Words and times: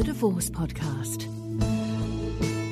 The 0.00 0.06
Divorce 0.06 0.48
Podcast. 0.48 1.28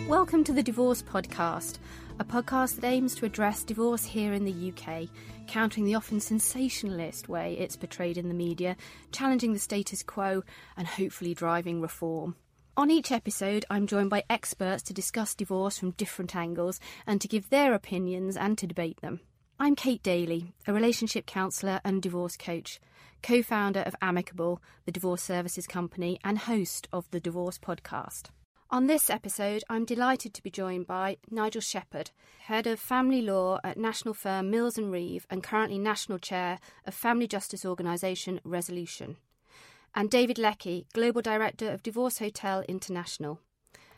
Welcome 0.08 0.45
to 0.45 0.53
the 0.55 0.63
Divorce 0.63 1.03
Podcast, 1.03 1.77
a 2.19 2.25
podcast 2.25 2.77
that 2.77 2.87
aims 2.87 3.15
to 3.17 3.27
address 3.27 3.65
divorce 3.65 4.02
here 4.02 4.33
in 4.33 4.47
the 4.47 4.73
UK, 4.73 5.08
countering 5.47 5.84
the 5.84 5.95
often 5.95 6.20
sensationalist 6.20 7.29
way 7.29 7.54
it's 7.59 7.77
portrayed 7.77 8.16
in 8.16 8.29
the 8.29 8.34
media, 8.34 8.79
challenging 9.12 9.52
the 9.52 9.59
status 9.59 10.02
quo, 10.02 10.43
and 10.79 10.86
hopefully 10.86 11.34
driving 11.34 11.82
reform. 11.82 12.34
On 12.79 12.91
each 12.91 13.12
episode, 13.12 13.66
I'm 13.68 13.86
joined 13.86 14.08
by 14.08 14.24
experts 14.30 14.82
to 14.84 14.95
discuss 14.95 15.34
divorce 15.34 15.76
from 15.76 15.90
different 15.90 16.34
angles 16.34 16.80
and 17.06 17.20
to 17.20 17.29
give 17.29 17.50
their 17.50 17.74
opinions 17.74 18.38
and 18.38 18.56
to 18.56 18.66
debate 18.66 19.02
them. 19.02 19.20
I'm 19.60 19.76
Kate 19.76 20.02
Daly, 20.02 20.54
a 20.66 20.72
relationship 20.72 21.26
counsellor 21.26 21.82
and 21.84 22.00
divorce 22.00 22.38
coach, 22.38 22.80
co 23.23 23.43
founder 23.43 23.80
of 23.80 23.95
Amicable, 24.00 24.62
the 24.85 24.93
divorce 24.93 25.23
services 25.23 25.67
company, 25.67 26.18
and 26.25 26.39
host 26.39 26.89
of 26.93 27.11
the 27.11 27.21
Divorce 27.21 27.59
Podcast. 27.59 28.31
On 28.71 28.86
this 28.86 29.09
episode, 29.09 29.64
I'm 29.71 29.86
delighted 29.86 30.35
to 30.35 30.43
be 30.43 30.50
joined 30.50 30.86
by 30.86 31.17
Nigel 31.31 31.62
Shepherd, 31.62 32.11
head 32.41 32.67
of 32.67 32.79
family 32.79 33.23
law 33.23 33.61
at 33.65 33.79
national 33.79 34.12
firm 34.12 34.51
Mills 34.51 34.77
and 34.77 34.93
Reeve 34.93 35.27
and 35.31 35.43
currently 35.43 35.79
national 35.79 36.19
chair 36.19 36.59
of 36.85 36.93
family 36.93 37.27
justice 37.27 37.65
organisation 37.65 38.41
Resolution, 38.45 39.17
and 39.95 40.11
David 40.11 40.37
Leckie, 40.39 40.87
global 40.93 41.23
director 41.23 41.71
of 41.71 41.83
Divorce 41.83 42.19
Hotel 42.19 42.62
International. 42.69 43.41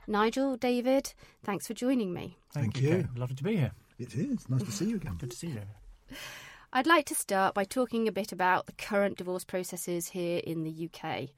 Nigel, 0.07 0.57
David, 0.57 1.15
thanks 1.43 1.67
for 1.67 1.75
joining 1.75 2.13
me. 2.13 2.39
Thank, 2.53 2.75
Thank 2.75 2.85
you. 2.85 2.91
you. 2.91 3.09
Lovely 3.17 3.37
to 3.37 3.45
be 3.45 3.57
here. 3.57 3.73
It 3.99 4.15
is. 4.15 4.49
Nice 4.49 4.63
to 4.63 4.73
see 4.73 4.87
you 4.87 4.97
again. 4.97 5.17
Good 5.19 5.33
to 5.33 5.37
see 5.37 5.49
you. 5.49 5.63
I'd 6.73 6.87
like 6.87 7.05
to 7.07 7.17
start 7.17 7.55
by 7.55 7.65
talking 7.65 8.07
a 8.07 8.13
bit 8.13 8.31
about 8.31 8.67
the 8.67 8.73
current 8.73 9.19
divorce 9.19 9.43
processes 9.43 10.11
here 10.11 10.39
in 10.39 10.63
the 10.63 10.89
UK. 10.89 11.31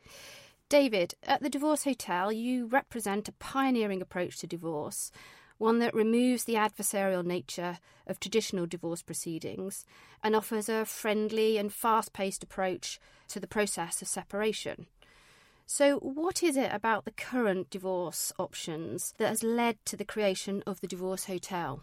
David, 0.69 1.15
at 1.23 1.43
the 1.43 1.49
Divorce 1.49 1.85
Hotel, 1.85 2.31
you 2.31 2.67
represent 2.67 3.31
a 3.31 3.33
pioneering 3.33 4.03
approach 4.03 4.37
to 4.39 4.47
divorce, 4.47 5.11
one 5.57 5.79
that 5.79 5.95
removes 5.95 6.45
the 6.45 6.57
adversarial 6.57 7.25
nature 7.25 7.79
of 8.07 8.21
traditional 8.21 8.67
divorce 8.67 9.01
proceedings 9.01 9.87
and 10.23 10.37
offers 10.37 10.69
a 10.69 10.85
friendly 10.85 11.57
and 11.57 11.73
fast 11.73 12.13
paced 12.13 12.43
approach 12.43 13.01
to 13.29 13.41
the 13.41 13.47
process 13.47 14.03
of 14.03 14.09
separation. 14.09 14.85
So, 15.65 15.97
what 16.01 16.43
is 16.43 16.59
it 16.59 16.71
about 16.75 17.07
the 17.07 17.11
current 17.11 17.71
divorce 17.71 18.35
options 18.39 19.15
that 19.17 19.29
has 19.29 19.43
led 19.43 19.79
to 19.87 19.97
the 19.97 20.05
creation 20.05 20.63
of 20.67 20.83
the 20.83 20.89
Divorce 20.89 21.25
Hotel? 21.25 21.81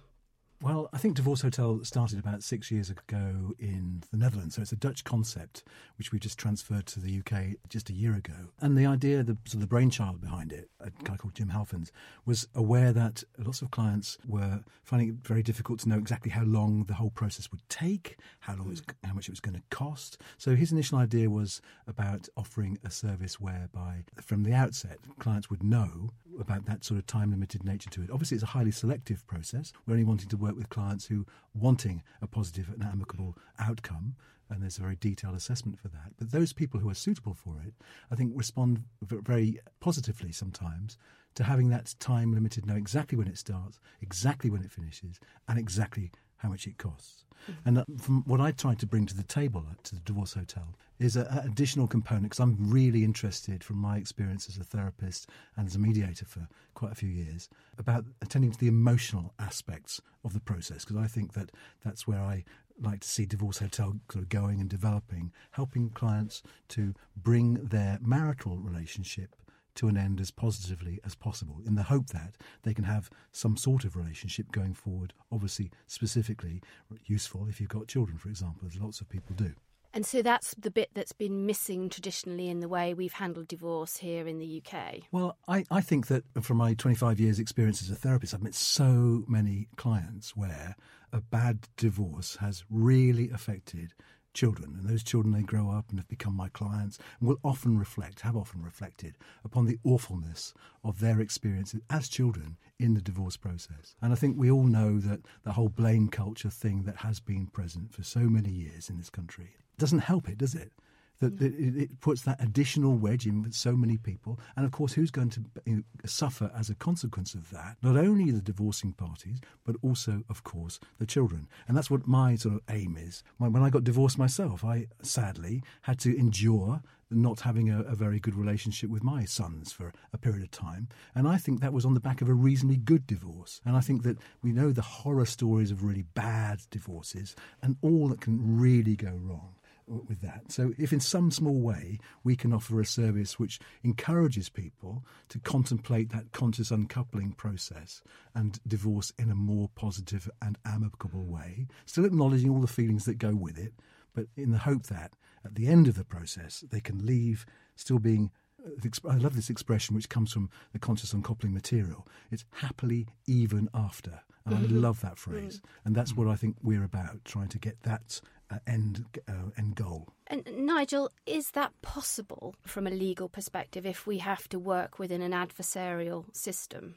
Well, 0.61 0.89
I 0.91 0.97
think 0.97 1.15
Divorce 1.15 1.41
Hotel 1.41 1.79
started 1.83 2.19
about 2.19 2.43
six 2.43 2.69
years 2.69 2.89
ago 2.89 3.53
in 3.59 4.03
the 4.11 4.17
Netherlands. 4.17 4.55
So 4.55 4.61
it's 4.61 4.73
a 4.73 4.75
Dutch 4.75 5.05
concept, 5.05 5.63
which 5.97 6.11
we 6.11 6.19
just 6.19 6.37
transferred 6.37 6.85
to 6.87 6.99
the 6.99 7.19
UK 7.19 7.55
just 7.69 7.89
a 7.89 7.93
year 7.93 8.13
ago. 8.13 8.33
And 8.59 8.77
the 8.77 8.85
idea, 8.85 9.23
the, 9.23 9.37
sort 9.45 9.55
of 9.55 9.61
the 9.61 9.67
brainchild 9.67 10.19
behind 10.19 10.51
it, 10.51 10.69
a 10.81 10.91
guy 11.05 11.15
called 11.15 11.35
Jim 11.35 11.47
Halfens, 11.49 11.91
was 12.25 12.45
aware 12.53 12.91
that 12.91 13.23
lots 13.37 13.61
of 13.61 13.71
clients 13.71 14.17
were 14.27 14.59
finding 14.83 15.09
it 15.09 15.15
very 15.25 15.43
difficult 15.43 15.79
to 15.79 15.89
know 15.89 15.97
exactly 15.97 16.29
how 16.29 16.43
long 16.43 16.83
the 16.83 16.95
whole 16.95 17.11
process 17.11 17.49
would 17.51 17.61
take, 17.69 18.17
how 18.41 18.55
long, 18.57 18.67
was, 18.67 18.79
hmm. 18.79 19.07
how 19.07 19.13
much 19.13 19.29
it 19.29 19.31
was 19.31 19.39
going 19.39 19.55
to 19.55 19.63
cost. 19.69 20.21
So 20.37 20.57
his 20.57 20.73
initial 20.73 20.97
idea 20.97 21.29
was 21.29 21.61
about 21.87 22.27
offering 22.35 22.77
a 22.83 22.91
service 22.91 23.39
whereby, 23.39 24.03
from 24.21 24.43
the 24.43 24.53
outset, 24.53 24.97
clients 25.19 25.49
would 25.49 25.63
know 25.63 26.09
about 26.39 26.65
that 26.65 26.83
sort 26.83 26.97
of 26.97 27.05
time 27.05 27.31
limited 27.31 27.63
nature 27.63 27.89
to 27.89 28.01
it. 28.01 28.09
Obviously, 28.11 28.35
it's 28.35 28.43
a 28.43 28.47
highly 28.47 28.71
selective 28.71 29.25
process. 29.27 29.73
We're 29.85 29.93
only 29.93 30.05
wanting 30.05 30.29
to 30.29 30.37
work 30.37 30.48
with 30.55 30.69
clients 30.69 31.05
who 31.05 31.25
wanting 31.53 32.03
a 32.21 32.27
positive 32.27 32.69
and 32.69 32.83
amicable 32.83 33.37
outcome. 33.59 34.15
And 34.49 34.63
there's 34.63 34.79
a 34.79 34.81
very 34.81 34.95
detailed 34.95 35.35
assessment 35.35 35.79
for 35.79 35.89
that. 35.89 36.13
But 36.17 36.31
those 36.31 36.53
people 36.53 36.79
who 36.79 36.89
are 36.89 36.95
suitable 36.95 37.35
for 37.35 37.61
it, 37.65 37.73
I 38.11 38.15
think, 38.15 38.33
respond 38.35 38.83
very 39.01 39.59
positively 39.79 40.31
sometimes 40.31 40.97
to 41.35 41.43
having 41.43 41.69
that 41.69 41.93
time 41.99 42.33
limited, 42.33 42.65
know 42.65 42.75
exactly 42.75 43.17
when 43.17 43.27
it 43.27 43.37
starts, 43.37 43.79
exactly 44.01 44.49
when 44.49 44.63
it 44.63 44.71
finishes, 44.71 45.19
and 45.47 45.59
exactly 45.59 46.11
how 46.39 46.49
much 46.49 46.67
it 46.67 46.77
costs. 46.77 47.25
And 47.65 47.79
uh, 47.79 47.85
from 47.99 48.23
what 48.25 48.41
I 48.41 48.51
tried 48.51 48.79
to 48.79 48.85
bring 48.85 49.05
to 49.05 49.15
the 49.15 49.23
table 49.23 49.65
at 49.71 49.83
to 49.85 49.95
the 49.95 50.01
Divorce 50.01 50.33
Hotel 50.33 50.75
is 50.99 51.15
an 51.15 51.27
additional 51.27 51.87
component 51.87 52.25
because 52.25 52.39
I'm 52.39 52.57
really 52.69 53.03
interested 53.03 53.63
from 53.63 53.77
my 53.77 53.97
experience 53.97 54.49
as 54.49 54.57
a 54.57 54.63
therapist 54.63 55.29
and 55.55 55.65
as 55.65 55.75
a 55.75 55.79
mediator 55.79 56.25
for 56.25 56.47
quite 56.73 56.91
a 56.91 56.95
few 56.95 57.09
years 57.09 57.49
about 57.77 58.05
attending 58.21 58.51
to 58.51 58.59
the 58.59 58.67
emotional 58.67 59.33
aspects 59.39 60.01
of 60.25 60.33
the 60.33 60.41
process 60.41 60.83
because 60.83 60.97
I 60.97 61.07
think 61.07 61.33
that 61.33 61.51
that's 61.83 62.05
where 62.07 62.19
I 62.19 62.43
like 62.81 63.01
to 63.01 63.09
see 63.09 63.25
Divorce 63.25 63.59
Hotel 63.59 63.99
sort 64.11 64.23
of 64.23 64.29
going 64.29 64.59
and 64.59 64.69
developing, 64.69 65.31
helping 65.51 65.89
clients 65.89 66.43
to 66.69 66.93
bring 67.15 67.55
their 67.55 67.99
marital 68.01 68.57
relationship 68.57 69.35
to 69.75 69.87
an 69.87 69.97
end 69.97 70.19
as 70.19 70.31
positively 70.31 70.99
as 71.05 71.15
possible 71.15 71.61
in 71.65 71.75
the 71.75 71.83
hope 71.83 72.07
that 72.07 72.35
they 72.63 72.73
can 72.73 72.83
have 72.83 73.09
some 73.31 73.55
sort 73.55 73.85
of 73.85 73.95
relationship 73.95 74.51
going 74.51 74.73
forward, 74.73 75.13
obviously 75.31 75.71
specifically 75.87 76.61
useful 77.05 77.47
if 77.47 77.59
you've 77.59 77.69
got 77.69 77.87
children, 77.87 78.17
for 78.17 78.29
example, 78.29 78.67
as 78.67 78.79
lots 78.79 79.01
of 79.01 79.09
people 79.09 79.35
do. 79.35 79.53
And 79.93 80.05
so 80.05 80.21
that's 80.21 80.53
the 80.53 80.69
bit 80.69 80.89
that's 80.93 81.13
been 81.13 81.45
missing 81.47 81.89
traditionally 81.89 82.47
in 82.47 82.59
the 82.59 82.67
way 82.67 82.93
we've 82.93 83.13
handled 83.13 83.47
divorce 83.47 83.97
here 83.97 84.27
in 84.27 84.37
the 84.37 84.61
UK. 84.63 84.99
Well, 85.11 85.35
I, 85.47 85.65
I 85.71 85.81
think 85.81 86.07
that 86.07 86.23
from 86.41 86.57
my 86.57 86.75
25 86.75 87.19
years' 87.19 87.39
experience 87.39 87.81
as 87.81 87.89
a 87.89 87.95
therapist, 87.95 88.33
I've 88.33 88.43
met 88.43 88.53
so 88.53 89.23
many 89.27 89.67
clients 89.77 90.35
where 90.35 90.75
a 91.11 91.21
bad 91.21 91.67
divorce 91.75 92.35
has 92.35 92.63
really 92.69 93.31
affected 93.31 93.93
children. 94.33 94.75
And 94.77 94.89
those 94.89 95.03
children, 95.03 95.33
they 95.33 95.41
grow 95.41 95.69
up 95.69 95.89
and 95.89 95.99
have 95.99 96.07
become 96.07 96.35
my 96.35 96.49
clients 96.49 96.97
and 97.19 97.29
will 97.29 97.39
often 97.43 97.77
reflect, 97.77 98.21
have 98.21 98.35
often 98.35 98.63
reflected 98.63 99.15
upon 99.43 99.65
the 99.65 99.79
awfulness 99.83 100.53
of 100.83 100.99
their 100.99 101.19
experiences 101.19 101.81
as 101.89 102.09
children 102.09 102.57
in 102.79 102.93
the 102.93 103.01
divorce 103.01 103.37
process. 103.37 103.95
And 104.01 104.13
I 104.13 104.15
think 104.15 104.37
we 104.37 104.51
all 104.51 104.65
know 104.65 104.99
that 104.99 105.21
the 105.43 105.53
whole 105.53 105.69
blame 105.69 106.09
culture 106.09 106.49
thing 106.49 106.83
that 106.83 106.97
has 106.97 107.19
been 107.19 107.47
present 107.47 107.93
for 107.93 108.03
so 108.03 108.21
many 108.21 108.49
years 108.49 108.89
in 108.89 108.97
this 108.97 109.09
country 109.09 109.51
doesn't 109.77 109.99
help 109.99 110.27
it, 110.27 110.37
does 110.37 110.55
it? 110.55 110.71
That 111.19 111.41
it, 111.41 111.75
it 111.75 111.99
puts 111.99 112.21
that 112.21 112.41
additional 112.41 112.95
wedge 112.95 113.25
in 113.25 113.41
with 113.41 113.53
so 113.53 113.75
many 113.75 113.97
people, 113.97 114.39
and 114.55 114.65
of 114.65 114.71
course, 114.71 114.93
who's 114.93 115.11
going 115.11 115.29
to 115.31 115.43
you 115.65 115.75
know, 115.77 115.83
suffer 116.05 116.51
as 116.57 116.69
a 116.69 116.75
consequence 116.75 117.33
of 117.33 117.49
that? 117.51 117.77
Not 117.81 117.97
only 117.97 118.31
the 118.31 118.41
divorcing 118.41 118.93
parties, 118.93 119.39
but 119.65 119.75
also, 119.81 120.23
of 120.29 120.43
course, 120.43 120.79
the 120.97 121.05
children. 121.05 121.47
And 121.67 121.75
that's 121.75 121.91
what 121.91 122.07
my 122.07 122.35
sort 122.35 122.55
of 122.55 122.61
aim 122.69 122.97
is. 122.97 123.23
When 123.37 123.61
I 123.61 123.69
got 123.69 123.83
divorced 123.83 124.17
myself, 124.17 124.63
I 124.63 124.87
sadly 125.01 125.61
had 125.81 125.99
to 125.99 126.17
endure 126.17 126.81
not 127.11 127.41
having 127.41 127.69
a, 127.69 127.81
a, 127.81 127.95
very 127.95 128.19
good 128.19 128.35
relationship 128.35 128.89
with 128.89 129.03
my 129.03 129.25
sons 129.25 129.71
for 129.71 129.91
a 130.13 130.17
period 130.17 130.43
of 130.43 130.51
time. 130.51 130.87
And 131.15 131.27
I 131.27 131.37
think 131.37 131.59
that 131.59 131.73
was 131.73 131.85
on 131.85 131.93
the 131.93 131.99
back 131.99 132.21
of 132.21 132.29
a 132.29 132.33
reasonably 132.33 132.77
good 132.77 133.07
divorce. 133.07 133.61
And 133.65 133.75
I 133.75 133.81
think 133.81 134.03
that 134.03 134.17
we 134.43 134.51
know 134.51 134.71
the 134.71 134.81
horror 134.81 135.25
stories 135.25 135.71
of 135.71 135.83
really 135.83 136.03
bad 136.03 136.61
divorces 136.69 137.35
and 137.61 137.77
all 137.81 138.09
that 138.09 138.21
can 138.21 138.59
really 138.59 138.95
go 138.95 139.11
wrong 139.11 139.55
with 139.89 140.21
that. 140.21 140.51
So, 140.51 140.73
if 140.77 140.93
in 140.93 140.99
some 140.99 141.31
small 141.31 141.59
way 141.59 141.99
we 142.23 142.35
can 142.35 142.53
offer 142.53 142.79
a 142.79 142.85
service 142.85 143.39
which 143.39 143.59
encourages 143.83 144.49
people 144.49 145.03
to 145.29 145.39
contemplate 145.39 146.09
that 146.11 146.31
conscious 146.31 146.71
uncoupling 146.71 147.33
process 147.33 148.01
and 148.35 148.59
divorce 148.67 149.11
in 149.17 149.31
a 149.31 149.35
more 149.35 149.69
positive 149.75 150.29
and 150.41 150.57
amicable 150.65 151.25
way, 151.25 151.67
still 151.85 152.05
acknowledging 152.05 152.49
all 152.49 152.61
the 152.61 152.67
feelings 152.67 153.05
that 153.05 153.17
go 153.17 153.35
with 153.35 153.57
it, 153.57 153.73
but 154.13 154.27
in 154.35 154.51
the 154.51 154.59
hope 154.59 154.83
that 154.87 155.13
at 155.43 155.55
the 155.55 155.67
end 155.67 155.87
of 155.87 155.95
the 155.95 156.05
process 156.05 156.63
they 156.69 156.81
can 156.81 157.05
leave 157.05 157.45
still 157.75 157.99
being. 157.99 158.31
Uh, 158.63 158.89
I 159.09 159.15
love 159.15 159.35
this 159.35 159.49
expression 159.49 159.95
which 159.95 160.09
comes 160.09 160.33
from 160.33 160.49
the 160.73 160.79
conscious 160.79 161.13
uncoupling 161.13 161.53
material. 161.53 162.05
It's 162.29 162.43
happily 162.51 163.07
even 163.25 163.69
after. 163.73 164.21
And 164.45 164.55
I 164.55 164.61
mm-hmm. 164.61 164.81
love 164.81 165.01
that 165.01 165.17
phrase. 165.17 165.59
Mm. 165.59 165.69
And 165.85 165.95
that's 165.95 166.13
mm. 166.13 166.17
what 166.17 166.27
I 166.27 166.35
think 166.35 166.57
we're 166.61 166.83
about, 166.83 167.23
trying 167.23 167.49
to 167.49 167.59
get 167.59 167.83
that 167.83 168.19
uh, 168.23 168.38
end 168.67 169.05
uh, 169.27 169.49
end 169.57 169.75
goal. 169.75 170.13
And 170.27 170.47
Nigel, 170.55 171.09
is 171.25 171.51
that 171.51 171.71
possible 171.81 172.55
from 172.65 172.87
a 172.87 172.91
legal 172.91 173.29
perspective 173.29 173.85
if 173.85 174.05
we 174.05 174.19
have 174.19 174.47
to 174.49 174.59
work 174.59 174.99
within 174.99 175.21
an 175.21 175.31
adversarial 175.31 176.25
system? 176.35 176.95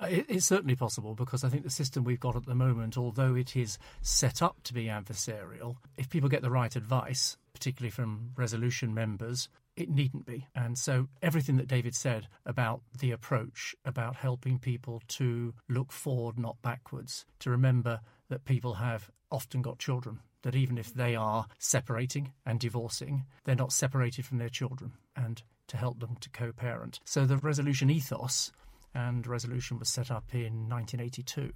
It's 0.00 0.46
certainly 0.46 0.76
possible 0.76 1.16
because 1.16 1.42
I 1.42 1.48
think 1.48 1.64
the 1.64 1.70
system 1.70 2.04
we've 2.04 2.20
got 2.20 2.36
at 2.36 2.46
the 2.46 2.54
moment, 2.54 2.96
although 2.96 3.34
it 3.34 3.56
is 3.56 3.78
set 4.00 4.42
up 4.42 4.62
to 4.64 4.72
be 4.72 4.84
adversarial, 4.84 5.76
if 5.96 6.08
people 6.08 6.28
get 6.28 6.42
the 6.42 6.52
right 6.52 6.74
advice, 6.76 7.36
particularly 7.52 7.90
from 7.90 8.30
resolution 8.36 8.94
members, 8.94 9.48
it 9.74 9.90
needn't 9.90 10.24
be. 10.24 10.46
And 10.54 10.78
so 10.78 11.08
everything 11.20 11.56
that 11.56 11.66
David 11.66 11.96
said 11.96 12.28
about 12.46 12.82
the 13.00 13.10
approach, 13.10 13.74
about 13.84 14.14
helping 14.14 14.60
people 14.60 15.02
to 15.08 15.52
look 15.68 15.90
forward, 15.90 16.38
not 16.38 16.62
backwards, 16.62 17.24
to 17.40 17.50
remember 17.50 18.00
that 18.28 18.44
people 18.44 18.74
have 18.74 19.10
often 19.30 19.62
got 19.62 19.78
children, 19.78 20.20
that 20.42 20.54
even 20.54 20.78
if 20.78 20.94
they 20.94 21.16
are 21.16 21.46
separating 21.58 22.32
and 22.46 22.60
divorcing, 22.60 23.24
they're 23.44 23.54
not 23.54 23.72
separated 23.72 24.24
from 24.24 24.38
their 24.38 24.48
children, 24.48 24.92
and 25.16 25.42
to 25.68 25.76
help 25.76 26.00
them 26.00 26.16
to 26.20 26.30
co 26.30 26.52
parent. 26.52 27.00
So 27.04 27.24
the 27.24 27.36
resolution 27.36 27.90
ethos 27.90 28.52
and 28.94 29.26
resolution 29.26 29.78
was 29.78 29.88
set 29.88 30.10
up 30.10 30.34
in 30.34 30.68
1982 30.68 31.52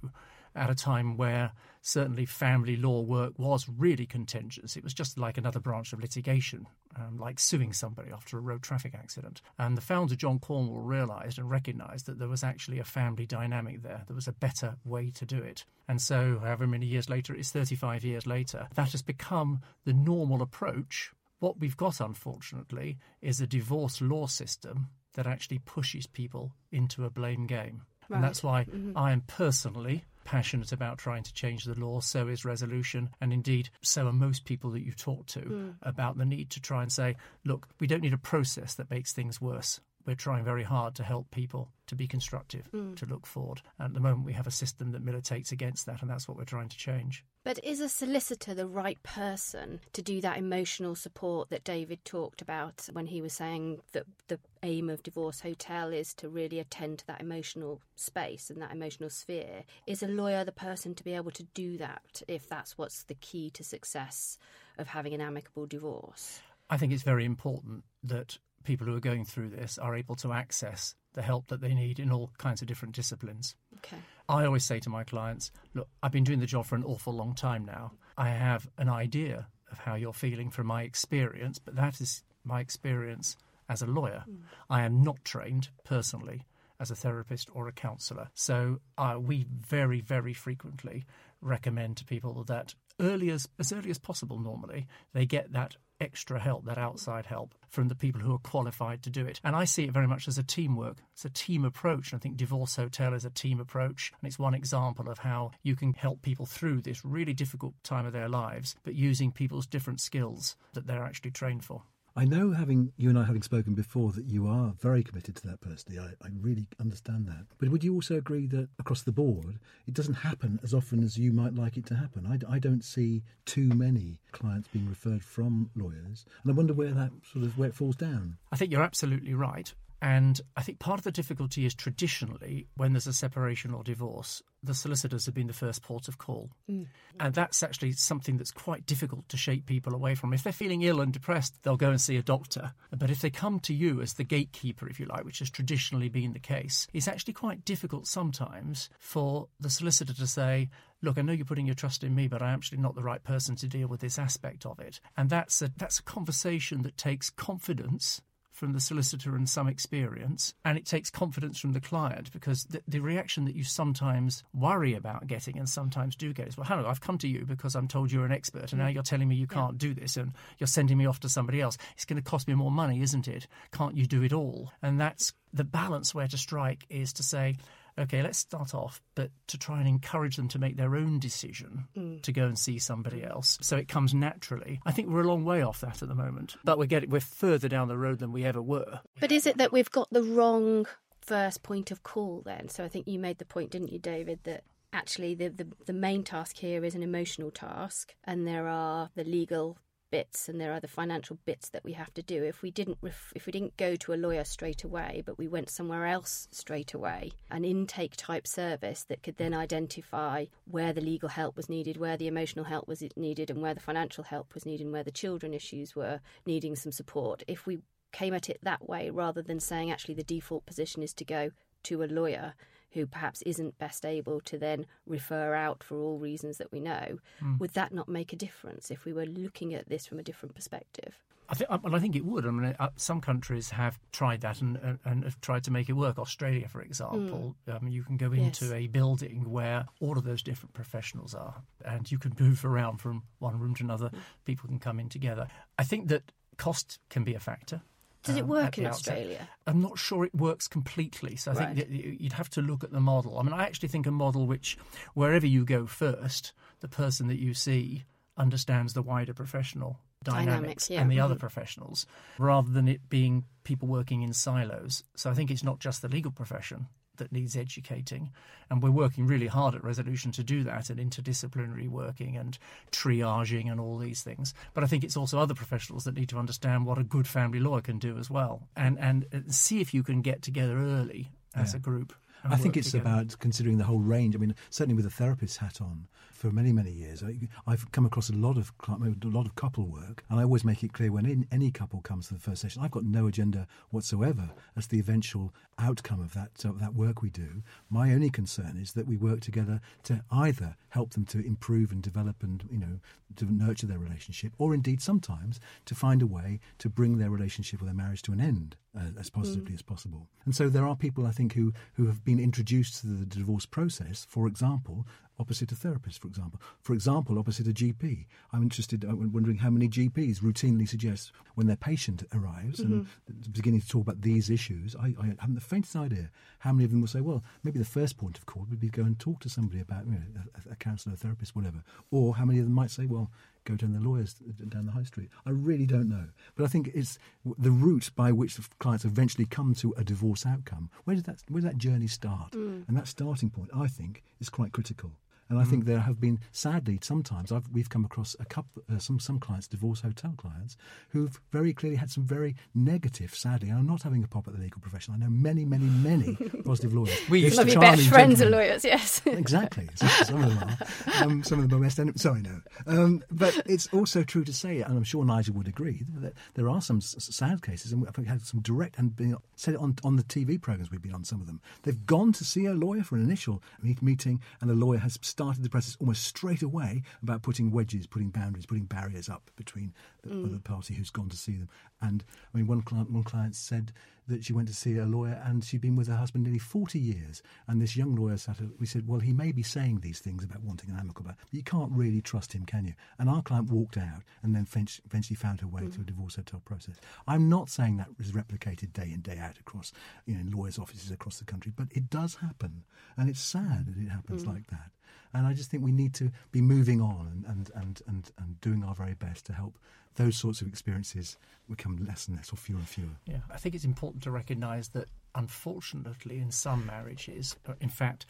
at 0.55 0.69
a 0.69 0.75
time 0.75 1.17
where 1.17 1.51
certainly 1.81 2.25
family 2.25 2.75
law 2.77 3.01
work 3.01 3.37
was 3.37 3.67
really 3.67 4.05
contentious. 4.05 4.77
It 4.77 4.83
was 4.83 4.93
just 4.93 5.17
like 5.17 5.37
another 5.37 5.59
branch 5.59 5.93
of 5.93 5.99
litigation, 5.99 6.65
um, 6.95 7.17
like 7.17 7.39
suing 7.39 7.73
somebody 7.73 8.11
after 8.11 8.37
a 8.37 8.41
road 8.41 8.63
traffic 8.63 8.93
accident. 8.95 9.41
And 9.59 9.75
the 9.77 9.81
founder, 9.81 10.15
John 10.15 10.39
Cornwall, 10.39 10.79
realised 10.79 11.37
and 11.37 11.49
recognised 11.49 12.05
that 12.05 12.19
there 12.19 12.29
was 12.29 12.43
actually 12.43 12.79
a 12.79 12.85
family 12.85 13.25
dynamic 13.25 13.83
there. 13.83 14.03
There 14.07 14.15
was 14.15 14.27
a 14.27 14.33
better 14.33 14.77
way 14.85 15.11
to 15.11 15.25
do 15.25 15.37
it. 15.37 15.65
And 15.87 16.01
so, 16.01 16.39
however 16.39 16.65
many 16.65 16.85
years 16.85 17.09
later, 17.09 17.35
it's 17.35 17.51
35 17.51 18.03
years 18.03 18.25
later, 18.25 18.67
that 18.75 18.91
has 18.91 19.01
become 19.01 19.61
the 19.85 19.93
normal 19.93 20.41
approach. 20.41 21.11
What 21.39 21.59
we've 21.59 21.77
got, 21.77 21.99
unfortunately, 21.99 22.97
is 23.21 23.41
a 23.41 23.47
divorce 23.47 24.01
law 24.01 24.27
system 24.27 24.87
that 25.13 25.27
actually 25.27 25.59
pushes 25.59 26.07
people 26.07 26.53
into 26.71 27.05
a 27.05 27.09
blame 27.09 27.45
game. 27.45 27.83
Right. 28.13 28.17
And 28.17 28.23
that's 28.23 28.43
why 28.43 28.65
Mhm. 28.65 28.93
I 28.95 29.11
am 29.11 29.21
personally 29.21 30.03
passionate 30.23 30.71
about 30.71 30.97
trying 30.97 31.23
to 31.23 31.33
change 31.33 31.65
the 31.65 31.77
law. 31.77 31.99
So 31.99 32.27
is 32.29 32.45
Resolution. 32.45 33.09
And 33.19 33.33
indeed, 33.33 33.69
so 33.81 34.07
are 34.07 34.13
most 34.13 34.45
people 34.45 34.71
that 34.71 34.85
you 34.85 34.91
talk 34.93 35.25
to 35.27 35.41
Mm. 35.41 35.75
about 35.81 36.17
the 36.17 36.25
need 36.25 36.49
to 36.51 36.61
try 36.61 36.81
and 36.81 36.91
say, 36.91 37.17
look, 37.43 37.67
we 37.79 37.87
don't 37.87 38.01
need 38.01 38.13
a 38.13 38.17
process 38.17 38.75
that 38.75 38.89
makes 38.89 39.11
things 39.11 39.41
worse. 39.41 39.81
We're 40.05 40.15
trying 40.15 40.43
very 40.45 40.63
hard 40.63 40.95
to 40.95 41.03
help 41.03 41.31
people 41.31 41.71
to 41.87 41.95
be 41.95 42.07
constructive, 42.07 42.69
Mm. 42.71 42.95
to 42.97 43.05
look 43.05 43.25
forward. 43.25 43.61
And 43.77 43.87
at 43.87 43.93
the 43.93 43.99
moment, 43.99 44.25
we 44.25 44.33
have 44.33 44.47
a 44.47 44.51
system 44.51 44.91
that 44.91 45.01
militates 45.01 45.51
against 45.51 45.85
that, 45.87 46.01
and 46.01 46.09
that's 46.09 46.27
what 46.27 46.37
we're 46.37 46.43
trying 46.45 46.69
to 46.69 46.77
change. 46.77 47.25
But 47.43 47.63
is 47.63 47.81
a 47.81 47.89
solicitor 47.89 48.53
the 48.53 48.67
right 48.67 49.01
person 49.03 49.81
to 49.91 50.01
do 50.01 50.21
that 50.21 50.37
emotional 50.37 50.95
support 50.95 51.49
that 51.49 51.65
David 51.65 52.05
talked 52.05 52.41
about 52.41 52.87
when 52.93 53.07
he 53.07 53.21
was 53.21 53.33
saying 53.33 53.81
that 53.91 54.05
the 54.29 54.39
aim 54.63 54.89
of 54.89 55.03
Divorce 55.03 55.41
Hotel 55.41 55.91
is 55.91 56.13
to 56.15 56.29
really 56.29 56.59
attend 56.59 56.99
to 56.99 57.07
that 57.07 57.19
emotional 57.19 57.81
space 57.95 58.49
and 58.49 58.61
that 58.61 58.71
emotional 58.71 59.09
sphere? 59.09 59.63
Is 59.85 60.01
a 60.01 60.07
lawyer 60.07 60.45
the 60.45 60.53
person 60.53 60.95
to 60.95 61.03
be 61.03 61.13
able 61.13 61.31
to 61.31 61.43
do 61.53 61.77
that 61.77 62.21
if 62.29 62.47
that's 62.47 62.77
what's 62.77 63.03
the 63.03 63.15
key 63.15 63.49
to 63.51 63.63
success 63.63 64.37
of 64.77 64.87
having 64.87 65.13
an 65.13 65.21
amicable 65.21 65.65
divorce? 65.65 66.39
I 66.69 66.77
think 66.77 66.93
it's 66.93 67.03
very 67.03 67.25
important 67.25 67.83
that 68.03 68.37
people 68.63 68.87
who 68.87 68.95
are 68.95 69.01
going 69.01 69.25
through 69.25 69.49
this 69.49 69.77
are 69.77 69.95
able 69.95 70.15
to 70.15 70.31
access 70.31 70.95
the 71.13 71.21
help 71.21 71.47
that 71.47 71.61
they 71.61 71.73
need 71.73 71.99
in 71.99 72.11
all 72.11 72.31
kinds 72.37 72.61
of 72.61 72.67
different 72.67 72.95
disciplines. 72.95 73.55
Okay. 73.83 73.97
I 74.29 74.45
always 74.45 74.63
say 74.63 74.79
to 74.79 74.89
my 74.89 75.03
clients, 75.03 75.51
look, 75.73 75.87
I've 76.01 76.11
been 76.11 76.23
doing 76.23 76.39
the 76.39 76.45
job 76.45 76.65
for 76.65 76.75
an 76.75 76.83
awful 76.83 77.13
long 77.13 77.35
time 77.35 77.65
now. 77.65 77.91
I 78.17 78.29
have 78.29 78.69
an 78.77 78.89
idea 78.89 79.47
of 79.71 79.79
how 79.79 79.95
you're 79.95 80.13
feeling 80.13 80.49
from 80.49 80.67
my 80.67 80.83
experience, 80.83 81.59
but 81.59 81.75
that 81.75 81.99
is 81.99 82.23
my 82.45 82.61
experience 82.61 83.35
as 83.67 83.81
a 83.81 83.87
lawyer. 83.87 84.23
I 84.69 84.83
am 84.83 85.03
not 85.03 85.23
trained 85.25 85.69
personally 85.83 86.45
as 86.79 86.91
a 86.91 86.95
therapist 86.95 87.49
or 87.53 87.67
a 87.67 87.71
counsellor. 87.71 88.29
So 88.33 88.79
uh, 88.97 89.17
we 89.19 89.45
very, 89.49 90.01
very 90.01 90.33
frequently 90.33 91.05
recommend 91.41 91.97
to 91.97 92.05
people 92.05 92.43
that 92.45 92.75
early 92.99 93.29
as, 93.29 93.47
as 93.59 93.71
early 93.71 93.89
as 93.89 93.97
possible 93.99 94.39
normally 94.39 94.87
they 95.13 95.25
get 95.25 95.51
that 95.51 95.75
extra 96.03 96.39
help 96.39 96.65
that 96.65 96.77
outside 96.77 97.25
help 97.25 97.55
from 97.69 97.87
the 97.87 97.95
people 97.95 98.21
who 98.21 98.35
are 98.35 98.39
qualified 98.39 99.01
to 99.03 99.09
do 99.09 99.25
it. 99.25 99.39
And 99.43 99.55
i 99.55 99.63
see 99.63 99.85
it 99.85 99.91
very 99.91 100.07
much 100.07 100.27
as 100.27 100.37
a 100.37 100.43
teamwork. 100.43 100.97
It's 101.13 101.25
a 101.25 101.29
team 101.29 101.65
approach. 101.65 102.11
And 102.11 102.19
i 102.19 102.21
think 102.21 102.37
divorce 102.37 102.75
hotel 102.75 103.13
is 103.13 103.25
a 103.25 103.29
team 103.29 103.59
approach. 103.59 104.11
And 104.21 104.27
it's 104.27 104.37
one 104.37 104.53
example 104.53 105.09
of 105.09 105.19
how 105.19 105.51
you 105.63 105.75
can 105.75 105.93
help 105.93 106.21
people 106.21 106.45
through 106.45 106.81
this 106.81 107.03
really 107.05 107.33
difficult 107.33 107.73
time 107.83 108.05
of 108.05 108.13
their 108.13 108.29
lives 108.29 108.75
but 108.83 108.95
using 108.95 109.31
people's 109.31 109.65
different 109.65 110.01
skills 110.01 110.55
that 110.73 110.85
they're 110.85 111.03
actually 111.03 111.31
trained 111.31 111.63
for 111.63 111.83
I 112.15 112.25
know, 112.25 112.51
having 112.51 112.91
you 112.95 113.09
and 113.09 113.17
I 113.17 113.23
having 113.23 113.41
spoken 113.41 113.73
before, 113.73 114.11
that 114.11 114.25
you 114.25 114.47
are 114.47 114.73
very 114.79 115.01
committed 115.01 115.35
to 115.37 115.47
that 115.47 115.61
personally. 115.61 115.99
I, 115.99 116.09
I 116.23 116.29
really 116.39 116.67
understand 116.79 117.25
that. 117.27 117.47
But 117.57 117.69
would 117.69 117.83
you 117.83 117.95
also 117.95 118.15
agree 118.15 118.45
that 118.47 118.69
across 118.77 119.01
the 119.01 119.11
board, 119.11 119.57
it 119.87 119.95
doesn't 119.95 120.13
happen 120.13 120.59
as 120.61 120.75
often 120.75 121.03
as 121.03 121.17
you 121.17 121.31
might 121.31 121.55
like 121.55 121.75
it 121.75 121.87
to 121.87 121.95
happen? 121.95 122.27
I, 122.27 122.55
I 122.55 122.59
don't 122.59 122.83
see 122.83 123.23
too 123.45 123.67
many 123.69 124.19
clients 124.31 124.67
being 124.67 124.87
referred 124.87 125.23
from 125.23 125.71
lawyers, 125.75 126.25
and 126.43 126.51
I 126.51 126.55
wonder 126.55 126.73
where 126.73 126.91
that 126.91 127.11
sort 127.31 127.45
of 127.45 127.57
where 127.57 127.69
it 127.69 127.75
falls 127.75 127.95
down. 127.95 128.37
I 128.51 128.57
think 128.57 128.71
you're 128.71 128.83
absolutely 128.83 129.33
right. 129.33 129.73
And 130.03 130.41
I 130.57 130.63
think 130.63 130.79
part 130.79 130.99
of 130.99 131.05
the 131.05 131.13
difficulty 131.13 131.65
is 131.65 131.73
traditionally, 131.73 132.67
when 132.75 132.91
there's 132.91 133.07
a 133.07 133.13
separation 133.13 133.73
or 133.73 133.85
divorce, 133.85 134.43
the 134.61 134.73
solicitors 134.73 135.25
have 135.25 135.33
been 135.33 135.47
the 135.47 135.53
first 135.53 135.81
port 135.81 136.09
of 136.09 136.17
call. 136.17 136.51
Mm. 136.69 136.87
And 137.21 137.33
that's 137.33 137.63
actually 137.63 137.93
something 137.93 138.35
that's 138.35 138.51
quite 138.51 138.85
difficult 138.85 139.29
to 139.29 139.37
shake 139.37 139.65
people 139.65 139.95
away 139.95 140.15
from. 140.15 140.33
If 140.33 140.43
they're 140.43 140.51
feeling 140.51 140.81
ill 140.81 140.99
and 140.99 141.13
depressed, 141.13 141.55
they'll 141.63 141.77
go 141.77 141.89
and 141.89 142.01
see 142.01 142.17
a 142.17 142.21
doctor. 142.21 142.73
But 142.91 143.11
if 143.11 143.21
they 143.21 143.29
come 143.29 143.61
to 143.61 143.73
you 143.73 144.01
as 144.01 144.15
the 144.15 144.25
gatekeeper, 144.25 144.89
if 144.89 144.99
you 144.99 145.05
like, 145.05 145.23
which 145.23 145.39
has 145.39 145.49
traditionally 145.49 146.09
been 146.09 146.33
the 146.33 146.39
case, 146.39 146.85
it's 146.91 147.07
actually 147.07 147.33
quite 147.33 147.63
difficult 147.63 148.05
sometimes 148.05 148.89
for 148.99 149.47
the 149.61 149.69
solicitor 149.69 150.13
to 150.13 150.27
say, 150.27 150.69
look, 151.01 151.17
I 151.17 151.21
know 151.21 151.31
you're 151.31 151.45
putting 151.45 151.65
your 151.65 151.75
trust 151.75 152.03
in 152.03 152.13
me, 152.13 152.27
but 152.27 152.41
I'm 152.41 152.55
actually 152.55 152.79
not 152.79 152.95
the 152.95 153.03
right 153.03 153.23
person 153.23 153.55
to 153.55 153.67
deal 153.69 153.87
with 153.87 154.01
this 154.01 154.19
aspect 154.19 154.65
of 154.65 154.81
it. 154.81 154.99
And 155.15 155.29
that's 155.29 155.61
a, 155.61 155.71
that's 155.77 155.99
a 155.99 156.03
conversation 156.03 156.81
that 156.81 156.97
takes 156.97 157.29
confidence 157.29 158.19
from 158.63 158.71
the 158.71 158.79
solicitor 158.79 159.35
and 159.35 159.49
some 159.49 159.67
experience, 159.67 160.53
and 160.63 160.77
it 160.77 160.85
takes 160.85 161.09
confidence 161.09 161.59
from 161.59 161.73
the 161.73 161.81
client 161.81 162.31
because 162.31 162.63
the, 162.63 162.81
the 162.87 163.01
reaction 163.01 163.43
that 163.43 163.55
you 163.55 163.63
sometimes 163.65 164.41
worry 164.53 164.93
about 164.93 165.27
getting 165.27 165.57
and 165.57 165.67
sometimes 165.67 166.15
do 166.15 166.31
get 166.31 166.47
is, 166.47 166.55
well, 166.55 166.65
hello, 166.65 166.87
I've 166.87 167.01
come 167.01 167.17
to 167.17 167.27
you 167.27 167.43
because 167.43 167.75
I'm 167.75 167.89
told 167.89 168.09
you're 168.09 168.25
an 168.25 168.31
expert, 168.31 168.71
and 168.71 168.79
now 168.79 168.87
you're 168.87 169.03
telling 169.03 169.27
me 169.27 169.35
you 169.35 169.47
can't 169.47 169.77
do 169.77 169.93
this, 169.93 170.15
and 170.15 170.31
you're 170.59 170.67
sending 170.67 170.97
me 170.97 171.05
off 171.05 171.19
to 171.19 171.27
somebody 171.27 171.59
else. 171.59 171.77
It's 171.95 172.05
going 172.05 172.15
to 172.15 172.29
cost 172.29 172.47
me 172.47 172.53
more 172.53 172.71
money, 172.71 173.01
isn't 173.01 173.27
it? 173.27 173.47
Can't 173.73 173.97
you 173.97 174.05
do 174.05 174.23
it 174.23 174.31
all? 174.31 174.71
And 174.81 174.97
that's 174.97 175.33
the 175.51 175.65
balance 175.65 176.15
where 176.15 176.29
to 176.29 176.37
strike 176.37 176.85
is 176.89 177.11
to 177.13 177.23
say, 177.23 177.57
okay, 177.97 178.21
let's 178.21 178.37
start 178.37 178.73
off, 178.73 179.01
but 179.15 179.31
to 179.47 179.57
try 179.57 179.79
and 179.79 179.87
encourage 179.87 180.35
them 180.35 180.47
to 180.49 180.59
make 180.59 180.77
their 180.77 180.95
own 180.95 181.19
decision 181.19 181.87
mm. 181.95 182.21
to 182.21 182.31
go 182.31 182.45
and 182.45 182.57
see 182.57 182.79
somebody 182.79 183.23
else. 183.23 183.57
So 183.61 183.77
it 183.77 183.87
comes 183.87 184.13
naturally. 184.13 184.79
I 184.85 184.91
think 184.91 185.09
we're 185.09 185.21
a 185.21 185.27
long 185.27 185.45
way 185.45 185.61
off 185.61 185.81
that 185.81 186.01
at 186.01 186.09
the 186.09 186.15
moment, 186.15 186.55
but 186.63 186.77
we're 186.77 186.85
getting 186.85 187.09
we're 187.09 187.19
further 187.21 187.67
down 187.67 187.87
the 187.87 187.97
road 187.97 188.19
than 188.19 188.31
we 188.31 188.45
ever 188.45 188.61
were. 188.61 189.01
But 189.19 189.31
is 189.31 189.45
it 189.45 189.57
that 189.57 189.71
we've 189.71 189.91
got 189.91 190.09
the 190.11 190.23
wrong 190.23 190.85
first 191.21 191.63
point 191.63 191.91
of 191.91 192.03
call 192.03 192.41
then? 192.45 192.69
So 192.69 192.83
I 192.83 192.87
think 192.87 193.07
you 193.07 193.19
made 193.19 193.37
the 193.37 193.45
point, 193.45 193.71
didn't 193.71 193.91
you, 193.91 193.99
David, 193.99 194.39
that 194.43 194.63
actually 194.91 195.35
the, 195.35 195.49
the, 195.49 195.67
the 195.85 195.93
main 195.93 196.23
task 196.23 196.57
here 196.57 196.83
is 196.83 196.95
an 196.95 197.03
emotional 197.03 197.51
task 197.51 198.13
and 198.23 198.47
there 198.47 198.67
are 198.67 199.09
the 199.15 199.23
legal 199.23 199.77
bits 200.13 200.47
and 200.47 200.61
there 200.61 200.71
are 200.71 200.79
the 200.79 200.87
financial 200.87 201.39
bits 201.43 201.69
that 201.69 201.83
we 201.83 201.93
have 201.93 202.13
to 202.13 202.21
do. 202.21 202.43
If 202.43 202.61
we 202.61 202.69
didn't 202.69 202.99
ref- 203.01 203.33
if 203.35 203.47
we 203.47 203.51
didn't 203.51 203.75
go 203.77 203.95
to 203.95 204.13
a 204.13 204.21
lawyer 204.25 204.43
straight 204.43 204.83
away 204.83 205.23
but 205.25 205.39
we 205.39 205.47
went 205.47 205.71
somewhere 205.71 206.05
else 206.05 206.47
straight 206.51 206.93
away 206.93 207.31
an 207.49 207.65
intake 207.65 208.15
type 208.15 208.45
service 208.45 209.03
that 209.05 209.23
could 209.23 209.37
then 209.37 209.55
identify 209.55 210.45
where 210.69 210.93
the 210.93 211.01
legal 211.01 211.29
help 211.29 211.57
was 211.57 211.67
needed 211.67 211.97
where 211.97 212.15
the 212.15 212.27
emotional 212.27 212.65
help 212.65 212.87
was 212.87 213.03
needed 213.15 213.49
and 213.49 213.59
where 213.63 213.73
the 213.73 213.87
financial 213.89 214.23
help 214.23 214.53
was 214.53 214.67
needed 214.67 214.83
and 214.83 214.93
where 214.93 215.03
the 215.03 215.19
children 215.23 215.51
issues 215.51 215.95
were 215.95 216.19
needing 216.45 216.75
some 216.75 216.91
support. 216.91 217.41
If 217.47 217.65
we 217.65 217.79
came 218.11 218.35
at 218.35 218.51
it 218.51 218.59
that 218.61 218.87
way 218.87 219.09
rather 219.09 219.41
than 219.41 219.59
saying 219.59 219.89
actually 219.89 220.13
the 220.13 220.31
default 220.35 220.63
position 220.67 221.01
is 221.01 221.15
to 221.15 221.25
go 221.25 221.49
to 221.85 222.03
a 222.03 222.05
lawyer 222.05 222.53
who 222.93 223.05
perhaps 223.05 223.41
isn't 223.43 223.77
best 223.77 224.05
able 224.05 224.39
to 224.41 224.57
then 224.57 224.85
refer 225.05 225.53
out 225.53 225.83
for 225.83 225.99
all 226.01 226.17
reasons 226.19 226.57
that 226.57 226.71
we 226.71 226.79
know, 226.79 227.19
would 227.59 227.73
that 227.73 227.93
not 227.93 228.07
make 228.07 228.33
a 228.33 228.35
difference 228.35 228.91
if 228.91 229.05
we 229.05 229.13
were 229.13 229.25
looking 229.25 229.73
at 229.73 229.89
this 229.89 230.05
from 230.05 230.19
a 230.19 230.23
different 230.23 230.55
perspective? 230.55 231.15
I 231.49 231.55
think, 231.55 231.69
well, 231.83 231.93
I 231.93 231.99
think 231.99 232.15
it 232.15 232.23
would. 232.25 232.45
I 232.45 232.51
mean, 232.51 232.75
uh, 232.79 232.89
some 232.95 233.19
countries 233.19 233.71
have 233.71 233.99
tried 234.13 234.41
that 234.41 234.61
and, 234.61 234.77
and, 234.77 234.99
and 235.03 235.23
have 235.25 235.39
tried 235.41 235.63
to 235.65 235.71
make 235.71 235.89
it 235.89 235.93
work. 235.93 236.17
Australia, 236.17 236.67
for 236.69 236.81
example, 236.81 237.55
um, 237.67 237.87
you 237.89 238.01
can 238.03 238.15
go 238.15 238.31
into 238.31 238.65
Yes. 238.65 238.73
a 238.73 238.87
building 238.87 239.49
where 239.51 239.85
all 239.99 240.17
of 240.17 240.23
those 240.23 240.41
different 240.41 240.73
professionals 240.73 241.33
are, 241.35 241.61
and 241.83 242.09
you 242.11 242.17
can 242.17 242.33
move 242.39 242.63
around 242.63 242.97
from 242.99 243.23
one 243.39 243.59
room 243.59 243.75
to 243.75 243.83
another. 243.83 244.09
People 244.45 244.69
can 244.69 244.79
come 244.79 244.99
in 244.99 245.09
together. 245.09 245.47
I 245.77 245.83
think 245.83 246.07
that 246.07 246.31
cost 246.57 246.99
can 247.09 247.23
be 247.25 247.33
a 247.33 247.39
factor. 247.39 247.81
Does 248.23 248.37
it 248.37 248.41
um, 248.43 248.47
work 248.47 248.77
in 248.77 248.85
the 248.85 248.89
outset. 248.89 249.13
Australia? 249.17 249.49
I'm 249.67 249.81
not 249.81 249.97
sure 249.99 250.23
it 250.25 250.33
works 250.35 250.67
completely. 250.67 251.35
So 251.35 251.51
I 251.51 251.55
Right. 251.55 251.75
think 251.75 252.19
you'd 252.21 252.33
have 252.33 252.49
to 252.51 252.61
look 252.61 252.83
at 252.83 252.91
the 252.91 252.99
model. 252.99 253.37
I 253.39 253.43
mean, 253.43 253.53
I 253.53 253.63
actually 253.65 253.89
think 253.89 254.07
a 254.07 254.11
model 254.11 254.47
which, 254.47 254.77
wherever 255.13 255.45
you 255.45 255.65
go 255.65 255.85
first, 255.85 256.53
the 256.79 256.87
person 256.87 257.27
that 257.27 257.39
you 257.39 257.53
see 257.53 258.03
understands 258.37 258.93
the 258.93 259.01
wider 259.01 259.33
professional 259.33 259.99
dynamics, 260.23 260.47
Dynamics, 260.55 260.89
yeah. 260.89 261.01
and 261.01 261.11
the 261.11 261.19
other 261.19 261.35
Mhm. 261.35 261.39
professionals, 261.39 262.05
rather 262.37 262.71
than 262.71 262.87
it 262.87 263.09
being 263.09 263.43
people 263.63 263.87
working 263.89 264.21
in 264.21 264.31
silos. 264.33 265.03
So 265.15 265.29
I 265.29 265.33
think 265.33 265.51
it's 265.51 265.63
not 265.63 265.79
just 265.79 266.01
the 266.01 266.07
legal 266.07 266.31
profession 266.31 266.87
that 267.17 267.31
needs 267.31 267.55
educating. 267.55 268.31
And 268.69 268.81
we're 268.81 268.91
working 268.91 269.27
really 269.27 269.47
hard 269.47 269.75
at 269.75 269.83
Resolution 269.83 270.31
to 270.33 270.43
do 270.43 270.63
that 270.63 270.89
and 270.89 270.99
interdisciplinary 270.99 271.87
working 271.87 272.37
and 272.37 272.57
triaging 272.91 273.71
and 273.71 273.79
all 273.79 273.97
these 273.97 274.21
things. 274.23 274.53
But 274.73 274.83
I 274.83 274.87
think 274.87 275.03
it's 275.03 275.17
also 275.17 275.37
other 275.39 275.53
professionals 275.53 276.03
that 276.05 276.15
need 276.15 276.29
to 276.29 276.37
understand 276.39 276.85
what 276.85 276.97
a 276.97 277.03
good 277.03 277.27
family 277.27 277.59
lawyer 277.59 277.81
can 277.81 277.99
do 277.99 278.17
as 278.17 278.29
well 278.29 278.67
and, 278.75 278.97
and 278.99 279.25
uh, 279.33 279.39
see 279.49 279.81
if 279.81 279.93
you 279.93 280.03
can 280.03 280.21
get 280.21 280.41
together 280.41 280.77
early 280.77 281.29
as 281.55 281.73
Yeah. 281.73 281.77
a 281.77 281.79
group. 281.79 282.13
I 282.43 282.57
think 282.57 282.77
it's 282.77 282.91
together. 282.91 283.09
about 283.09 283.39
considering 283.39 283.77
the 283.77 283.83
whole 283.83 283.99
range. 283.99 284.35
I 284.35 284.39
mean, 284.39 284.55
certainly 284.69 284.95
with 284.95 285.05
a 285.05 285.09
therapist's 285.09 285.57
hat 285.57 285.79
on, 285.81 286.07
for 286.31 286.51
many 286.51 286.73
many 286.73 286.91
years, 286.91 287.23
I, 287.23 287.37
I've 287.65 287.91
come 287.91 288.05
across 288.05 288.29
a 288.29 288.33
lot 288.33 288.57
of 288.57 288.73
a 288.89 289.27
lot 289.27 289.45
of 289.45 289.55
couple 289.55 289.85
work, 289.85 290.23
and 290.29 290.39
I 290.39 290.43
always 290.43 290.65
make 290.65 290.83
it 290.83 290.91
clear 290.91 291.11
when 291.11 291.25
in, 291.25 291.47
any 291.51 291.71
couple 291.71 292.01
comes 292.01 292.27
to 292.27 292.33
the 292.33 292.39
first 292.39 292.61
session, 292.61 292.83
I've 292.83 292.91
got 292.91 293.05
no 293.05 293.27
agenda 293.27 293.65
whatsoever 293.91 294.49
as 294.75 294.87
the 294.87 294.99
eventual 294.99 295.53
outcome 295.79 296.19
of 296.19 296.33
that 296.33 296.51
that 296.81 296.93
work 296.93 297.21
we 297.21 297.29
do. 297.29 297.63
My 297.89 298.13
only 298.13 298.29
concern 298.29 298.77
is 298.77 298.93
that 298.93 299.07
we 299.07 299.15
work 299.15 299.39
together 299.39 299.79
to 300.03 300.23
either 300.31 300.75
help 300.89 301.11
them 301.11 301.25
to 301.25 301.39
improve 301.45 301.91
and 301.91 302.01
develop 302.01 302.43
and 302.43 302.67
you 302.69 302.77
know 302.77 302.99
to 303.37 303.51
nurture 303.51 303.87
their 303.87 303.99
relationship, 303.99 304.53
or 304.57 304.73
indeed 304.73 305.01
sometimes 305.01 305.59
to 305.85 305.95
find 305.95 306.21
a 306.21 306.27
way 306.27 306.59
to 306.79 306.89
bring 306.89 307.17
their 307.17 307.29
relationship 307.29 307.81
or 307.81 307.85
their 307.85 307.93
marriage 307.93 308.21
to 308.23 308.31
an 308.31 308.41
end 308.41 308.75
uh, 308.95 309.09
as 309.19 309.29
positively 309.29 309.73
as 309.73 309.81
possible. 309.81 310.27
And 310.45 310.55
so 310.55 310.69
there 310.69 310.85
are 310.85 310.95
people 310.95 311.25
I 311.25 311.31
think 311.31 311.53
who 311.53 311.73
who 311.93 312.07
have 312.07 312.23
been 312.23 312.32
introduced 312.39 313.01
to 313.01 313.07
the 313.07 313.25
divorce 313.25 313.65
process, 313.65 314.25
for 314.29 314.47
example, 314.47 315.05
opposite 315.39 315.71
a 315.71 315.75
therapist, 315.75 316.21
for 316.21 316.27
example. 316.27 316.61
For 316.79 316.93
example, 316.93 317.39
opposite 317.39 317.67
a 317.67 317.71
GP. 317.71 318.25
I'm 318.51 318.61
interested, 318.61 319.03
I'm 319.03 319.31
wondering 319.31 319.57
how 319.57 319.69
many 319.69 319.89
GPs 319.89 320.39
routinely 320.41 320.87
suggest 320.87 321.31
when 321.55 321.67
their 321.67 321.75
patient 321.75 322.23
arrives 322.33 322.79
and 322.79 323.05
mm-hmm. 323.05 323.51
beginning 323.51 323.81
to 323.81 323.87
talk 323.87 324.03
about 324.03 324.21
these 324.21 324.49
issues. 324.49 324.95
I, 324.95 325.15
I 325.19 325.25
haven't 325.39 325.55
the 325.55 325.61
faintest 325.61 325.95
idea 325.95 326.29
how 326.59 326.71
many 326.71 326.85
of 326.85 326.91
them 326.91 327.01
will 327.01 327.07
say, 327.07 327.21
well, 327.21 327.43
maybe 327.63 327.79
the 327.79 327.85
first 327.85 328.17
point 328.17 328.37
of 328.37 328.45
call 328.45 328.65
would 328.69 328.79
be 328.79 328.89
go 328.89 329.03
and 329.03 329.17
talk 329.19 329.39
to 329.41 329.49
somebody 329.49 329.81
about, 329.81 330.05
you 330.05 330.13
know, 330.13 330.21
a, 330.69 330.73
a 330.73 330.75
counsellor, 330.75 331.13
a 331.13 331.17
therapist, 331.17 331.55
whatever. 331.55 331.83
Or 332.11 332.35
how 332.35 332.45
many 332.45 332.59
of 332.59 332.65
them 332.65 332.73
might 332.73 332.91
say, 332.91 333.05
well, 333.05 333.31
go 333.65 333.75
down 333.75 333.93
the 333.93 333.99
lawyers 333.99 334.35
down 334.67 334.85
the 334.85 334.91
high 334.91 335.03
street. 335.03 335.29
I 335.45 335.51
really 335.51 335.85
don't 335.85 336.09
know, 336.09 336.27
but 336.55 336.63
I 336.63 336.67
think 336.67 336.91
it's 336.93 337.17
the 337.57 337.71
route 337.71 338.09
by 338.15 338.31
which 338.31 338.57
clients 338.79 339.05
eventually 339.05 339.45
come 339.45 339.73
to 339.75 339.93
a 339.97 340.03
divorce 340.03 340.45
outcome. 340.45 340.89
Where 341.03 341.15
did 341.15 341.25
that 341.25 341.43
where 341.49 341.61
did 341.61 341.69
that 341.69 341.77
journey 341.77 342.07
start? 342.07 342.51
Mm. 342.51 342.87
And 342.87 342.97
that 342.97 343.07
starting 343.07 343.49
point, 343.49 343.69
I 343.75 343.87
think, 343.87 344.23
is 344.39 344.49
quite 344.49 344.71
critical. 344.71 345.11
And 345.53 345.61
I 345.61 345.65
think 345.65 345.85
there 345.85 345.99
have 345.99 346.19
been, 346.19 346.39
sadly, 346.51 346.97
sometimes 347.03 347.51
I've, 347.51 347.69
we've 347.71 347.87
come 347.87 348.03
across 348.05 348.35
a 348.39 348.45
couple, 348.45 348.81
uh, 348.91 348.97
some 348.97 349.19
some 349.19 349.39
clients, 349.39 349.67
divorce 349.67 350.01
hotel 350.01 350.33
clients, 350.35 350.77
who've 351.09 351.39
very 351.51 351.75
clearly 351.75 351.95
had 351.97 352.09
some 352.09 352.23
very 352.23 352.55
negative. 352.73 353.35
Sadly, 353.35 353.69
and 353.69 353.77
I'm 353.77 353.85
not 353.85 354.01
having 354.01 354.23
a 354.23 354.27
pop 354.27 354.47
at 354.47 354.55
the 354.55 354.59
legal 354.59 354.81
profession. 354.81 355.13
I 355.13 355.17
know 355.17 355.29
many, 355.29 355.63
many, 355.63 355.85
many 355.85 356.33
positive 356.65 356.91
lawyers. 356.91 357.15
We 357.29 357.41
used 357.41 357.59
of 357.59 357.69
your 357.69 357.79
best 357.79 358.09
friends 358.09 358.41
are 358.41 358.49
lawyers, 358.49 358.83
yes. 358.83 359.21
exactly. 359.27 359.87
Some, 359.93 360.43
of 360.43 360.49
them 360.49 360.57
are. 360.57 361.23
Um, 361.23 361.43
some 361.43 361.59
of 361.59 361.69
them 361.69 361.77
are 361.77 361.83
West 361.83 361.99
End. 361.99 362.19
Sorry, 362.19 362.41
no. 362.41 362.59
Um, 362.87 363.23
but 363.29 363.55
it's 363.67 363.85
also 363.93 364.23
true 364.23 364.45
to 364.45 364.53
say, 364.53 364.81
and 364.81 364.97
I'm 364.97 365.03
sure 365.03 365.23
Nigel 365.23 365.53
would 365.53 365.67
agree, 365.67 366.01
that 366.21 366.33
there 366.55 366.67
are 366.67 366.81
some 366.81 366.97
s- 366.97 367.15
sad 367.19 367.61
cases, 367.61 367.91
and 367.91 368.01
we've 368.01 368.25
had 368.25 368.41
some 368.41 368.61
direct 368.61 368.97
and 368.97 369.15
been, 369.15 369.37
said 369.55 369.75
it 369.75 369.79
on, 369.79 369.97
on 370.03 370.15
the 370.15 370.23
TV 370.23 370.59
programs 370.59 370.89
we've 370.89 370.99
been 370.99 371.13
on. 371.13 371.23
Some 371.23 371.41
of 371.41 371.45
them, 371.45 371.61
they've 371.83 372.07
gone 372.07 372.33
to 372.33 372.43
see 372.43 372.65
a 372.65 372.73
lawyer 372.73 373.03
for 373.03 373.17
an 373.17 373.21
initial 373.23 373.61
meet- 373.83 374.01
meeting, 374.01 374.41
and 374.59 374.67
the 374.67 374.73
lawyer 374.73 374.97
has 374.97 375.19
started 375.21 375.42
the 375.51 375.69
process 375.69 375.97
almost 375.99 376.23
straight 376.23 376.61
away 376.61 377.03
about 377.21 377.41
putting 377.41 377.71
wedges, 377.71 378.07
putting 378.07 378.29
boundaries, 378.29 378.65
putting 378.65 378.85
barriers 378.85 379.29
up 379.29 379.49
between 379.55 379.93
the, 380.23 380.29
mm. 380.29 380.51
the 380.51 380.59
party 380.59 380.93
who's 380.93 381.09
gone 381.09 381.29
to 381.29 381.37
see 381.37 381.53
them. 381.53 381.69
And 382.01 382.23
I 382.53 382.57
mean, 382.57 382.67
one 382.67 382.81
client, 382.81 383.11
one 383.11 383.23
client 383.23 383.55
said 383.55 383.91
that 384.27 384.43
she 384.45 384.53
went 384.53 384.67
to 384.67 384.73
see 384.73 384.97
a 384.97 385.05
lawyer 385.05 385.41
and 385.45 385.63
she'd 385.63 385.81
been 385.81 385.95
with 385.95 386.07
her 386.07 386.15
husband 386.15 386.43
nearly 386.45 386.59
40 386.59 386.97
years. 386.97 387.41
And 387.67 387.81
this 387.81 387.97
young 387.97 388.15
lawyer 388.15 388.37
sat, 388.37 388.57
we 388.79 388.85
said, 388.85 389.07
well, 389.07 389.19
he 389.19 389.33
may 389.33 389.51
be 389.51 389.63
saying 389.63 389.99
these 389.99 390.19
things 390.19 390.43
about 390.43 390.63
wanting 390.63 390.89
an 390.89 390.97
amicable, 390.97 391.31
but 391.31 391.37
you 391.51 391.63
can't 391.63 391.91
really 391.91 392.21
trust 392.21 392.53
him, 392.53 392.65
can 392.65 392.85
you? 392.85 392.93
And 393.19 393.29
our 393.29 393.41
client 393.41 393.69
walked 393.69 393.97
out 393.97 394.23
and 394.41 394.55
then 394.55 394.67
eventually 395.05 395.35
found 395.35 395.61
her 395.61 395.67
way 395.67 395.83
mm. 395.83 395.95
to 395.95 396.01
a 396.01 396.05
divorce 396.05 396.35
hotel 396.35 396.61
process. 396.63 396.95
I'm 397.27 397.49
not 397.49 397.69
saying 397.69 397.97
that 397.97 398.07
is 398.19 398.31
replicated 398.31 398.93
day 398.93 399.11
in, 399.13 399.21
day 399.21 399.37
out 399.37 399.59
across, 399.59 399.91
you 400.25 400.35
know, 400.35 400.41
in 400.41 400.51
lawyers' 400.51 400.79
offices 400.79 401.11
across 401.11 401.39
the 401.39 401.45
country, 401.45 401.73
but 401.75 401.87
it 401.91 402.09
does 402.09 402.35
happen. 402.35 402.83
And 403.17 403.29
it's 403.29 403.41
sad 403.41 403.87
that 403.87 404.01
it 404.01 404.09
happens 404.09 404.45
mm. 404.45 404.53
like 404.53 404.67
that. 404.67 404.91
And 405.33 405.47
I 405.47 405.53
just 405.53 405.71
think 405.71 405.83
we 405.83 405.91
need 405.91 406.13
to 406.15 406.31
be 406.51 406.61
moving 406.61 407.01
on 407.01 407.27
and, 407.27 407.45
and, 407.45 407.71
and, 407.75 408.01
and, 408.07 408.31
and 408.37 408.61
doing 408.61 408.83
our 408.83 408.93
very 408.93 409.15
best 409.15 409.45
to 409.47 409.53
help 409.53 409.77
those 410.15 410.37
sorts 410.37 410.61
of 410.61 410.67
experiences 410.67 411.37
become 411.69 412.05
less 412.05 412.27
and 412.27 412.37
less 412.37 412.53
or 412.53 412.55
fewer 412.55 412.77
and 412.77 412.87
fewer. 412.87 413.07
Yeah, 413.25 413.39
I 413.51 413.57
think 413.57 413.73
it's 413.73 413.85
important 413.85 414.23
to 414.23 414.31
recognise 414.31 414.89
that 414.89 415.07
unfortunately, 415.35 416.37
in 416.37 416.51
some 416.51 416.85
marriages, 416.85 417.55
in 417.81 417.89
fact, 417.89 418.25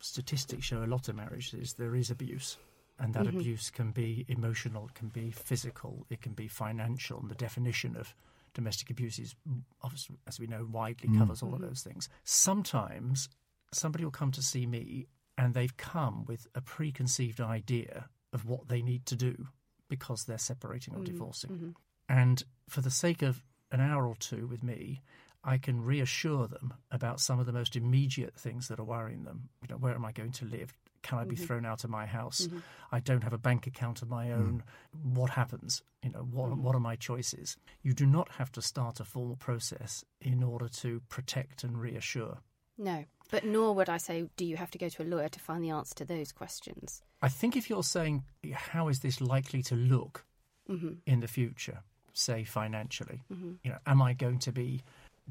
statistics 0.00 0.66
show 0.66 0.82
a 0.82 0.86
lot 0.86 1.08
of 1.08 1.16
marriages 1.16 1.74
there 1.74 1.94
is 1.94 2.10
abuse. 2.10 2.56
And 2.98 3.12
that 3.12 3.26
mm-hmm. 3.26 3.40
abuse 3.40 3.70
can 3.70 3.90
be 3.90 4.24
emotional, 4.28 4.86
it 4.86 4.94
can 4.94 5.08
be 5.08 5.30
physical, 5.30 6.06
it 6.08 6.22
can 6.22 6.32
be 6.32 6.48
financial. 6.48 7.20
And 7.20 7.30
the 7.30 7.34
definition 7.34 7.94
of 7.96 8.14
domestic 8.54 8.88
abuse 8.88 9.18
is, 9.18 9.34
obviously, 9.82 10.16
as 10.26 10.40
we 10.40 10.46
know, 10.46 10.66
widely 10.70 11.10
mm. 11.10 11.18
covers 11.18 11.42
all 11.42 11.50
of 11.50 11.56
mm-hmm. 11.56 11.68
those 11.68 11.82
things. 11.82 12.08
Sometimes 12.24 13.28
somebody 13.72 14.04
will 14.04 14.10
come 14.10 14.32
to 14.32 14.42
see 14.42 14.66
me 14.66 15.06
and 15.38 15.54
they've 15.54 15.76
come 15.76 16.24
with 16.26 16.46
a 16.54 16.60
preconceived 16.60 17.40
idea 17.40 18.08
of 18.32 18.46
what 18.46 18.68
they 18.68 18.82
need 18.82 19.06
to 19.06 19.16
do 19.16 19.48
because 19.88 20.24
they're 20.24 20.38
separating 20.38 20.94
or 20.94 20.98
mm-hmm. 20.98 21.12
divorcing. 21.12 21.50
Mm-hmm. 21.50 21.70
And 22.08 22.42
for 22.68 22.80
the 22.80 22.90
sake 22.90 23.22
of 23.22 23.42
an 23.70 23.80
hour 23.80 24.06
or 24.06 24.16
two 24.16 24.46
with 24.46 24.62
me, 24.62 25.02
I 25.44 25.58
can 25.58 25.84
reassure 25.84 26.48
them 26.48 26.74
about 26.90 27.20
some 27.20 27.38
of 27.38 27.46
the 27.46 27.52
most 27.52 27.76
immediate 27.76 28.34
things 28.34 28.68
that 28.68 28.80
are 28.80 28.84
worrying 28.84 29.24
them. 29.24 29.48
You 29.62 29.68
know, 29.70 29.76
where 29.76 29.94
am 29.94 30.04
I 30.04 30.12
going 30.12 30.32
to 30.32 30.44
live? 30.44 30.72
Can 31.02 31.18
I 31.18 31.24
be 31.24 31.36
mm-hmm. 31.36 31.44
thrown 31.44 31.64
out 31.64 31.84
of 31.84 31.90
my 31.90 32.04
house? 32.04 32.48
I 32.90 32.98
don't 32.98 33.22
have 33.22 33.32
a 33.32 33.38
bank 33.38 33.68
account 33.68 34.02
of 34.02 34.10
my 34.10 34.26
mm. 34.26 34.34
own. 34.34 34.62
What 35.04 35.30
happens? 35.30 35.82
You 36.02 36.10
know, 36.10 36.26
what 36.28 36.56
what 36.56 36.74
are 36.74 36.80
my 36.80 36.96
choices? 36.96 37.56
You 37.82 37.92
do 37.92 38.06
not 38.06 38.28
have 38.38 38.50
to 38.52 38.62
start 38.62 38.98
a 38.98 39.04
formal 39.04 39.36
process 39.36 40.04
in 40.20 40.42
order 40.42 40.68
to 40.68 41.00
protect 41.08 41.62
and 41.62 41.80
reassure. 41.80 42.38
No, 42.78 43.04
but 43.30 43.44
nor 43.44 43.74
would 43.74 43.88
I 43.88 43.96
say, 43.96 44.28
do 44.36 44.44
you 44.44 44.56
have 44.56 44.70
to 44.72 44.78
go 44.78 44.88
to 44.88 45.02
a 45.02 45.04
lawyer 45.04 45.28
to 45.28 45.40
find 45.40 45.64
the 45.64 45.70
answer 45.70 45.94
to 45.96 46.04
those 46.04 46.32
questions? 46.32 47.02
I 47.22 47.28
think 47.28 47.56
if 47.56 47.70
you're 47.70 47.82
saying 47.82 48.24
how 48.52 48.88
is 48.88 49.00
this 49.00 49.20
likely 49.20 49.62
to 49.64 49.74
look 49.74 50.24
Mm-hmm. 50.68 50.94
in 51.06 51.20
the 51.20 51.28
future, 51.28 51.82
say 52.12 52.42
financially, 52.42 53.22
you 53.30 53.70
know, 53.70 53.78
am 53.86 54.02
I 54.02 54.14
going 54.14 54.40
to 54.40 54.50
be 54.52 54.82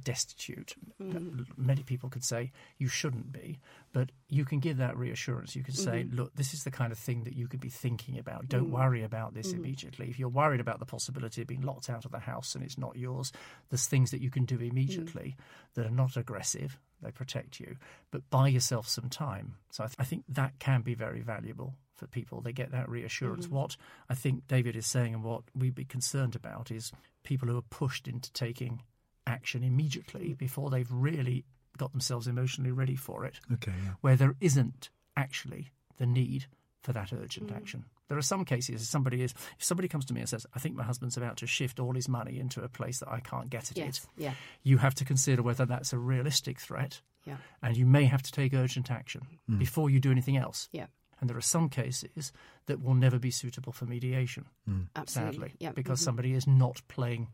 destitute? 0.02 0.75
Mm-hmm. 1.02 1.42
Many 1.58 1.84
people 1.84 2.10
could 2.10 2.24
say 2.24 2.52
you 2.78 2.88
shouldn't 2.88 3.32
be, 3.32 3.60
but 3.94 4.12
you 4.30 4.46
can 4.46 4.60
give 4.60 4.78
that 4.78 4.98
reassurance. 4.98 5.56
You 5.56 5.64
can 5.64 5.74
say, 5.74 6.04
Mm-hmm. 6.04 6.16
look, 6.16 6.36
this 6.36 6.54
is 6.54 6.64
the 6.64 6.72
kind 6.72 6.92
of 6.92 6.98
thing 6.98 7.24
that 7.25 7.36
you 7.36 7.48
could 7.48 7.60
be 7.60 7.70
thinking 7.70 8.18
about. 8.18 8.48
Don't 8.48 8.68
Mm. 8.70 8.72
worry 8.72 9.04
about 9.04 9.34
this 9.34 9.48
Mm-hmm. 9.50 9.60
immediately. 9.60 10.10
If 10.10 10.20
you're 10.20 10.30
worried 10.30 10.62
about 10.62 10.80
the 10.80 10.86
possibility 10.86 11.42
of 11.42 11.48
being 11.48 11.62
locked 11.62 11.90
out 11.90 12.06
of 12.06 12.12
the 12.12 12.20
house 12.20 12.56
and 12.56 12.64
it's 12.64 12.78
not 12.78 12.96
yours, 12.96 13.32
there's 13.70 13.88
things 13.88 14.12
that 14.12 14.22
you 14.22 14.30
can 14.30 14.46
do 14.46 14.60
immediately 14.60 15.36
that 15.74 15.86
are 15.86 15.90
not 15.92 16.16
aggressive. 16.18 16.80
They 17.06 17.12
protect 17.12 17.60
you, 17.60 17.78
but 18.12 18.30
buy 18.30 18.48
yourself 18.48 18.88
some 18.88 19.10
time. 19.10 19.56
So 19.72 19.84
I, 19.84 19.88
th- 19.88 19.96
I 20.00 20.04
think 20.04 20.24
that 20.28 20.58
can 20.60 20.82
be 20.82 20.96
very 20.96 21.22
valuable 21.22 21.76
for 21.96 22.08
people. 22.08 22.42
They 22.42 22.52
get 22.52 22.72
that 22.72 22.90
reassurance. 22.90 23.46
Mm-hmm. 23.46 23.56
What 23.56 23.78
I 24.10 24.16
think 24.16 24.48
David 24.48 24.76
is 24.76 24.88
saying 24.88 25.14
and 25.14 25.24
what 25.24 25.44
we'd 25.56 25.76
be 25.76 25.86
concerned 25.86 26.36
about 26.36 26.72
is 26.72 26.92
people 27.24 27.48
who 27.48 27.58
are 27.58 27.62
pushed 27.62 28.08
into 28.08 28.32
taking 28.34 28.82
action 29.28 29.64
immediately 29.64 30.34
before 30.34 30.70
they've 30.70 30.92
really 30.92 31.46
got 31.78 31.92
themselves 31.92 32.28
emotionally 32.28 32.72
ready 32.72 32.96
for 32.96 33.26
it, 33.26 33.40
Okay, 33.54 33.74
yeah. 33.84 33.92
where 34.02 34.16
there 34.16 34.36
isn't 34.40 34.90
actually 35.16 35.72
the 35.98 36.06
need 36.06 36.46
for 36.82 36.94
that 36.94 37.14
urgent 37.14 37.52
mm. 37.52 37.56
action. 37.56 37.86
There 38.08 38.18
are 38.18 38.24
some 38.24 38.46
cases 38.46 38.82
if 38.82 38.88
somebody 38.88 39.24
is 39.24 39.34
if 39.58 39.64
somebody 39.64 39.88
comes 39.88 40.06
to 40.06 40.14
me 40.14 40.20
and 40.22 40.30
says, 40.30 40.46
I 40.56 40.60
think 40.60 40.76
my 40.76 40.84
husband's 40.84 41.18
about 41.18 41.38
to 41.38 41.48
shift 41.48 41.80
all 41.80 41.94
his 41.94 42.08
money 42.08 42.40
into 42.40 42.62
a 42.62 42.70
place 42.70 43.00
that 43.00 43.10
I 43.10 43.20
can't 43.20 43.50
get 43.50 43.72
at 43.72 43.78
Yes, 43.78 44.08
it, 44.18 44.24
yeah, 44.24 44.34
you 44.64 44.78
have 44.78 44.96
to 44.96 45.06
consider 45.06 45.42
whether 45.42 45.66
that's 45.66 45.94
a 45.94 45.98
realistic 45.98 46.60
threat 46.60 47.02
yeah, 47.26 47.38
and 47.62 47.76
you 47.76 47.86
may 47.86 48.06
have 48.06 48.22
to 48.22 48.32
take 48.32 48.54
urgent 48.54 48.92
action 48.92 49.22
mm. 49.50 49.60
before 49.60 49.90
you 49.90 50.00
do 50.00 50.12
anything 50.12 50.38
else. 50.38 50.70
yeah, 50.72 50.86
And 51.20 51.30
there 51.30 51.38
are 51.38 51.42
some 51.42 51.70
cases 51.70 52.32
that 52.68 52.82
will 52.82 52.94
never 52.94 53.20
be 53.20 53.32
suitable 53.32 53.74
for 53.74 53.86
mediation, 53.86 54.46
mm. 54.70 54.88
absolutely. 54.96 55.34
sadly, 55.34 55.52
yeah, 55.60 55.72
because 55.72 56.00
mhm. 56.00 56.04
somebody 56.04 56.34
is 56.34 56.46
not 56.46 56.82
playing 56.88 57.30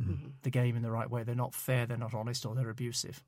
mm. 0.00 0.08
mm-hmm. 0.08 0.28
the 0.42 0.50
game 0.50 0.76
in 0.76 0.82
the 0.82 0.90
right 0.90 1.10
way. 1.10 1.22
They're 1.24 1.34
not 1.34 1.54
fair, 1.54 1.86
they're 1.86 1.98
not 1.98 2.14
honest, 2.14 2.46
or 2.46 2.54
they're 2.54 2.70
abusive. 2.70 3.22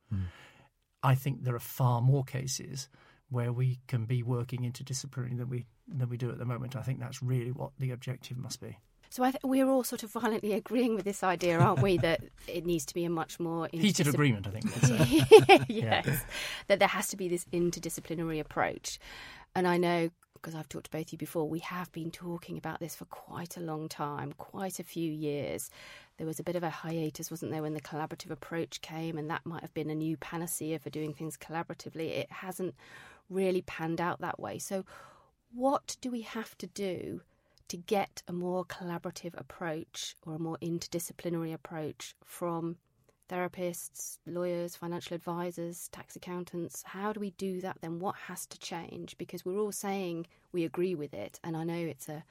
I 1.02 1.14
think 1.14 1.44
there 1.44 1.54
are 1.54 1.60
far 1.60 2.00
more 2.00 2.24
cases 2.24 2.88
where 3.28 3.52
we 3.52 3.80
can 3.86 4.06
be 4.06 4.22
working 4.22 4.62
interdisciplinary 4.62 5.36
than 5.36 5.48
we 5.48 5.66
than 5.88 6.08
we 6.08 6.16
do 6.16 6.30
at 6.30 6.38
the 6.38 6.44
moment. 6.44 6.76
I 6.76 6.82
think 6.82 7.00
that's 7.00 7.22
really 7.22 7.52
what 7.52 7.70
the 7.78 7.90
objective 7.92 8.36
must 8.36 8.60
be. 8.60 8.78
So 9.08 9.22
I 9.22 9.30
th- 9.30 9.44
we're 9.44 9.68
all 9.68 9.84
sort 9.84 10.02
of 10.02 10.10
violently 10.10 10.52
agreeing 10.52 10.96
with 10.96 11.04
this 11.04 11.22
idea, 11.22 11.58
aren't 11.60 11.80
we? 11.80 11.96
That 11.98 12.22
it 12.48 12.66
needs 12.66 12.84
to 12.86 12.94
be 12.94 13.04
a 13.04 13.10
much 13.10 13.38
more 13.38 13.68
Heated 13.72 14.06
interdiscip- 14.06 14.14
agreement, 14.14 14.46
I 14.46 14.50
think. 14.50 14.64
we 14.64 14.70
could 14.72 15.46
say. 15.46 15.64
yes, 15.68 16.24
that 16.66 16.80
there 16.80 16.88
has 16.88 17.08
to 17.08 17.16
be 17.16 17.28
this 17.28 17.44
interdisciplinary 17.52 18.40
approach. 18.40 18.98
And 19.54 19.66
I 19.66 19.76
know, 19.78 20.10
because 20.34 20.54
I've 20.54 20.68
talked 20.68 20.86
to 20.86 20.90
both 20.90 21.06
of 21.06 21.12
you 21.12 21.18
before, 21.18 21.48
we 21.48 21.60
have 21.60 21.90
been 21.92 22.10
talking 22.10 22.58
about 22.58 22.80
this 22.80 22.96
for 22.96 23.04
quite 23.06 23.56
a 23.56 23.60
long 23.60 23.88
time, 23.88 24.34
quite 24.36 24.80
a 24.80 24.84
few 24.84 25.10
years. 25.10 25.70
There 26.18 26.26
was 26.26 26.40
a 26.40 26.44
bit 26.44 26.56
of 26.56 26.62
a 26.62 26.70
hiatus, 26.70 27.30
wasn't 27.30 27.52
there, 27.52 27.62
when 27.62 27.74
the 27.74 27.80
collaborative 27.80 28.30
approach 28.30 28.80
came, 28.82 29.16
and 29.18 29.30
that 29.30 29.46
might 29.46 29.62
have 29.62 29.72
been 29.72 29.88
a 29.88 29.94
new 29.94 30.16
panacea 30.16 30.78
for 30.78 30.90
doing 30.90 31.14
things 31.14 31.36
collaboratively. 31.38 32.08
It 32.10 32.30
hasn't 32.30 32.74
really 33.30 33.62
panned 33.62 34.00
out 34.00 34.20
that 34.20 34.38
way. 34.40 34.58
So, 34.58 34.84
what 35.52 35.96
do 36.00 36.10
we 36.10 36.22
have 36.22 36.56
to 36.58 36.66
do 36.66 37.22
to 37.68 37.76
get 37.76 38.22
a 38.28 38.32
more 38.32 38.64
collaborative 38.64 39.38
approach 39.38 40.16
or 40.24 40.34
a 40.34 40.38
more 40.38 40.58
interdisciplinary 40.62 41.52
approach 41.52 42.14
from 42.24 42.76
therapists, 43.28 44.18
lawyers, 44.26 44.76
financial 44.76 45.14
advisors, 45.14 45.88
tax 45.88 46.16
accountants. 46.16 46.82
How 46.84 47.12
do 47.12 47.20
we 47.20 47.30
do 47.30 47.60
that 47.60 47.78
then? 47.80 47.98
What 47.98 48.14
has 48.28 48.46
to 48.46 48.58
change? 48.58 49.18
Because 49.18 49.44
we're 49.44 49.58
all 49.58 49.72
saying 49.72 50.26
we 50.52 50.64
agree 50.64 50.94
with 50.94 51.12
it, 51.12 51.40
and 51.42 51.56
I 51.56 51.64
know 51.64 51.74
it's 51.74 52.08
a, 52.08 52.24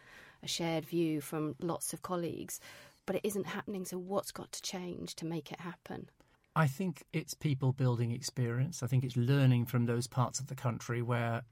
a 0.44 0.48
shared 0.48 0.86
view 0.86 1.22
from 1.22 1.56
lots 1.60 1.94
of 1.94 2.02
colleagues, 2.02 2.60
but 3.06 3.18
it 3.18 3.26
isn't 3.26 3.48
happening. 3.48 3.86
So, 3.86 3.98
what's 3.98 4.32
got 4.32 4.52
to 4.54 4.62
change 4.62 5.16
to 5.16 5.26
make 5.26 5.52
it 5.52 5.60
happen? 5.60 6.10
I 6.56 6.68
think 6.68 7.04
it's 7.12 7.34
people 7.34 7.74
building 7.74 8.12
experience. 8.12 8.82
I 8.82 8.88
think 8.88 9.04
it's 9.04 9.18
learning 9.18 9.66
from 9.66 9.86
those 9.86 10.08
parts 10.08 10.40
of 10.40 10.48
the 10.48 10.56
country 10.56 11.02
where 11.02 11.44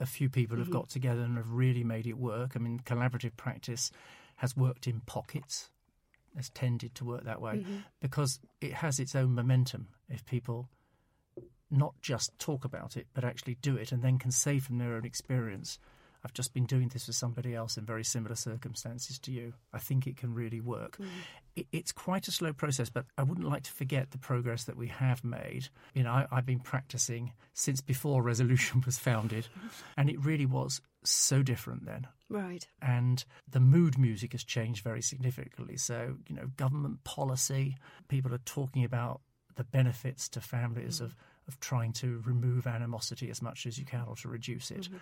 a 0.00 0.06
few 0.06 0.28
people 0.28 0.56
have 0.58 0.68
Mhm. 0.68 0.72
got 0.72 0.88
together 0.88 1.22
and 1.22 1.36
have 1.36 1.52
really 1.52 1.84
made 1.84 2.06
it 2.06 2.18
work. 2.18 2.56
I 2.56 2.58
mean, 2.58 2.80
collaborative 2.80 3.36
practice 3.36 3.92
has 4.36 4.56
worked 4.56 4.86
in 4.86 5.00
pockets, 5.02 5.70
has 6.34 6.48
tended 6.50 6.94
to 6.96 7.04
work 7.04 7.24
that 7.24 7.40
way 7.40 7.58
Mhm. 7.62 7.84
because 8.00 8.40
it 8.60 8.72
has 8.74 8.98
its 8.98 9.14
own 9.14 9.34
momentum. 9.34 9.88
If 10.08 10.24
people 10.24 10.68
not 11.70 12.00
just 12.00 12.36
talk 12.38 12.64
about 12.64 12.96
it, 12.96 13.06
but 13.14 13.24
actually 13.24 13.54
do 13.56 13.76
it 13.76 13.92
and 13.92 14.02
then 14.02 14.18
can 14.18 14.32
say 14.32 14.58
from 14.58 14.78
their 14.78 14.94
own 14.94 15.04
experience, 15.04 15.78
I've 16.24 16.32
just 16.32 16.52
been 16.52 16.66
doing 16.66 16.88
this 16.88 17.06
for 17.06 17.12
somebody 17.12 17.54
else 17.54 17.76
in 17.76 17.84
very 17.84 18.04
similar 18.04 18.34
circumstances 18.34 19.18
to 19.20 19.32
you. 19.32 19.54
I 19.72 19.78
think 19.78 20.06
it 20.06 20.16
can 20.16 20.34
really 20.34 20.60
work. 20.60 20.96
Hmm. 20.96 21.06
It, 21.56 21.66
it's 21.72 21.92
quite 21.92 22.28
a 22.28 22.32
slow 22.32 22.52
process, 22.52 22.90
but 22.90 23.06
I 23.16 23.22
wouldn't 23.22 23.48
like 23.48 23.64
to 23.64 23.72
forget 23.72 24.10
the 24.10 24.18
progress 24.18 24.64
that 24.64 24.76
we 24.76 24.88
have 24.88 25.24
made. 25.24 25.68
You 25.94 26.02
know, 26.04 26.10
I, 26.10 26.26
I've 26.30 26.46
been 26.46 26.60
practicing 26.60 27.32
since 27.54 27.80
before 27.80 28.22
Resolution 28.30 28.82
was 28.84 28.98
founded, 28.98 29.48
and 29.96 30.10
it 30.10 30.24
really 30.24 30.46
was 30.46 30.80
so 31.02 31.42
different 31.42 31.86
then 31.86 32.06
Right. 32.28 32.66
and 32.80 33.24
the 33.50 33.58
mood 33.58 33.98
music 33.98 34.32
has 34.32 34.44
changed 34.44 34.84
very 34.84 35.02
significantly. 35.02 35.76
So, 35.76 36.16
you 36.28 36.36
know, 36.36 36.50
government 36.56 37.02
policy, 37.04 37.76
people 38.08 38.34
are 38.34 38.38
talking 38.38 38.84
about 38.84 39.22
the 39.56 39.64
benefits 39.64 40.28
to 40.30 40.40
families 40.40 40.98
hmm. 40.98 41.06
of, 41.06 41.16
of 41.48 41.58
trying 41.58 41.92
to 41.94 42.22
remove 42.24 42.66
animosity 42.66 43.30
as 43.30 43.42
much 43.42 43.66
as 43.66 43.78
you 43.78 43.84
can 43.84 44.04
or 44.06 44.14
to 44.16 44.28
reduce 44.28 44.70
it. 44.70 44.82
Mm-hmm. 44.82 44.96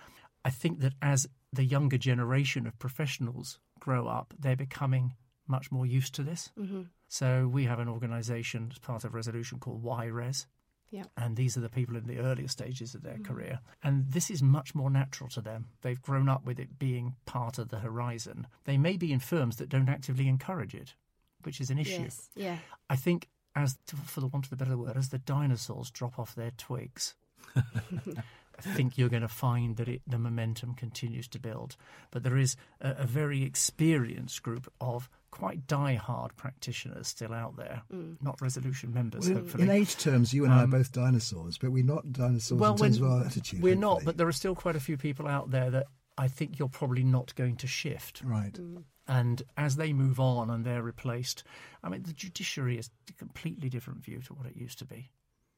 I 0.49 0.51
think 0.51 0.81
that 0.81 0.95
as 1.03 1.29
the 1.53 1.65
younger 1.65 1.99
generation 1.99 2.67
of 2.67 2.79
professionals 2.79 3.59
grow 3.81 4.07
up, 4.07 4.33
they're 4.39 4.57
becoming 4.57 5.13
much 5.47 5.71
more 5.71 5.85
used 5.85 6.15
to 6.15 6.23
this. 6.23 6.51
hmm 6.57 6.85
So 7.09 7.29
we 7.47 7.65
have 7.65 7.81
an 7.81 7.89
organisation 7.89 8.69
as 8.73 8.79
part 8.79 9.05
of 9.05 9.13
Resolution 9.13 9.59
called 9.59 9.85
YRes. 9.85 10.47
Yeah. 10.91 11.05
And 11.19 11.37
these 11.37 11.55
are 11.59 11.61
the 11.61 11.69
people 11.69 11.97
in 11.97 12.07
the 12.07 12.19
earlier 12.19 12.49
stages 12.49 12.95
of 12.95 13.03
their 13.03 13.19
career. 13.19 13.61
And 13.83 14.11
this 14.11 14.31
is 14.31 14.43
much 14.43 14.75
more 14.75 14.89
natural 14.89 15.29
to 15.31 15.43
them. 15.43 15.67
They've 15.83 16.01
grown 16.01 16.31
up 16.31 16.47
with 16.47 16.59
it 16.59 16.79
being 16.79 17.15
part 17.27 17.59
of 17.59 17.69
the 17.69 17.81
horizon. 17.81 18.47
They 18.65 18.79
may 18.79 18.97
be 18.97 19.13
in 19.13 19.21
firms 19.21 19.57
that 19.57 19.69
don't 19.69 19.91
actively 19.91 20.29
encourage 20.29 20.75
it, 20.75 20.95
which 21.43 21.61
is 21.61 21.69
an 21.69 21.79
issue. 21.79 22.05
Yes. 22.05 22.31
Yeah. 22.35 22.59
I 22.89 22.97
think, 22.97 23.29
as 23.55 23.77
for 23.87 24.23
the 24.23 24.29
want 24.29 24.47
of 24.47 24.53
a 24.53 24.57
better 24.57 24.79
word, 24.79 24.97
as 24.97 25.11
the 25.11 25.19
dinosaurs 25.19 25.91
drop 25.91 26.19
off 26.19 26.35
their 26.35 26.53
twigs, 26.53 27.15
I 28.59 28.63
think 28.75 28.99
you're 28.99 29.09
going 29.09 29.23
to 29.23 29.29
find 29.29 29.77
that 29.77 29.89
it, 29.89 30.03
the 30.07 30.19
momentum 30.19 30.75
continues 30.75 31.29
to 31.29 31.39
build. 31.39 31.77
But 32.11 32.23
there 32.25 32.37
is 32.37 32.57
a, 32.81 32.91
a 32.99 33.07
very 33.07 33.43
experienced 33.45 34.43
group 34.43 34.71
of 34.81 35.09
quite 35.31 35.67
die-hard 35.67 36.35
practitioners 36.37 37.07
still 37.09 37.33
out 37.33 37.57
there, 37.57 37.83
not 38.21 38.41
resolution 38.41 38.93
members, 38.93 39.29
Well, 39.29 39.39
hopefully. 39.39 39.65
in 39.65 39.71
age 39.71 39.97
terms, 39.97 40.33
you 40.35 40.45
and 40.45 40.53
I 40.53 40.61
are 40.61 40.65
Um, 40.65 40.71
both 40.71 40.91
dinosaurs, 40.91 41.59
but 41.59 41.71
we're 41.71 41.85
not 41.85 42.11
dinosaurs 42.13 42.61
in 42.61 42.77
terms 42.77 42.97
of 43.01 43.05
our 43.11 43.25
attitude. 43.25 43.63
we're 43.63 43.75
not, 43.77 44.05
but 44.05 44.17
there 44.17 44.27
are 44.27 44.33
still 44.33 44.55
quite 44.55 44.75
a 44.77 44.81
few 44.81 44.97
people 44.97 45.29
out 45.29 45.51
there 45.51 45.71
that 45.71 45.87
I 46.17 46.29
think 46.29 46.59
you're 46.59 46.69
probably 46.69 47.05
not 47.05 47.35
going 47.37 47.57
to 47.57 47.67
shift. 47.67 48.23
Right. 48.25 48.59
And 49.07 49.43
as 49.57 49.77
they 49.77 49.93
move 49.93 50.19
on 50.19 50.51
and 50.51 50.65
they're 50.65 50.83
replaced, 50.83 51.45
I 51.85 51.89
mean, 51.91 52.03
the 52.03 52.13
judiciary 52.13 52.79
is 52.79 52.91
a 53.09 53.13
completely 53.13 53.69
different 53.69 54.03
view 54.05 54.21
to 54.23 54.35
what 54.35 54.47
it 54.47 54.57
used 54.57 54.79
to 54.81 54.85
be. 54.85 55.11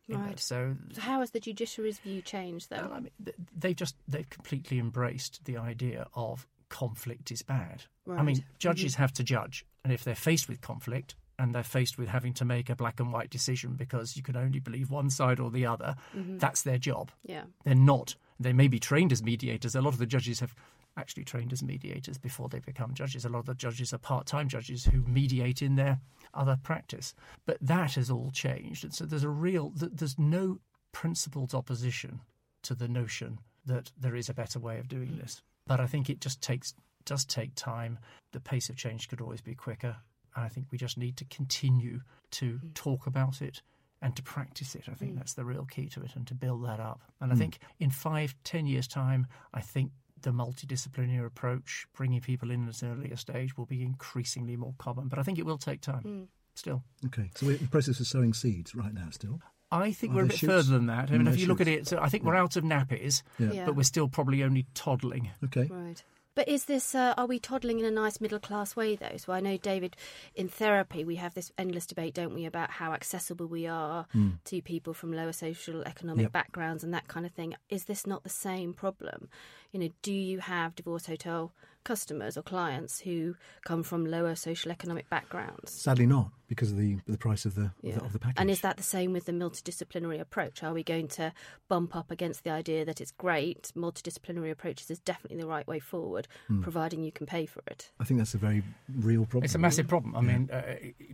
Know. 0.09 0.17
Right. 0.17 0.39
So 0.41 0.77
So 0.93 1.01
how 1.01 1.21
has 1.21 1.31
the 1.31 1.41
judiciary's 1.41 1.99
view 1.99 2.23
changed, 2.23 2.71
though? 2.71 2.77
Well, 2.77 2.93
I 2.93 3.01
mean, 3.01 3.11
they've 3.57 3.77
just 3.77 3.97
they've 4.09 4.29
completely 4.29 4.79
embraced 4.79 5.45
the 5.45 5.57
idea 5.57 6.07
of 6.15 6.47
conflict 6.69 7.31
is 7.33 7.43
bad. 7.43 7.85
I 8.09 8.23
mean, 8.23 8.37
Right. 8.37 8.45
judges 8.59 8.95
have 8.97 9.13
to 9.15 9.23
judge, 9.25 9.65
and 9.85 9.93
if 9.93 10.03
they're 10.05 10.15
faced 10.15 10.49
with 10.49 10.61
conflict 10.61 11.15
and 11.39 11.55
they're 11.55 11.63
faced 11.63 11.97
with 11.97 12.09
having 12.09 12.35
to 12.35 12.45
make 12.45 12.69
a 12.69 12.77
black 12.77 13.01
and 13.01 13.13
white 13.13 13.31
decision 13.31 13.75
because 13.75 14.17
you 14.17 14.23
can 14.23 14.37
only 14.37 14.61
believe 14.61 14.91
one 14.91 15.09
side 15.11 15.41
or 15.41 15.51
the 15.51 15.65
other, 15.67 15.95
mm-hmm. 16.15 16.39
that's 16.39 16.63
their 16.63 16.79
job. 16.79 17.11
yeah. 17.25 17.45
They're 17.65 17.75
not. 17.75 18.15
They 18.39 18.53
may 18.53 18.69
be 18.69 18.79
trained 18.79 19.13
as 19.13 19.23
mediators. 19.23 19.75
A 19.75 19.81
lot 19.81 19.93
of 19.95 19.99
the 19.99 20.07
judges 20.07 20.41
have 20.41 20.55
actually 20.97 21.25
trained 21.25 21.53
as 21.53 21.63
mediators 21.63 22.19
before 22.19 22.49
they 22.49 22.59
become 22.59 22.95
judges. 22.95 23.25
A 23.25 23.29
lot 23.29 23.41
of 23.41 23.47
the 23.47 23.55
judges 23.55 23.93
are 23.93 23.99
part-time 23.99 24.49
judges 24.49 24.85
who 24.85 25.03
mediate 25.03 25.63
in 25.63 25.77
their 25.77 26.01
other 26.35 26.59
practice. 26.63 27.15
But 27.47 27.59
that 27.61 27.95
has 27.95 28.11
all 28.11 28.31
changed, 28.33 28.85
and 28.85 28.95
so 28.95 29.05
there's 29.05 29.25
a 29.25 29.29
real. 29.29 29.73
There's 29.75 30.19
no 30.19 30.59
principled 30.93 31.55
opposition 31.55 32.21
to 32.63 32.75
the 32.75 32.89
notion 32.89 33.39
that 33.67 33.93
there 33.99 34.17
is 34.17 34.29
a 34.29 34.35
better 34.35 34.59
way 34.59 34.79
of 34.79 34.89
doing 34.89 35.17
this. 35.19 35.43
But 35.67 35.81
I 35.81 35.87
think 35.87 36.11
it 36.11 36.21
just 36.21 36.41
takes 36.41 36.75
does 37.05 37.25
take 37.25 37.55
time. 37.55 37.99
The 38.33 38.41
pace 38.41 38.69
of 38.69 38.77
change 38.77 39.09
could 39.09 39.21
always 39.21 39.41
be 39.41 39.55
quicker. 39.55 39.97
And 40.37 40.45
I 40.45 40.49
think 40.49 40.67
we 40.71 40.79
just 40.79 40.99
need 40.99 41.17
to 41.17 41.25
continue 41.25 42.01
to 42.33 42.55
mm-hmm. 42.55 42.69
talk 42.75 43.07
about 43.07 43.43
it 43.43 43.63
and 44.03 44.15
to 44.17 44.23
practice 44.23 44.75
it. 44.75 44.85
I 44.91 44.95
think 44.95 45.15
mm. 45.15 45.19
that's 45.19 45.35
the 45.35 45.45
real 45.45 45.67
key 45.67 45.89
to 45.91 46.03
it 46.03 46.17
and 46.17 46.27
to 46.29 46.35
build 46.35 46.65
that 46.65 46.81
up. 46.81 47.03
And 47.21 47.33
I 47.33 47.35
mm. 47.35 47.39
think 47.39 47.59
in 47.79 47.91
five, 47.91 48.35
ten 48.45 48.67
years' 48.67 48.89
time, 48.89 49.27
I 49.53 49.61
think 49.61 49.93
the 50.23 50.31
multidisciplinary 50.31 51.25
approach, 51.27 51.87
bringing 51.95 52.21
people 52.21 52.51
in 52.51 52.69
at 52.69 52.83
an 52.83 52.93
earlier 52.93 53.17
stage, 53.17 53.57
will 53.57 53.67
be 53.67 53.83
increasingly 53.83 54.57
more 54.57 54.75
common. 54.79 55.09
But 55.09 55.19
I 55.19 55.23
think 55.23 55.39
it 55.39 55.47
will 55.47 55.59
take 55.59 55.81
time 55.81 56.29
still. 56.55 56.83
Okay. 57.07 57.31
So 57.37 57.47
we're 57.47 57.53
in 57.57 57.59
the 57.63 57.69
process 57.69 58.01
of 58.01 58.07
sowing 58.07 58.35
seeds 58.35 58.75
right 58.75 58.93
now 58.93 59.09
still. 59.11 59.41
I 59.73 59.93
think 59.93 60.13
Are 60.13 60.17
we're 60.17 60.23
a 60.25 60.27
bit 60.27 60.39
shoots? 60.39 60.53
further 60.53 60.73
than 60.73 60.87
that. 60.87 61.11
I 61.11 61.13
mean, 61.13 61.23
Mm, 61.23 61.29
if 61.29 61.33
there 61.35 61.41
you 61.43 61.47
look 61.47 61.61
at 61.61 61.69
it, 61.69 61.87
so 61.87 61.99
I 62.01 62.09
think 62.09 62.25
we're 62.25 62.35
out 62.35 62.57
of 62.57 62.65
nappies, 62.65 63.23
Yeah. 63.39 63.53
Yeah. 63.53 63.65
but 63.67 63.77
we're 63.77 63.85
still 63.85 64.09
probably 64.09 64.43
only 64.43 64.67
toddling. 64.75 65.31
Okay. 65.45 65.69
Right. 65.71 66.03
But 66.41 66.49
is 66.49 66.65
this, 66.65 66.95
uh, 66.95 67.13
are 67.19 67.27
we 67.27 67.39
toddling 67.39 67.81
in 67.81 67.85
a 67.85 67.91
nice 67.91 68.19
middle 68.19 68.39
class 68.39 68.75
way 68.75 68.97
though? 68.97 69.19
So 69.19 69.35
I 69.35 69.41
know, 69.41 69.59
David, 69.59 69.95
in 70.35 70.49
therapy, 70.49 71.05
we 71.05 71.17
have 71.17 71.35
this 71.35 71.53
endless 71.59 71.85
debate, 71.85 72.15
don't 72.15 72.33
we, 72.33 72.47
about 72.47 72.71
how 72.71 72.95
accessible 72.95 73.45
we 73.47 73.67
are 73.67 74.07
to 74.47 74.63
people 74.63 74.95
from 74.95 75.13
lower 75.13 75.33
social 75.33 75.83
economic 75.83 76.23
Yep. 76.23 76.33
backgrounds 76.33 76.83
and 76.83 76.95
that 76.95 77.09
kind 77.09 77.27
of 77.27 77.33
thing. 77.33 77.57
Is 77.69 77.85
this 77.85 78.07
not 78.07 78.23
the 78.23 78.31
same 78.31 78.73
problem? 78.73 79.29
You 79.71 79.81
know, 79.81 79.91
do 80.01 80.15
you 80.15 80.39
have 80.39 80.75
divorce 80.75 81.05
hotel 81.05 81.53
customers 81.85 82.37
or 82.37 82.43
clients 82.43 83.01
who 83.01 83.35
come 83.65 83.83
from 83.83 84.07
lower 84.07 84.35
social 84.35 84.71
economic 84.71 85.09
backgrounds? 85.11 85.73
Sadly 85.73 86.07
not, 86.07 86.31
because 86.49 86.71
of 86.73 86.77
the 86.79 86.99
the 87.07 87.19
price 87.19 87.45
of 87.45 87.55
the 87.55 87.73
of 87.85 87.95
the, 87.95 88.05
of 88.05 88.13
the 88.13 88.19
package. 88.19 88.37
And 88.39 88.51
is 88.51 88.61
that 88.61 88.77
the 88.77 88.83
same 88.83 89.13
with 89.13 89.25
the 89.27 89.33
multidisciplinary 89.33 90.21
approach? 90.21 90.63
Are 90.63 90.73
we 90.73 90.83
going 90.83 91.09
to 91.09 91.33
bump 91.69 91.97
up 91.97 92.11
against 92.11 92.45
the 92.45 92.51
idea 92.51 92.85
that 92.85 93.01
it's 93.01 93.11
great, 93.13 93.71
multidisciplinary 93.77 94.51
approaches 94.51 94.91
is 94.91 94.99
definitely 95.01 95.39
the 95.41 95.47
right 95.49 95.67
way 95.67 95.79
forward, 95.79 96.29
Hmm. 96.49 96.63
providing 96.63 97.03
you 97.03 97.13
can 97.13 97.27
pay 97.27 97.47
for 97.47 97.63
it? 97.67 97.91
I 97.99 98.05
think 98.05 98.19
that's 98.19 98.35
a 98.35 98.39
very 98.39 98.63
real 98.97 99.25
problem. 99.25 99.45
It's 99.45 99.55
a 99.55 99.59
massive 99.59 99.89
problem. 99.89 100.17
I 100.17 100.21
mean, 100.21 100.51
uh, 100.53 100.63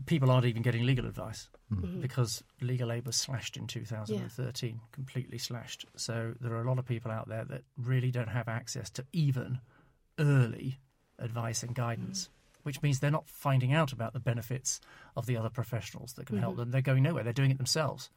people 0.06 0.30
aren't 0.30 0.46
even 0.46 0.62
getting 0.62 0.84
legal 0.84 1.06
advice 1.06 1.48
Mm-hmm. 1.72 2.00
because 2.00 2.44
legal 2.60 2.92
aid 2.92 3.04
was 3.06 3.16
slashed 3.16 3.56
in 3.56 3.66
2013, 3.66 4.80
completely 4.92 5.36
slashed. 5.36 5.84
So 5.96 6.34
there 6.40 6.52
are 6.52 6.60
a 6.62 6.64
lot 6.68 6.78
of 6.78 6.86
people 6.86 7.10
out 7.10 7.28
there 7.28 7.44
that 7.46 7.62
really 7.76 8.12
don't 8.12 8.28
have 8.28 8.46
access 8.46 8.88
to 8.90 9.04
even 9.12 9.58
early 10.18 10.78
advice 11.18 11.62
and 11.62 11.74
guidance. 11.74 12.28
Which 12.62 12.82
means 12.82 12.98
they're 12.98 13.12
not 13.12 13.28
finding 13.28 13.72
out 13.72 13.92
about 13.92 14.12
the 14.12 14.18
benefits 14.18 14.80
of 15.16 15.26
the 15.26 15.36
other 15.36 15.48
professionals 15.50 16.14
that 16.14 16.26
can 16.26 16.38
help 16.38 16.56
them. 16.56 16.72
They're 16.72 16.80
going 16.82 17.04
nowhere. 17.04 17.22
They're 17.22 17.32
doing 17.32 17.52
it 17.52 17.58
themselves. 17.58 18.10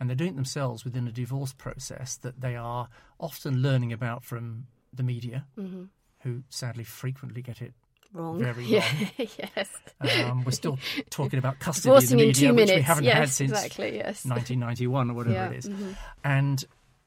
And 0.00 0.08
they're 0.10 0.16
doing 0.16 0.30
it 0.32 0.34
themselves 0.36 0.84
within 0.84 1.06
a 1.06 1.12
divorce 1.12 1.52
process 1.52 2.16
that 2.16 2.40
they 2.40 2.56
are 2.56 2.88
often 3.20 3.62
learning 3.62 3.92
about 3.92 4.24
from 4.24 4.66
the 4.92 5.04
media, 5.04 5.46
who 6.22 6.42
sadly 6.50 6.82
frequently 6.82 7.42
get 7.42 7.62
it 7.62 7.74
Wrong. 8.12 8.38
Very 8.42 8.64
yeah. 8.66 8.84
wrong. 8.92 9.28
yes. 9.56 9.68
um, 10.00 10.44
we're 10.44 10.50
still 10.50 10.78
talking 11.10 11.38
about 11.38 11.60
custody 11.60 11.88
Divorcing 11.88 12.18
in 12.18 12.24
the 12.24 12.28
in 12.28 12.34
two 12.34 12.40
media, 12.48 12.52
which 12.54 12.68
minutes. 12.68 12.76
we 12.76 12.82
haven't 12.82 13.04
yes, 13.04 13.16
had 13.16 13.28
since 13.30 13.50
exactly. 13.52 13.96
Yes. 13.96 14.24
1991 14.26 15.10
or 15.10 15.14
whatever 15.14 15.34
Yeah, 15.34 15.48
it 15.50 15.56
is. 15.58 15.68
mhm. 15.68 15.96
And 16.24 16.64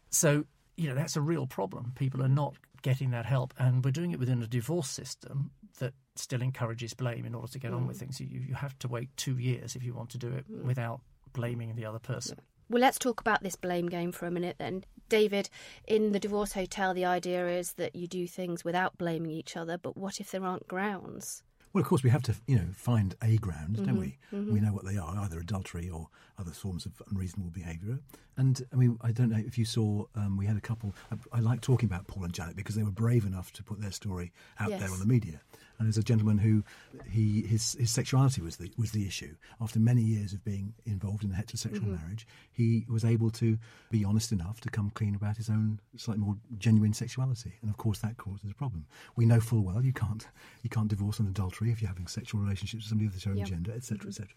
so, 0.10 0.46
you 0.78 0.90
know, 0.90 0.96
that's 0.96 1.16
a 1.16 1.22
real 1.22 1.46
problem. 1.46 1.92
People 1.96 2.24
are 2.24 2.28
not 2.30 2.56
getting 2.86 3.10
that 3.10 3.26
help, 3.26 3.52
and 3.58 3.84
we're 3.84 3.90
doing 4.00 4.12
it 4.12 4.20
within 4.20 4.44
a 4.44 4.48
divorce 4.48 4.88
system 4.88 5.50
that 5.80 5.94
still 6.16 6.42
encourages 6.44 6.94
blame 6.94 7.26
in 7.26 7.34
order 7.34 7.52
to 7.52 7.58
get 7.60 7.74
on 7.74 7.84
Mm. 7.84 7.88
with 7.88 7.98
things. 8.00 8.22
You, 8.22 8.28
you 8.50 8.54
have 8.54 8.78
to 8.80 8.88
wait 8.88 9.10
two 9.18 9.38
years 9.40 9.76
if 9.76 9.84
you 9.84 9.94
want 9.96 10.12
to 10.12 10.20
do 10.20 10.32
it 10.32 10.46
without 10.64 11.02
blaming 11.34 11.76
the 11.76 11.84
other 11.86 11.98
person. 12.00 12.38
Well, 12.70 12.82
let's 12.82 13.00
talk 13.00 13.20
about 13.20 13.42
this 13.44 13.56
blame 13.56 13.88
game 13.90 14.12
for 14.12 14.28
a 14.28 14.32
minute 14.32 14.58
then. 14.60 14.84
David, 15.10 15.50
in 15.88 16.12
the 16.12 16.20
divorce 16.20 16.54
hotel, 16.54 16.94
the 16.94 17.06
idea 17.06 17.48
is 17.48 17.74
that 17.74 17.96
you 17.96 18.08
do 18.08 18.28
things 18.28 18.64
without 18.64 18.98
blaming 19.00 19.32
each 19.32 19.58
other, 19.58 19.78
but 19.80 19.98
what 19.98 20.20
if 20.20 20.30
there 20.32 20.44
aren't 20.46 20.68
grounds? 20.68 21.44
Well, 21.76 21.82
of 21.82 21.90
course, 21.90 22.04
we 22.04 22.10
have 22.10 22.24
to, 22.24 22.36
you 22.48 22.56
know, 22.56 22.68
find 22.74 23.16
a 23.22 23.36
ground, 23.36 23.76
Mm-hmm, 23.76 23.86
don't 23.86 24.00
we? 24.00 24.18
We 24.32 24.62
know 24.62 24.72
what 24.72 24.86
they 24.86 24.96
are, 24.96 25.14
either 25.18 25.38
adultery 25.40 25.90
or 25.90 26.08
other 26.40 26.52
forms 26.52 26.86
of 26.86 26.94
unreasonable 27.12 27.50
behaviour. 27.52 28.00
And 28.38 28.66
I 28.72 28.78
mean, 28.78 28.98
I 29.02 29.12
don't 29.12 29.30
know 29.30 29.44
if 29.46 29.58
you 29.58 29.66
saw, 29.66 30.06
um, 30.16 30.38
we 30.38 30.46
had 30.46 30.56
a 30.56 30.62
couple. 30.62 30.94
I, 31.12 31.38
I 31.38 31.40
like 31.42 31.60
talking 31.60 31.88
about 31.88 32.08
Paul 32.08 32.24
and 32.24 32.32
Janet 32.34 32.56
because 32.56 32.76
they 32.76 32.84
were 32.84 32.92
brave 32.92 33.26
enough 33.26 33.52
to 33.54 33.62
put 33.64 33.82
their 33.82 33.92
story 33.92 34.32
out 34.58 34.70
there 34.70 34.80
Yes. 34.80 34.92
on 34.94 35.00
the 35.00 35.06
media. 35.06 35.42
And 35.78 35.88
there's 35.88 35.98
a 35.98 36.04
gentleman 36.04 36.38
who 36.38 36.64
he 37.10 37.42
his 37.42 37.74
his 37.80 37.92
sexuality 37.92 38.42
was 38.42 38.58
the 38.58 38.72
was 38.78 38.92
the 38.92 39.06
issue. 39.06 39.36
After 39.62 39.80
many 39.80 40.02
years 40.02 40.34
of 40.34 40.44
being 40.44 40.74
involved 40.86 41.24
in 41.24 41.32
a 41.32 41.36
heterosexual 41.36 41.76
Mm-hmm. 41.82 41.96
marriage, 41.96 42.28
he 42.52 42.86
was 42.90 43.04
able 43.04 43.30
to 43.32 43.58
be 43.92 44.06
honest 44.06 44.32
enough 44.32 44.62
to 44.62 44.70
come 44.70 44.90
clean 44.92 45.16
about 45.16 45.38
his 45.38 45.50
own 45.50 45.80
slightly 45.98 46.24
more 46.24 46.38
genuine 46.58 46.94
sexuality. 46.94 47.54
And 47.62 47.70
of 47.70 47.78
course, 47.78 48.00
that 48.00 48.18
causes 48.18 48.50
a 48.50 48.54
problem. 48.56 48.86
We 49.16 49.26
know 49.26 49.40
full 49.40 49.64
well 49.64 49.84
you 49.84 49.94
can't 49.94 50.28
you 50.64 50.70
can't 50.70 50.88
divorce 50.88 51.20
an 51.20 51.28
adultery 51.28 51.72
if 51.72 51.82
you're 51.82 51.90
having 51.90 52.08
sexual 52.08 52.42
relationships 52.42 52.84
with 52.84 52.90
somebody 52.90 53.08
of 53.08 53.14
the 53.14 53.20
same 53.20 53.36
Yep. 53.38 53.48
gender, 53.48 53.72
etc., 53.74 54.08
etc. 54.08 54.28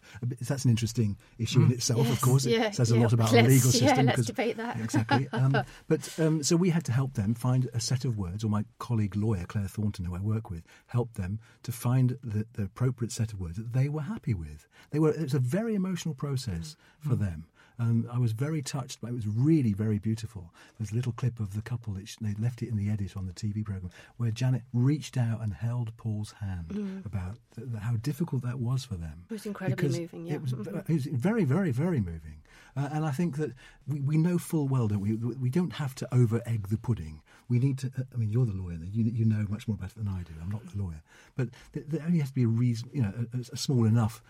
That's 0.41 0.65
an 0.65 0.71
interesting 0.71 1.17
issue 1.39 1.63
in 1.63 1.73
itself. 1.73 2.01
Mm-hmm. 2.01 2.09
Yes, 2.11 2.17
of 2.19 2.23
course, 2.29 2.47
it 2.47 2.51
yeah, 2.53 2.71
says 2.73 2.91
a 2.91 2.97
lot 2.97 3.13
about 3.13 3.29
our 3.35 3.43
Let's- 3.43 3.49
legal 3.65 3.71
yeah, 3.81 3.89
system. 3.89 4.07
let's 4.07 4.25
debate 4.27 4.57
that. 4.57 4.81
exactly. 4.81 5.29
Um, 5.39 5.57
but 5.89 6.19
um, 6.19 6.43
so 6.43 6.57
we 6.57 6.71
had 6.71 6.85
to 6.87 6.93
help 6.93 7.15
them 7.15 7.35
find 7.35 7.69
a 7.73 7.81
set 7.81 8.05
of 8.05 8.19
words, 8.19 8.43
or 8.43 8.49
my 8.49 8.65
colleague 8.79 9.15
lawyer 9.15 9.45
Claire 9.47 9.69
Thornton, 9.69 10.05
who 10.07 10.17
I 10.17 10.21
work 10.21 10.51
with, 10.51 10.65
helped 10.87 11.15
them 11.15 11.28
to 11.63 11.73
find 11.73 12.17
the, 12.23 12.47
the 12.55 12.65
appropriate 12.65 13.13
set 13.13 13.33
of 13.33 13.41
words 13.41 13.57
that 13.59 13.73
they 13.73 13.89
were 13.89 14.03
happy 14.03 14.35
with. 14.35 14.67
They 14.91 14.99
were. 14.99 15.11
It 15.11 15.21
was 15.23 15.35
a 15.35 15.39
very 15.59 15.75
emotional 15.75 16.15
process 16.15 16.77
for 17.01 17.15
them. 17.17 17.47
Um, 17.81 18.09
I 18.13 18.19
was 18.19 18.33
very 18.33 18.61
touched, 18.61 19.01
but 19.01 19.11
it 19.11 19.15
was 19.15 19.29
really 19.29 19.73
very 19.73 19.99
beautiful. 20.01 20.53
There's 20.79 20.91
a 20.91 20.97
little 20.97 21.13
clip 21.13 21.39
of 21.39 21.55
the 21.55 21.63
couple 21.63 21.93
that 21.95 22.09
sh- 22.09 22.17
they 22.21 22.35
left 22.35 22.61
it 22.61 22.69
in 22.69 22.77
the 22.77 22.91
edit 22.91 23.17
on 23.17 23.27
the 23.27 23.33
TV 23.33 23.65
program 23.65 23.93
where 24.17 24.33
Janet 24.33 24.63
reached 24.73 25.17
out 25.17 25.41
and 25.43 25.55
held 25.55 25.97
Paul's 25.97 26.33
hand 26.41 27.03
about 27.05 27.39
th- 27.55 27.69
how 27.81 27.95
difficult 27.97 28.43
that 28.43 28.59
was 28.59 28.85
for 28.85 28.97
them. 28.97 29.25
It 29.31 29.35
was 29.35 29.47
incredibly 29.47 30.01
moving, 30.01 30.27
yeah. 30.27 30.35
It 30.35 30.43
was, 30.43 30.53
it 30.89 30.89
was 30.89 31.07
very, 31.07 31.45
very, 31.45 31.71
very 31.71 32.01
moving. 32.01 32.43
Uh, 32.77 32.89
and 32.93 33.05
I 33.05 33.13
think 33.13 33.37
that 33.37 33.53
we, 33.87 34.01
we 34.01 34.19
know 34.19 34.39
full 34.39 34.67
well, 34.67 34.89
don't 34.89 35.01
we? 35.01 35.15
We 35.15 35.51
don't 35.51 35.75
have 35.75 35.95
to 35.97 36.15
over 36.15 36.43
egg 36.47 36.69
the 36.69 36.79
pudding. 36.79 37.23
We 37.49 37.59
need 37.59 37.79
to. 37.79 37.87
Uh, 37.99 38.03
I 38.13 38.17
mean, 38.17 38.31
you're 38.31 38.47
the 38.47 38.53
lawyer. 38.53 38.79
You, 38.83 39.05
you 39.05 39.25
know 39.25 39.47
much 39.49 39.67
more 39.69 39.77
about 39.77 39.91
it 39.91 39.97
than 39.97 40.09
I 40.09 40.23
do. 40.23 40.35
I'm 40.43 40.51
not 40.51 40.67
the 40.71 40.83
lawyer. 40.83 41.03
But 41.37 41.49
there, 41.73 41.85
there 41.87 42.03
only 42.05 42.19
has 42.19 42.29
to 42.29 42.35
be 42.35 42.45
a 42.45 42.49
reason, 42.49 42.91
you 42.93 43.03
know, 43.03 43.13
a, 43.33 43.39
a 43.53 43.57
small 43.57 43.85
enough 43.85 44.23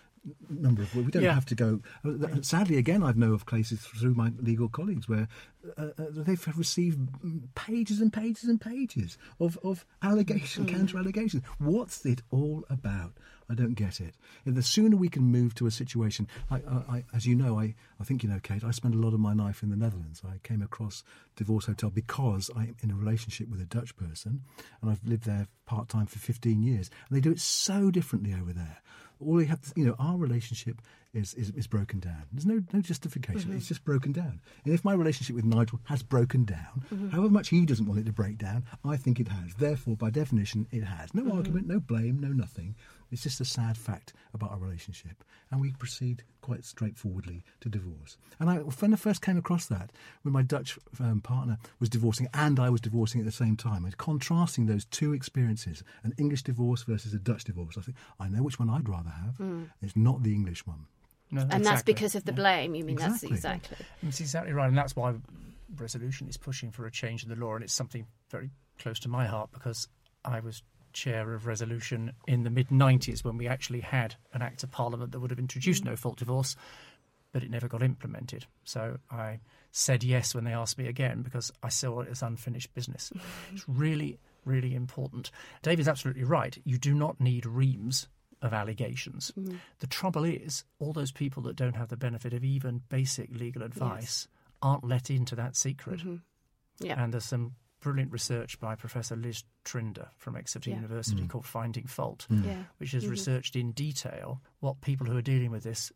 number 0.49 0.83
of. 0.83 0.95
We 0.95 1.05
don't 1.11 1.23
Yeah. 1.23 1.35
have 1.35 1.47
to 1.47 1.55
go. 1.55 1.81
uh, 2.05 2.41
Sadly, 2.43 2.77
again, 2.77 3.03
I've 3.03 3.17
know 3.17 3.33
of 3.33 3.47
cases 3.47 3.81
through 3.81 4.14
my 4.14 4.33
legal 4.38 4.69
colleagues 4.69 5.09
where 5.09 5.29
uh, 5.77 5.88
uh, 5.99 6.05
they've 6.11 6.49
received 6.57 7.09
pages 7.55 8.01
and 8.01 8.12
pages 8.12 8.45
and 8.49 8.61
pages 8.61 9.19
of, 9.41 9.59
of 9.62 9.85
allegation, 10.03 10.67
counter 10.67 10.99
allegations. 10.99 11.43
What's 11.59 12.05
it 12.07 12.23
all 12.31 12.64
about? 12.71 13.12
I 13.51 13.55
don't 13.55 13.75
get 13.75 13.99
it. 14.01 14.14
And 14.45 14.55
the 14.57 14.62
sooner 14.62 14.97
we 14.97 15.09
can 15.09 15.23
move 15.25 15.55
to 15.55 15.67
a 15.67 15.71
situation, 15.71 16.29
I, 16.51 16.57
I, 16.57 16.77
I, 16.97 17.05
as 17.14 17.25
you 17.27 17.35
know, 17.35 17.59
I, 17.59 17.75
I 17.99 18.05
think 18.05 18.23
you 18.23 18.29
know, 18.29 18.41
Kate, 18.43 18.62
I 18.62 18.71
spent 18.73 18.95
a 18.95 18.99
lot 18.99 19.14
of 19.14 19.21
my 19.21 19.33
life 19.33 19.62
in 19.62 19.71
the 19.71 19.77
Netherlands. 19.77 20.21
I 20.27 20.37
came 20.43 20.61
across 20.61 21.03
Divorce 21.35 21.64
Hotel 21.67 21.88
because 21.91 22.51
I'm 22.55 22.77
in 22.83 22.91
a 22.91 22.95
relationship 22.95 23.49
with 23.49 23.61
a 23.61 23.64
Dutch 23.64 23.97
person 23.97 24.43
and 24.83 24.91
I've 24.91 25.03
lived 25.05 25.25
there 25.25 25.47
part 25.64 25.88
time 25.88 26.07
for 26.07 26.19
15 26.19 26.62
years. 26.62 26.91
And 27.09 27.17
they 27.17 27.23
do 27.23 27.31
it 27.33 27.41
so 27.41 27.91
differently 27.91 28.35
over 28.35 28.53
there. 28.53 28.79
All 29.20 29.37
they 29.37 29.44
have, 29.46 29.61
to, 29.61 29.72
you 29.76 29.87
know, 29.87 29.96
our 29.98 30.16
relationship 30.16 30.81
is, 31.12 31.35
is, 31.35 31.50
is 31.50 31.66
broken 31.66 32.00
down. 32.00 32.24
There's 32.33 32.46
no, 32.46 32.62
no 32.72 32.81
justification. 32.81 33.52
It's 33.52 33.64
mm-hmm. 33.64 33.68
just 33.68 33.85
broken 33.85 34.12
down. 34.12 34.40
And 34.64 34.74
if 34.74 34.85
my 34.85 34.92
relationship 34.92 35.35
with 35.35 35.44
Nigel 35.44 35.81
has 35.85 36.02
broken 36.02 36.44
down, 36.44 36.85
mm-hmm. 36.92 37.09
however 37.09 37.31
much 37.31 37.48
he 37.48 37.64
doesn't 37.64 37.87
want 37.87 38.00
it 38.00 38.07
to 38.07 38.12
break 38.12 38.38
down, 38.38 38.64
I 38.85 38.96
think 38.96 39.18
it 39.18 39.28
has. 39.28 39.54
Therefore, 39.54 39.96
by 39.96 40.11
definition, 40.11 40.66
it 40.70 40.85
has. 40.85 41.14
No 41.14 41.22
mm-hmm. 41.22 41.37
argument, 41.37 41.66
no 41.66 41.81
blame, 41.81 42.20
no 42.20 42.28
nothing. 42.28 42.76
It's 43.11 43.23
just 43.23 43.40
a 43.40 43.44
sad 43.44 43.77
fact 43.77 44.12
about 44.35 44.51
our 44.51 44.59
relationship. 44.59 45.25
And 45.51 45.61
we 45.61 45.73
proceed 45.73 46.25
quite 46.40 46.64
straightforwardly 46.64 47.42
to 47.61 47.68
divorce. 47.68 48.16
And 48.38 48.51
I, 48.51 48.57
when 48.57 48.92
I 48.92 48.97
first 48.97 49.23
came 49.23 49.38
across 49.38 49.66
that, 49.66 49.92
when 50.23 50.33
my 50.33 50.42
Dutch 50.42 50.79
um, 51.01 51.21
partner 51.21 51.59
was 51.81 51.88
divorcing 51.88 52.29
and 52.35 52.61
I 52.61 52.71
was 52.71 52.81
divorcing 52.81 53.21
at 53.21 53.25
the 53.25 53.33
same 53.33 53.57
time, 53.57 53.85
and 53.85 53.97
contrasting 53.97 54.66
those 54.66 54.85
two 54.85 55.12
experiences, 55.12 55.83
an 56.03 56.14
English 56.18 56.42
divorce 56.42 56.83
versus 56.83 57.14
a 57.14 57.18
Dutch 57.18 57.44
divorce, 57.44 57.77
I 57.79 57.83
think, 57.83 57.97
I 58.21 58.29
know 58.29 58.42
which 58.42 58.59
one 58.59 58.71
I'd 58.71 58.88
rather 58.88 59.11
have. 59.11 59.40
It's 59.83 59.97
not 59.97 60.23
the 60.23 60.35
English 60.35 60.66
one. 60.66 60.87
No, 61.31 61.47
and 61.51 61.64
that's 61.64 61.83
because 61.83 62.14
of 62.14 62.25
the 62.25 62.33
blame. 62.33 62.75
You 62.75 62.85
mean 62.85 62.94
Exactly. 62.94 63.29
that's 63.29 63.38
exactly. 63.44 63.87
That's 64.03 64.21
exactly 64.21 64.53
right, 64.53 64.68
and 64.68 64.79
that's 64.79 64.97
why 64.97 65.14
resolution 65.77 66.29
is 66.29 66.37
pushing 66.37 66.71
for 66.71 66.87
a 66.87 66.90
change 66.90 67.23
in 67.23 67.29
the 67.29 67.37
law, 67.37 67.55
and 67.55 67.62
it's 67.62 67.75
something 67.75 68.07
very 68.31 68.51
close 68.79 68.99
to 69.01 69.09
my 69.09 69.27
heart 69.27 69.51
because 69.53 69.88
I 70.25 70.40
was 70.40 70.62
chair 70.92 71.35
of 71.35 71.46
resolution 71.46 72.12
in 72.27 72.42
the 72.42 72.51
mid 72.51 72.68
90s 72.68 73.24
when 73.24 73.37
we 73.37 73.46
actually 73.46 73.81
had 73.81 74.14
an 74.33 74.42
act 74.42 74.62
of 74.62 74.70
parliament 74.70 75.12
that 75.12 75.20
would 75.20 75.31
have 75.31 75.38
introduced 75.38 75.83
mm. 75.83 75.87
no 75.87 75.96
fault 75.96 76.18
divorce, 76.18 76.57
but 77.33 77.42
it 77.42 77.51
never 77.51 77.68
got 77.68 77.83
implemented. 77.83 78.46
So 78.64 78.98
I 79.11 79.40
said 79.70 80.03
yes 80.03 80.35
when 80.35 80.44
they 80.44 80.53
asked 80.53 80.79
me 80.79 80.87
again 80.87 81.22
because 81.22 81.53
I 81.62 81.68
saw 81.68 82.01
it 82.01 82.09
as 82.09 82.22
unfinished 82.22 82.74
business. 82.74 83.12
Mm. 83.14 83.20
it's 83.53 83.68
really, 83.68 84.18
really 84.44 84.74
important. 84.74 85.31
David's 85.62 85.88
absolutely 85.88 86.24
right. 86.24 86.57
You 86.64 86.79
do 86.79 86.94
not 86.94 87.20
need 87.20 87.46
reams 87.46 88.09
of 88.40 88.53
allegations. 88.53 89.33
Mm. 89.38 89.59
The 89.81 89.87
trouble 89.87 90.24
is, 90.24 90.64
all 90.79 90.92
those 90.92 91.12
people 91.12 91.42
that 91.44 91.57
don't 91.57 91.77
have 91.77 91.88
the 91.88 91.96
benefit 91.96 92.33
of 92.33 92.44
even 92.44 92.83
basic 92.88 93.31
legal 93.35 93.62
advice 93.62 94.29
aren't 94.62 94.85
let 94.85 95.11
into 95.11 95.35
that 95.37 95.57
secret. 95.57 96.01
Mm-hmm. 96.01 96.16
Yeah. 96.81 97.03
And 97.03 97.12
there's 97.12 97.24
some 97.24 97.55
brilliant 97.81 98.12
research 98.12 98.59
by 98.61 98.75
Professor 98.75 99.17
Liz 99.17 99.45
Trinder 99.64 100.09
from 100.17 100.37
Exeter 100.37 100.71
Yeah. 100.71 100.77
University 100.77 101.23
mm. 101.23 101.29
called 101.29 101.47
Finding 101.47 101.87
Fault, 101.87 102.27
mm. 102.31 102.45
Yeah. 102.45 102.62
which 102.79 102.93
has 102.93 103.05
mm-hmm. 103.05 103.12
researched 103.12 103.57
in 103.57 103.73
detail 103.73 104.41
what 104.61 104.81
people 104.81 105.07
who 105.07 105.17
are 105.17 105.23
dealing 105.23 105.51
with 105.51 105.62
this 105.62 105.93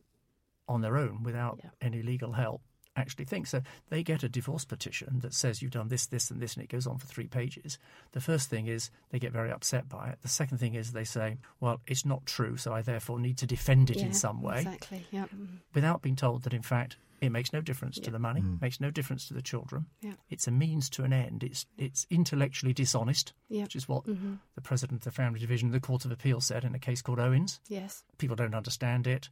on 0.68 0.80
their 0.80 0.96
own 0.96 1.22
without 1.22 1.60
Yeah. 1.62 1.70
any 1.80 2.02
legal 2.02 2.32
help 2.32 2.62
actually 2.94 3.24
think. 3.24 3.46
So 3.46 3.62
they 3.88 4.02
get 4.02 4.22
a 4.22 4.28
divorce 4.28 4.64
petition 4.64 5.20
that 5.20 5.32
says 5.34 5.62
you've 5.62 5.70
done 5.70 5.88
this, 5.88 6.06
this, 6.06 6.30
and 6.30 6.40
this, 6.40 6.54
and 6.54 6.62
it 6.62 6.68
goes 6.68 6.86
on 6.86 6.98
for 6.98 7.06
three 7.06 7.26
pages. 7.26 7.78
The 8.12 8.20
first 8.20 8.50
thing 8.50 8.66
is 8.66 8.90
they 9.10 9.18
get 9.18 9.32
very 9.32 9.50
upset 9.50 9.88
by 9.88 10.10
it. 10.10 10.18
The 10.20 10.28
second 10.28 10.58
thing 10.58 10.74
is 10.74 10.92
they 10.92 11.04
say, 11.04 11.38
well, 11.58 11.80
it's 11.86 12.04
not 12.04 12.26
true, 12.26 12.56
so 12.56 12.72
I 12.74 12.82
therefore 12.82 13.18
need 13.18 13.38
to 13.38 13.46
defend 13.46 13.90
it 13.90 13.96
yeah, 13.96 14.06
in 14.06 14.12
some 14.12 14.42
way 14.42 14.58
Exactly. 14.58 15.06
Yeah. 15.10 15.24
Mhm. 15.34 15.60
without 15.74 16.02
being 16.02 16.16
told 16.16 16.42
that 16.42 16.52
in 16.52 16.62
fact 16.62 16.96
it 17.22 17.30
makes 17.30 17.52
no 17.52 17.60
difference 17.62 17.98
to 18.00 18.10
the 18.10 18.18
money, 18.18 18.42
makes 18.60 18.80
no 18.80 18.90
difference 18.90 19.26
to 19.28 19.34
the 19.34 19.40
children. 19.42 19.86
Yeah. 20.02 20.14
It's 20.28 20.46
a 20.46 20.50
means 20.50 20.90
to 20.90 21.04
an 21.04 21.12
end. 21.12 21.42
It's 21.44 21.64
it's 21.78 22.06
intellectually 22.10 22.74
dishonest, 22.74 23.32
Yeah. 23.48 23.62
which 23.62 23.76
is 23.76 23.88
what 23.88 24.04
Mm-hmm. 24.06 24.34
the 24.56 24.60
president 24.60 25.00
of 25.00 25.04
the 25.04 25.10
Family 25.22 25.38
Division 25.40 25.68
of 25.68 25.72
the 25.72 25.80
Court 25.80 26.04
of 26.04 26.10
Appeal 26.12 26.40
said 26.40 26.64
in 26.64 26.74
a 26.74 26.78
case 26.78 27.00
called 27.00 27.20
Owens. 27.20 27.60
Yes. 27.68 28.02
People 28.18 28.36
don't 28.36 28.54
understand 28.54 29.06
it, 29.06 29.30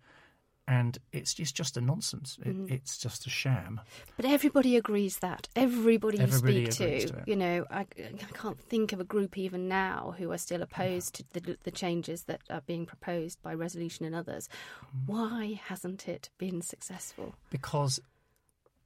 and 0.70 0.98
it's 1.12 1.38
it's 1.40 1.50
just 1.50 1.76
a 1.76 1.80
nonsense. 1.80 2.38
It, 2.44 2.50
Mm-hmm. 2.50 2.72
It's 2.74 2.98
just 2.98 3.26
a 3.26 3.30
sham. 3.30 3.80
But 4.16 4.24
everybody 4.24 4.76
agrees 4.76 5.18
that. 5.18 5.48
Everybody 5.56 6.18
you 6.18 6.24
Everybody 6.24 6.70
speak 6.70 7.06
to, 7.06 7.06
to 7.08 7.22
you 7.26 7.36
know, 7.36 7.64
I, 7.70 7.80
I 7.80 8.12
can't 8.34 8.60
think 8.60 8.92
of 8.92 9.00
a 9.00 9.04
group 9.04 9.38
even 9.38 9.68
now 9.68 10.14
who 10.18 10.30
are 10.32 10.38
still 10.38 10.62
opposed 10.62 11.14
to 11.14 11.24
the, 11.32 11.56
the 11.62 11.70
changes 11.70 12.24
that 12.24 12.40
are 12.50 12.60
being 12.66 12.86
proposed 12.86 13.40
by 13.42 13.54
resolution 13.54 14.04
and 14.04 14.14
others. 14.14 14.48
Mm-hmm. 14.48 15.12
Why 15.12 15.60
hasn't 15.64 16.08
it 16.08 16.30
been 16.38 16.62
successful? 16.62 17.34
because 17.50 18.00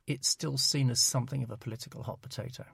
it's 0.06 0.28
still 0.28 0.58
seen 0.58 0.90
as 0.90 1.00
something 1.00 1.42
of 1.42 1.50
a 1.50 1.56
political 1.56 2.02
hot 2.02 2.20
potato. 2.20 2.64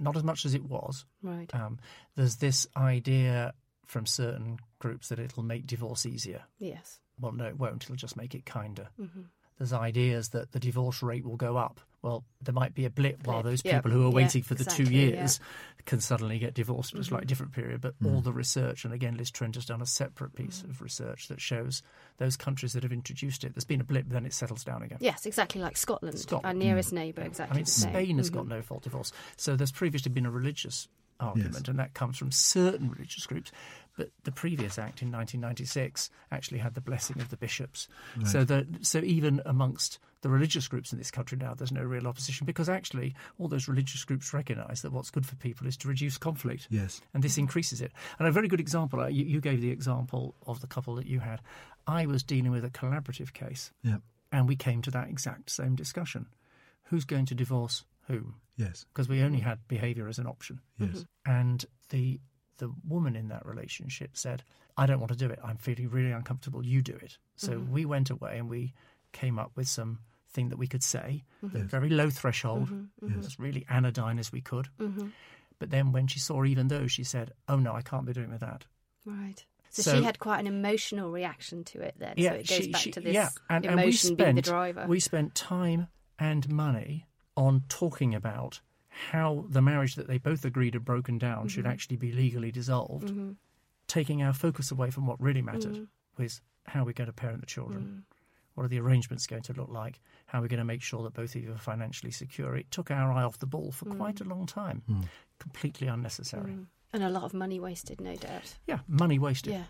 Not 0.00 0.16
as 0.16 0.24
much 0.24 0.44
as 0.44 0.54
it 0.54 0.64
was. 0.64 1.04
Right. 1.22 1.52
Um, 1.54 1.78
there's 2.16 2.36
this 2.36 2.66
idea 2.76 3.54
from 3.86 4.06
certain 4.06 4.58
groups 4.78 5.08
that 5.08 5.18
it'll 5.18 5.42
make 5.42 5.66
divorce 5.66 6.06
easier. 6.06 6.42
yes. 6.58 6.98
Well, 7.20 7.32
no, 7.32 7.44
it 7.46 7.58
won't. 7.58 7.84
It'll 7.84 7.96
just 7.96 8.16
make 8.16 8.34
it 8.34 8.46
kinder. 8.46 8.88
hmm 8.96 9.22
There's 9.58 9.72
ideas 9.72 10.30
that 10.30 10.52
the 10.52 10.60
divorce 10.60 11.02
rate 11.02 11.24
will 11.24 11.36
go 11.36 11.56
up. 11.56 11.80
Well, 12.02 12.24
there 12.40 12.54
might 12.54 12.74
be 12.74 12.86
a 12.86 12.90
blip, 12.90 13.26
while 13.26 13.42
those 13.42 13.60
yeah, 13.62 13.76
people 13.76 13.90
who 13.90 14.00
are 14.06 14.08
yeah, 14.08 14.14
waiting 14.14 14.42
for 14.42 14.54
the 14.54 14.64
two 14.64 14.84
exactly, 14.84 15.10
yeah. 15.12 15.18
years 15.20 15.38
can 15.84 16.00
suddenly 16.00 16.38
get 16.38 16.54
divorced 16.54 16.92
in 16.94 16.98
a 16.98 17.02
Mm-hmm. 17.02 17.08
slightly 17.10 17.26
different 17.26 17.52
period. 17.52 17.82
But 17.82 17.94
all 18.02 18.22
the 18.22 18.32
research, 18.32 18.86
and 18.86 18.94
again, 18.94 19.18
Liz 19.18 19.30
Trinder 19.30 19.58
has 19.58 19.66
done 19.66 19.82
a 19.82 19.86
separate 19.86 20.34
piece 20.34 20.62
Mm. 20.62 20.70
of 20.70 20.80
research 20.80 21.28
that 21.28 21.42
shows 21.42 21.82
those 22.16 22.38
countries 22.38 22.72
that 22.72 22.84
have 22.84 22.92
introduced 22.92 23.44
it, 23.44 23.54
there's 23.54 23.66
been 23.66 23.82
a 23.82 23.84
blip, 23.84 24.06
then 24.08 24.24
it 24.24 24.32
settles 24.32 24.64
down 24.64 24.82
again. 24.82 24.96
Yes, 25.02 25.26
exactly 25.26 25.60
like 25.60 25.76
Scotland, 25.76 26.18
Scotland. 26.18 26.46
our 26.46 26.54
nearest 26.54 26.90
neighbour. 26.94 27.20
Exactly. 27.20 27.52
I 27.52 27.56
mean, 27.56 27.64
the 27.66 27.70
same. 27.70 27.90
Spain 27.92 28.16
has 28.16 28.30
got 28.30 28.48
no 28.48 28.62
fault 28.62 28.84
divorce. 28.84 29.12
So 29.36 29.56
there's 29.56 29.72
previously 29.72 30.10
been 30.10 30.24
a 30.24 30.30
religious 30.30 30.88
argument, 31.20 31.68
and 31.68 31.78
that 31.78 31.94
comes 31.94 32.16
from 32.18 32.32
certain 32.32 32.90
religious 32.90 33.26
groups. 33.26 33.52
But 33.96 34.10
the 34.24 34.32
previous 34.32 34.78
act 34.78 35.02
in 35.02 35.12
1996 35.12 36.10
actually 36.32 36.58
had 36.58 36.74
the 36.74 36.80
blessing 36.80 37.20
of 37.20 37.28
the 37.28 37.36
bishops. 37.36 37.86
So 38.24 38.44
that 38.44 38.66
so 38.82 38.98
even 39.00 39.42
amongst 39.44 39.98
the 40.22 40.28
religious 40.28 40.68
groups 40.68 40.92
in 40.92 40.98
this 40.98 41.10
country 41.10 41.36
now, 41.38 41.54
there's 41.54 41.72
no 41.72 41.82
real 41.82 42.06
opposition 42.06 42.44
because 42.46 42.68
actually 42.68 43.14
all 43.38 43.48
those 43.48 43.68
religious 43.68 44.04
groups 44.04 44.32
recognise 44.32 44.82
that 44.82 44.92
what's 44.92 45.10
good 45.10 45.26
for 45.26 45.34
people 45.36 45.66
is 45.66 45.76
to 45.78 45.88
reduce 45.88 46.18
conflict. 46.18 46.66
Yes. 46.70 47.00
And 47.14 47.22
this 47.22 47.36
increases 47.38 47.80
it. 47.80 47.92
And 48.18 48.28
a 48.28 48.32
very 48.32 48.48
good 48.48 48.60
example, 48.60 49.00
uh, 49.00 49.08
you, 49.08 49.24
you 49.24 49.40
gave 49.40 49.60
the 49.60 49.70
example 49.70 50.34
of 50.46 50.60
the 50.60 50.66
couple 50.66 50.94
that 50.96 51.06
you 51.06 51.20
had. 51.20 51.40
I 51.86 52.06
was 52.06 52.22
dealing 52.22 52.50
with 52.52 52.64
a 52.64 52.70
collaborative 52.70 53.32
case, 53.32 53.72
Yeah. 53.82 53.96
and 54.30 54.46
we 54.46 54.56
came 54.56 54.82
to 54.82 54.90
that 54.92 55.08
exact 55.08 55.50
same 55.50 55.74
discussion. 55.74 56.26
Who's 56.84 57.04
going 57.04 57.26
to 57.26 57.34
divorce 57.34 57.84
whom? 58.10 58.34
Yes. 58.56 58.84
Because 58.92 59.08
we 59.08 59.22
only 59.22 59.40
had 59.40 59.58
behaviour 59.68 60.08
as 60.08 60.18
an 60.18 60.26
option. 60.26 60.60
Yes. 60.78 60.90
Mm-hmm. 60.90 61.32
And 61.32 61.64
the 61.88 62.20
the 62.58 62.70
woman 62.86 63.16
in 63.16 63.28
that 63.28 63.46
relationship 63.46 64.18
said, 64.18 64.44
I 64.76 64.84
don't 64.84 65.00
want 65.00 65.12
to 65.12 65.16
do 65.16 65.30
it. 65.30 65.38
I'm 65.42 65.56
feeling 65.56 65.88
really 65.88 66.12
uncomfortable. 66.12 66.64
You 66.64 66.82
do 66.82 66.92
it. 66.92 67.16
So 67.36 67.52
mm-hmm. 67.52 67.72
we 67.72 67.86
went 67.86 68.10
away 68.10 68.36
and 68.36 68.50
we 68.50 68.74
came 69.12 69.38
up 69.38 69.52
with 69.56 69.66
some 69.66 70.00
thing 70.28 70.50
that 70.50 70.58
we 70.58 70.66
could 70.66 70.82
say, 70.82 71.24
mm-hmm. 71.42 71.62
very 71.62 71.88
low 71.88 72.10
threshold, 72.10 72.68
as 73.18 73.38
really 73.38 73.64
anodyne 73.70 74.18
as 74.18 74.30
we 74.30 74.42
could. 74.42 74.68
Mm-hmm. 74.78 75.08
But 75.58 75.70
then 75.70 75.92
when 75.92 76.06
she 76.06 76.18
saw 76.18 76.44
even 76.44 76.68
those, 76.68 76.92
she 76.92 77.04
said, 77.04 77.32
Oh 77.48 77.56
no, 77.56 77.72
I 77.74 77.82
can't 77.82 78.04
be 78.04 78.12
doing 78.12 78.30
with 78.30 78.40
that. 78.40 78.66
Right. 79.06 79.44
So, 79.70 79.94
she 79.94 80.02
had 80.02 80.18
quite 80.18 80.40
an 80.40 80.48
emotional 80.48 81.10
reaction 81.10 81.62
to 81.64 81.80
it 81.80 81.94
then. 81.98 82.14
Yeah, 82.16 82.30
so 82.30 82.34
it 82.34 82.48
goes 82.48 82.58
she- 82.58 82.72
back 82.72 82.80
she- 82.80 82.90
to 82.90 83.00
this 83.00 83.14
yeah, 83.14 83.28
and, 83.48 83.64
emotion 83.64 83.76
and 83.76 83.78
we 83.78 83.84
being 83.84 84.18
spent, 84.18 84.36
the 84.36 84.42
driver. 84.42 84.86
We 84.88 85.00
spent 85.00 85.34
time 85.34 85.88
and 86.18 86.48
money 86.48 87.06
on 87.36 87.62
talking 87.68 88.14
about 88.14 88.60
how 88.88 89.44
the 89.48 89.62
marriage 89.62 89.94
that 89.94 90.08
they 90.08 90.18
both 90.18 90.44
agreed 90.44 90.74
had 90.74 90.84
broken 90.84 91.16
down 91.18 91.48
should 91.48 91.64
Mm-hmm. 91.64 91.72
actually 91.72 91.96
be 91.96 92.12
legally 92.12 92.50
dissolved, 92.52 93.12
taking 93.86 94.22
our 94.22 94.32
focus 94.32 94.70
away 94.70 94.90
from 94.90 95.06
what 95.06 95.20
really 95.20 95.42
mattered, 95.42 95.74
Mm-hmm. 95.74 96.22
was 96.22 96.40
how 96.66 96.84
we're 96.84 96.92
going 96.92 97.06
to 97.06 97.12
parent 97.12 97.40
the 97.40 97.46
children. 97.46 98.04
Mm. 98.10 98.16
What 98.54 98.64
are 98.64 98.68
the 98.68 98.80
arrangements 98.80 99.26
going 99.26 99.42
to 99.44 99.52
look 99.54 99.70
like? 99.70 100.00
How 100.26 100.38
are 100.38 100.42
we 100.42 100.48
going 100.48 100.58
to 100.58 100.64
make 100.64 100.82
sure 100.82 101.02
that 101.04 101.14
both 101.14 101.34
of 101.34 101.42
you 101.42 101.52
are 101.52 101.58
financially 101.58 102.10
secure? 102.12 102.56
It 102.56 102.70
took 102.70 102.90
our 102.90 103.10
eye 103.12 103.22
off 103.22 103.38
the 103.38 103.46
ball 103.46 103.72
for 103.72 103.86
Mm. 103.86 103.96
quite 103.96 104.20
a 104.20 104.24
long 104.24 104.44
time. 104.46 104.82
Completely 105.38 105.86
unnecessary. 105.86 106.56
and 106.92 107.04
a 107.04 107.08
lot 107.08 107.22
of 107.22 107.32
money 107.32 107.60
wasted, 107.60 108.00
no 108.00 108.16
doubt. 108.16 108.56
Yeah, 108.66 108.80
money 108.88 109.18
wasted. 109.18 109.52
Yeah. 109.52 109.64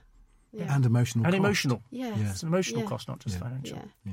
Yeah. 0.52 0.74
And 0.74 0.84
emotional 0.86 1.26
And 1.26 1.32
cost. 1.34 1.38
emotional. 1.44 1.82
Yes. 1.90 2.18
Yeah. 2.18 2.30
It's 2.30 2.42
an 2.42 2.48
emotional 2.48 2.80
Yeah. 2.80 2.86
cost, 2.88 3.06
not 3.08 3.18
just 3.20 3.36
Yeah. 3.36 3.42
financial. 3.42 3.78
Yeah. 4.04 4.12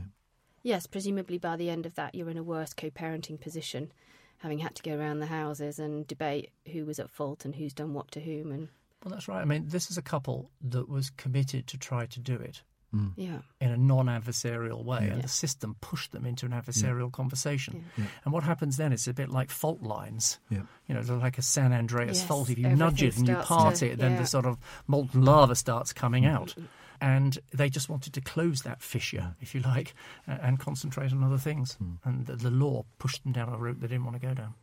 Yeah. 0.63 0.75
Yes, 0.75 0.87
presumably 0.87 1.37
by 1.37 1.55
the 1.55 1.69
end 1.69 1.85
of 1.85 1.95
that, 1.95 2.15
you're 2.15 2.29
in 2.29 2.37
a 2.37 2.43
worse 2.43 2.73
co 2.73 2.89
parenting 2.89 3.39
position, 3.39 3.91
having 4.39 4.59
had 4.59 4.75
to 4.75 4.83
go 4.83 4.95
around 4.95 5.19
the 5.19 5.27
houses 5.27 5.79
and 5.79 6.07
debate 6.07 6.51
who 6.71 6.85
was 6.85 6.99
at 6.99 7.09
fault 7.09 7.45
and 7.45 7.55
who's 7.55 7.73
done 7.73 7.93
what 7.93 8.11
to 8.11 8.19
whom. 8.19 8.51
And 8.51 8.69
Well, 9.03 9.13
that's 9.13 9.27
right. 9.27 9.41
I 9.41 9.45
mean, 9.45 9.65
this 9.67 9.89
is 9.89 9.97
a 9.97 10.01
couple 10.01 10.51
that 10.61 10.89
was 10.89 11.09
committed 11.11 11.67
to 11.67 11.77
try 11.77 12.05
to 12.05 12.19
do 12.19 12.35
it 12.35 12.63
mm. 12.93 13.11
yeah, 13.15 13.39
in 13.59 13.71
a 13.71 13.77
non-adversarial 13.77 14.83
way, 14.83 15.09
and 15.11 15.21
the 15.21 15.27
system 15.27 15.75
pushed 15.81 16.11
them 16.11 16.25
into 16.25 16.45
an 16.45 16.51
adversarial 16.51 17.11
conversation. 17.11 17.85
Yeah. 17.97 18.03
Yeah. 18.03 18.09
And 18.25 18.33
what 18.33 18.43
happens 18.43 18.77
then 18.77 18.93
is 18.93 19.07
a 19.07 19.13
bit 19.13 19.29
like 19.29 19.49
fault 19.49 19.81
lines. 19.81 20.39
Yeah. 20.49 20.61
You 20.87 20.95
know, 20.95 21.01
they're 21.01 21.17
like 21.17 21.37
a 21.37 21.41
San 21.41 21.73
Andreas 21.73 22.19
Yes, 22.19 22.27
fault. 22.27 22.49
If 22.49 22.57
you 22.57 22.67
nudge 22.69 23.03
it 23.03 23.17
and 23.17 23.27
you 23.27 23.35
part 23.35 23.75
to- 23.75 23.91
it, 23.91 23.99
then 23.99 24.13
yeah. 24.13 24.19
the 24.19 24.27
sort 24.27 24.45
of 24.45 24.57
molten 24.87 25.23
lava 25.23 25.55
starts 25.55 25.93
coming 25.93 26.23
mm. 26.23 26.33
out. 26.33 26.55
And 27.01 27.37
they 27.53 27.69
just 27.69 27.89
wanted 27.89 28.13
to 28.13 28.21
close 28.21 28.61
that 28.63 28.81
fissure, 28.81 29.35
if 29.41 29.53
you 29.53 29.61
like, 29.61 29.93
and 30.25 30.59
concentrate 30.59 31.11
on 31.11 31.23
other 31.23 31.37
things. 31.37 31.77
And 32.03 32.25
the, 32.25 32.35
the 32.35 32.51
law 32.51 32.85
pushed 32.99 33.23
them 33.23 33.31
down 33.31 33.49
a 33.49 33.57
route 33.57 33.79
they 33.81 33.87
didn't 33.87 34.05
want 34.05 34.19
to 34.19 34.27
go 34.27 34.33
down. 34.33 34.53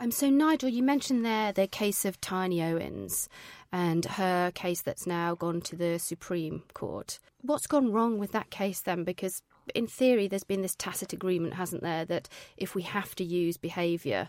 Um, 0.00 0.12
so, 0.12 0.30
Nigel, 0.30 0.68
you 0.68 0.82
mentioned 0.82 1.24
there 1.24 1.52
the 1.52 1.66
case 1.66 2.04
of 2.04 2.20
Tini 2.20 2.62
Owens 2.62 3.28
and 3.72 4.04
her 4.04 4.52
case 4.52 4.80
that's 4.80 5.06
now 5.06 5.34
gone 5.34 5.60
to 5.62 5.76
the 5.76 5.98
Supreme 5.98 6.62
Court. 6.72 7.18
What's 7.42 7.66
gone 7.66 7.92
wrong 7.92 8.18
with 8.18 8.30
that 8.32 8.50
case 8.50 8.80
then? 8.80 9.02
Because, 9.02 9.42
in 9.74 9.88
theory, 9.88 10.28
there's 10.28 10.44
been 10.44 10.62
this 10.62 10.76
tacit 10.76 11.12
agreement, 11.12 11.54
hasn't 11.54 11.82
there, 11.82 12.04
that 12.04 12.28
if 12.56 12.76
we 12.76 12.82
have 12.82 13.14
to 13.16 13.24
use 13.24 13.56
behaviour 13.56 14.28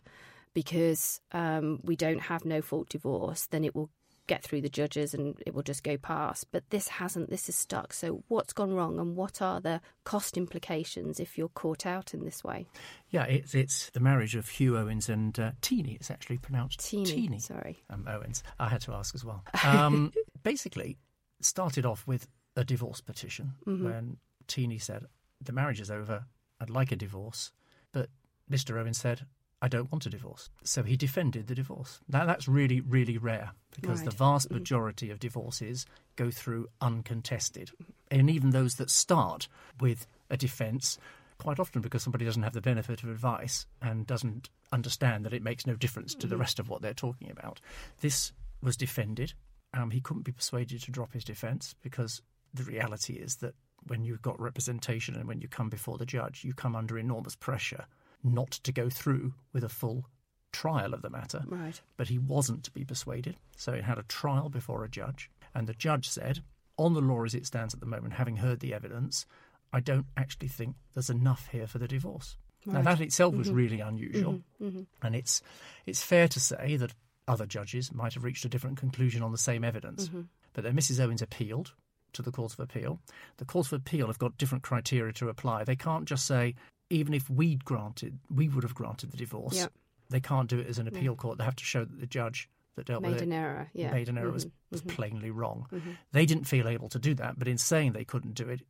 because 0.56 1.22
um, 1.32 1.80
we 1.84 1.96
don't 1.96 2.22
have 2.22 2.46
no 2.46 2.62
fault 2.62 2.90
divorce, 2.90 3.46
then 3.46 3.64
it 3.64 3.76
will 3.76 3.90
get 4.30 4.44
through 4.44 4.62
the 4.62 4.70
judges 4.70 5.14
and 5.14 5.36
it 5.46 5.54
will 5.54 5.64
just 5.64 5.84
go 5.84 5.98
past. 5.98 6.48
But 6.52 6.70
this 6.70 6.88
hasn't, 6.88 7.30
this 7.30 7.50
is 7.50 7.56
stuck. 7.56 7.92
So, 7.92 8.24
what's 8.30 8.54
gone 8.54 8.74
wrong 8.74 8.98
and 9.00 9.16
what 9.18 9.42
are 9.42 9.60
the 9.60 9.82
cost 10.06 10.38
implications 10.38 11.20
if 11.20 11.38
you're 11.38 11.50
caught 11.50 11.86
out 11.86 12.14
in 12.14 12.24
this 12.24 12.44
way? 12.44 12.68
Yeah, 13.10 13.24
it's 13.26 13.54
it's 13.54 13.90
the 13.90 14.00
marriage 14.00 14.36
of 14.36 14.48
Hugh 14.48 14.78
Owens 14.78 15.10
and 15.10 15.38
uh, 15.38 15.52
Teeny. 15.62 15.94
It's 15.96 16.10
actually 16.12 16.38
pronounced 16.38 16.80
Teeny, 16.80 17.06
Teeny. 17.06 17.40
sorry. 17.40 17.84
um, 17.90 18.06
Owens. 18.08 18.44
I 18.60 18.70
had 18.70 18.82
to 18.82 18.94
ask 18.94 19.14
as 19.16 19.26
well. 19.26 19.44
Um, 19.66 20.14
basically, 20.44 20.98
started 21.42 21.86
off 21.86 22.08
with 22.08 22.28
a 22.56 22.64
divorce 22.64 23.02
petition 23.02 23.54
when 23.66 24.18
Teeny 24.48 24.78
said, 24.78 25.06
The 25.42 25.52
marriage 25.54 25.82
is 25.82 25.92
over. 25.92 26.26
I'd 26.62 26.70
like 26.70 26.92
a 26.92 26.96
divorce. 26.96 27.52
But 27.92 28.10
Mr. 28.50 28.80
Owens 28.80 28.98
said, 29.00 29.26
I 29.62 29.68
don't 29.68 29.92
want 29.92 30.06
a 30.06 30.10
divorce. 30.10 30.50
So 30.64 30.84
he 30.84 30.96
defended 30.96 31.48
the 31.48 31.56
divorce. 31.56 32.00
Now, 32.08 32.26
that's 32.26 32.48
really, 32.48 32.80
really 32.80 33.18
rare 33.18 33.52
because 33.76 34.04
the 34.04 34.12
vast 34.12 34.52
majority 34.52 35.10
of 35.10 35.20
divorces 35.20 35.86
go 36.16 36.32
through 36.32 36.68
uncontested. 36.82 37.72
And 38.10 38.30
even 38.30 38.52
those 38.52 38.76
that 38.76 38.90
start 38.90 39.48
with 39.80 40.08
a 40.30 40.38
defence, 40.38 40.98
quite 41.38 41.60
often 41.60 41.82
because 41.82 42.04
somebody 42.04 42.26
doesn't 42.26 42.44
have 42.44 42.54
the 42.54 42.62
benefit 42.62 43.04
of 43.04 43.10
advice 43.10 43.66
and 43.82 44.08
doesn't 44.08 44.50
understand 44.72 45.26
that 45.26 45.34
it 45.34 45.44
makes 45.44 45.68
no 45.68 45.76
difference 45.76 46.16
to 46.16 46.28
the 46.28 46.38
rest 46.38 46.60
of 46.60 46.70
what 46.70 46.82
they're 46.82 46.94
talking 46.94 47.30
about. 47.30 47.60
This 48.00 48.32
was 48.62 48.78
defended. 48.78 49.34
Um, 49.74 49.92
he 49.92 50.02
couldn't 50.02 50.24
be 50.24 50.32
persuaded 50.32 50.82
to 50.84 50.92
drop 50.92 51.14
his 51.14 51.24
defence 51.24 51.76
because 51.82 52.22
the 52.54 52.64
reality 52.64 53.14
is 53.14 53.38
that 53.38 53.56
when 53.88 54.04
you've 54.04 54.22
got 54.22 54.40
representation 54.40 55.16
and 55.16 55.28
when 55.28 55.42
you 55.42 55.48
come 55.48 55.70
before 55.70 55.98
the 55.98 56.06
judge, 56.06 56.44
you 56.44 56.54
come 56.54 56.76
under 56.76 56.98
enormous 56.98 57.36
pressure 57.36 57.86
not 58.24 58.52
to 58.52 58.72
go 58.72 58.90
through 58.90 59.34
with 59.54 59.64
a 59.64 59.70
full 59.70 60.06
trial 60.52 60.94
of 60.94 61.02
the 61.02 61.10
matter. 61.10 61.44
Right. 61.48 61.80
But 61.98 62.08
he 62.08 62.18
wasn't 62.18 62.64
to 62.66 62.72
be 62.72 62.84
persuaded. 62.84 63.38
So 63.56 63.74
it 63.74 63.84
had 63.84 63.98
a 63.98 64.04
trial 64.04 64.50
before 64.50 64.84
a 64.84 64.90
judge. 64.90 65.30
And 65.54 65.68
the 65.68 65.74
judge 65.74 66.10
said, 66.10 66.42
on 66.78 66.94
the 66.94 67.02
law 67.02 67.24
as 67.24 67.36
it 67.36 67.46
stands 67.46 67.74
at 67.74 67.80
the 67.80 67.86
moment, 67.86 68.14
having 68.14 68.38
heard 68.38 68.60
the 68.60 68.74
evidence, 68.74 69.26
I 69.72 69.80
don't 69.80 70.06
actually 70.18 70.48
think 70.48 70.76
there's 70.94 71.10
enough 71.10 71.48
here 71.52 71.68
for 71.68 71.78
the 71.78 71.88
divorce. 71.88 72.38
Now, 72.66 72.82
that 72.82 73.00
itself 73.00 73.36
was 73.36 73.48
mm-hmm. 73.48 73.56
really 73.56 73.80
unusual. 73.80 74.34
Mm-hmm. 74.34 74.68
Mm-hmm. 74.68 74.82
And 75.06 75.16
it's, 75.16 75.42
it's 75.86 76.04
fair 76.04 76.28
to 76.28 76.40
say 76.40 76.76
that 76.76 76.94
other 77.28 77.46
judges 77.46 77.94
might 77.94 78.14
have 78.16 78.24
reached 78.24 78.46
a 78.46 78.50
different 78.50 78.78
conclusion 78.78 79.24
on 79.24 79.32
the 79.32 79.38
same 79.38 79.64
evidence. 79.64 80.10
But 80.54 80.64
then 80.64 80.76
Mrs. 80.76 81.00
Owens 81.00 81.22
appealed 81.22 81.74
to 82.14 82.22
the 82.22 82.32
Court 82.32 82.54
of 82.54 82.60
Appeal. 82.60 83.00
The 83.38 83.46
Court 83.46 83.68
of 83.68 83.74
Appeal 83.74 84.08
have 84.08 84.20
got 84.20 84.38
different 84.38 84.64
criteria 84.64 85.14
to 85.14 85.30
apply. 85.30 85.64
They 85.64 85.76
can't 85.76 86.06
just 86.06 86.26
say, 86.26 86.56
even 86.90 87.14
if 87.14 87.30
we'd 87.30 87.64
granted, 87.66 88.20
we 88.34 88.50
would 88.50 88.64
have 88.64 88.74
granted 88.76 89.12
the 89.12 89.18
divorce. 89.18 89.56
Yep. 89.58 89.72
They 90.10 90.20
can't 90.20 90.50
do 90.50 90.58
it 90.60 90.68
as 90.68 90.80
an 90.80 90.88
appeal 90.88 91.16
court. 91.16 91.38
They 91.38 91.44
have 91.44 91.56
to 91.58 91.64
show 91.64 91.86
that 91.86 92.00
the 92.00 92.08
judge 92.08 92.50
that 92.76 92.86
dealt 92.88 93.02
with 93.04 93.12
Made 93.12 93.22
it 93.22 93.26
an 93.26 93.34
error, 93.34 93.70
yeah. 93.74 93.92
made 93.92 94.10
an 94.10 94.18
error 94.18 94.32
was, 94.32 94.46
Mhm, 94.46 94.52
was 94.72 94.82
mhm. 94.82 94.88
plainly 94.96 95.32
wrong. 95.32 95.68
Mhm. 95.72 95.98
They 96.14 96.26
didn't 96.26 96.46
feel 96.46 96.68
able 96.68 96.90
to 96.90 97.00
do 97.00 97.14
that, 97.16 97.38
but 97.38 97.48
in 97.48 97.58
saying 97.58 97.92
they 97.92 98.06
couldn't 98.06 98.34
do 98.34 98.48
it, 98.50 98.62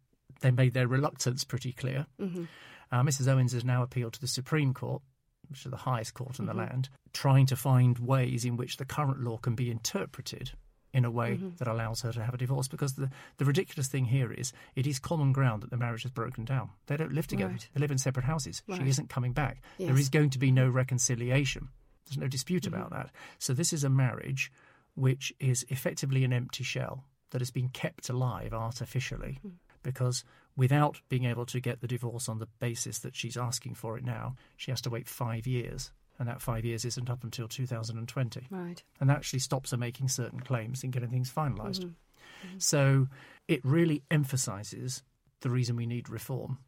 they 0.41 0.51
made 0.51 0.73
their 0.73 0.88
reluctance 0.88 1.43
pretty 1.43 1.71
clear. 1.71 2.08
Mhm. 2.19 2.47
Uh, 2.91 3.03
Mrs. 3.03 3.27
Owens 3.27 3.53
has 3.53 3.63
now 3.63 3.84
appealed 3.84 4.13
to 4.13 4.21
the 4.21 4.27
Supreme 4.27 4.73
Court, 4.73 5.01
which 5.47 5.65
is 5.65 5.69
the 5.71 5.77
highest 5.77 6.13
court 6.13 6.39
in 6.39 6.45
Mm-hmm. 6.45 6.58
the 6.58 6.63
land, 6.65 6.89
trying 7.13 7.45
to 7.45 7.55
find 7.55 7.99
ways 7.99 8.45
in 8.45 8.58
which 8.58 8.77
the 8.77 8.86
current 8.86 9.21
law 9.21 9.38
can 9.38 9.55
be 9.55 9.69
interpreted 9.71 10.51
in 10.93 11.06
a 11.06 11.12
way 11.12 11.36
Mm-hmm. 11.36 11.49
that 11.58 11.67
allows 11.67 12.02
her 12.02 12.12
to 12.12 12.23
have 12.23 12.34
a 12.34 12.38
divorce. 12.38 12.67
Because 12.67 12.93
the, 12.93 13.10
the 13.38 13.45
ridiculous 13.45 13.88
thing 13.88 14.06
here 14.06 14.32
is 14.32 14.52
it 14.75 14.88
is 14.88 14.99
common 14.99 15.32
ground 15.34 15.62
that 15.63 15.69
the 15.69 15.78
marriage 15.78 16.04
has 16.04 16.12
broken 16.12 16.45
down. 16.45 16.69
They 16.88 16.97
don't 16.97 17.13
live 17.13 17.28
together, 17.28 17.52
Right. 17.54 17.69
they 17.73 17.80
live 17.80 17.91
in 17.91 17.97
separate 17.97 18.25
houses. 18.25 18.63
Right. 18.67 18.82
She 18.82 18.89
isn't 18.89 19.10
coming 19.10 19.34
back. 19.34 19.62
There 19.78 19.89
Yes. 19.89 19.99
is 19.99 20.10
going 20.10 20.32
to 20.32 20.39
be 20.39 20.52
no 20.52 20.67
reconciliation. 20.69 21.69
There's 22.06 22.17
no 22.17 22.28
dispute 22.28 22.63
Mm-hmm. 22.63 22.73
about 22.73 22.89
that. 22.91 23.12
So 23.38 23.54
this 23.54 23.71
is 23.73 23.84
a 23.84 23.89
marriage 23.89 24.52
which 24.95 25.32
is 25.39 25.65
effectively 25.69 26.23
an 26.23 26.34
empty 26.34 26.63
shell 26.63 27.06
that 27.32 27.41
has 27.41 27.52
been 27.52 27.69
kept 27.69 28.10
alive 28.10 28.54
artificially 28.54 29.38
Hmm. 29.43 29.49
because 29.84 30.23
without 30.58 30.99
being 31.08 31.25
able 31.25 31.45
to 31.45 31.60
get 31.60 31.80
the 31.80 31.88
divorce 31.88 32.28
on 32.28 32.39
the 32.39 32.47
basis 32.60 32.99
that 32.99 33.15
she's 33.15 33.38
asking 33.38 33.75
for 33.75 33.97
it 33.97 34.04
now, 34.04 34.36
she 34.58 34.71
has 34.71 34.82
to 34.82 34.89
wait 34.89 35.08
five 35.08 35.45
years. 35.47 35.91
And 36.19 36.27
that 36.27 36.41
five 36.41 36.65
years 36.65 36.84
isn't 36.84 37.10
up 37.10 37.23
until 37.23 37.47
2020. 37.47 38.47
Right. 38.51 38.84
And 38.99 39.10
that 39.10 39.17
actually 39.17 39.39
stops 39.39 39.71
her 39.71 39.77
making 39.77 40.10
certain 40.10 40.41
claims 40.41 40.84
and 40.84 40.91
getting 40.93 41.10
things 41.10 41.32
finalized 41.32 41.86
Mm-hmm. 41.86 42.58
So 42.60 43.08
it 43.47 43.60
really 43.65 44.03
emphasizes 44.12 45.03
the 45.41 45.49
reason 45.49 45.75
we 45.75 45.86
need 45.86 46.10
reform. 46.10 46.60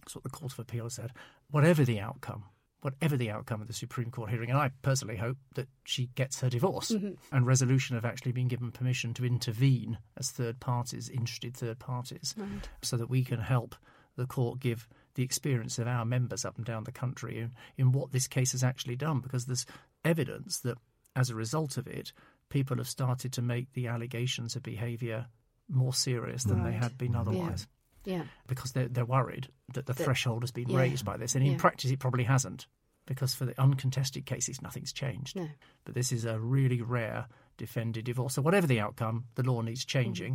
That's 0.00 0.14
what 0.14 0.24
the 0.24 0.30
Court 0.30 0.52
of 0.52 0.58
Appeal 0.58 0.84
has 0.84 0.94
said. 0.94 1.12
Whatever 1.50 1.84
the 1.84 2.00
outcome, 2.00 2.44
whatever 2.80 3.16
the 3.16 3.30
outcome 3.30 3.60
of 3.60 3.68
the 3.68 3.72
Supreme 3.74 4.10
Court 4.10 4.30
hearing, 4.30 4.50
and 4.50 4.58
I 4.58 4.70
personally 4.82 5.16
hope 5.16 5.36
that 5.54 5.68
she 5.84 6.06
gets 6.14 6.40
her 6.40 6.48
divorce 6.48 6.90
Mm-hmm. 6.90 7.12
and 7.36 7.46
resolution 7.46 7.94
have 7.96 8.04
actually 8.04 8.32
been 8.32 8.48
given 8.48 8.72
permission 8.72 9.14
to 9.14 9.24
intervene 9.24 9.98
as 10.16 10.30
third 10.30 10.58
parties, 10.58 11.08
interested 11.08 11.56
third 11.56 11.78
parties, 11.78 12.34
Right. 12.36 12.68
so 12.82 12.96
that 12.96 13.10
we 13.10 13.22
can 13.22 13.40
help 13.40 13.76
the 14.16 14.26
court 14.26 14.58
give 14.58 14.88
the 15.20 15.24
experience 15.24 15.78
of 15.78 15.86
our 15.86 16.06
members 16.06 16.46
up 16.46 16.56
and 16.56 16.64
down 16.64 16.84
the 16.84 16.90
country 16.92 17.38
in, 17.38 17.50
in 17.76 17.92
what 17.92 18.10
this 18.10 18.26
case 18.26 18.52
has 18.52 18.64
actually 18.64 18.96
done, 18.96 19.20
because 19.20 19.44
there's 19.44 19.66
evidence 20.02 20.60
that 20.60 20.78
as 21.14 21.28
a 21.28 21.34
result 21.34 21.76
of 21.76 21.86
it, 21.86 22.10
people 22.48 22.78
have 22.78 22.88
started 22.88 23.30
to 23.34 23.42
make 23.42 23.70
the 23.74 23.86
allegations 23.86 24.56
of 24.56 24.62
behaviour 24.62 25.26
more 25.68 25.92
serious 25.92 26.44
than 26.44 26.64
they 26.64 26.72
had 26.72 26.96
been 26.96 27.14
otherwise, 27.14 27.66
Yeah. 28.04 28.24
because 28.46 28.72
they're, 28.72 28.88
they're 28.88 29.04
worried 29.04 29.48
that 29.74 29.84
the 29.84 29.92
That- 29.92 30.04
threshold 30.04 30.42
has 30.42 30.52
been 30.52 30.70
yeah. 30.70 30.78
raised 30.78 31.04
by 31.04 31.18
this. 31.18 31.34
And 31.34 31.44
in 31.44 31.52
Yeah. 31.52 31.58
practice, 31.58 31.90
it 31.90 31.98
probably 31.98 32.24
hasn't, 32.24 32.66
because 33.04 33.34
for 33.34 33.44
the 33.44 33.60
uncontested 33.60 34.24
cases, 34.24 34.62
nothing's 34.62 34.92
changed. 34.92 35.36
No. 35.36 35.50
But 35.84 35.94
this 35.94 36.12
is 36.12 36.24
a 36.24 36.40
really 36.40 36.80
rare 36.80 37.26
defended 37.58 38.06
divorce. 38.06 38.34
So, 38.34 38.42
whatever 38.42 38.66
the 38.66 38.80
outcome, 38.80 39.26
the 39.34 39.42
law 39.42 39.60
needs 39.60 39.84
Mm-hmm. 39.84 40.34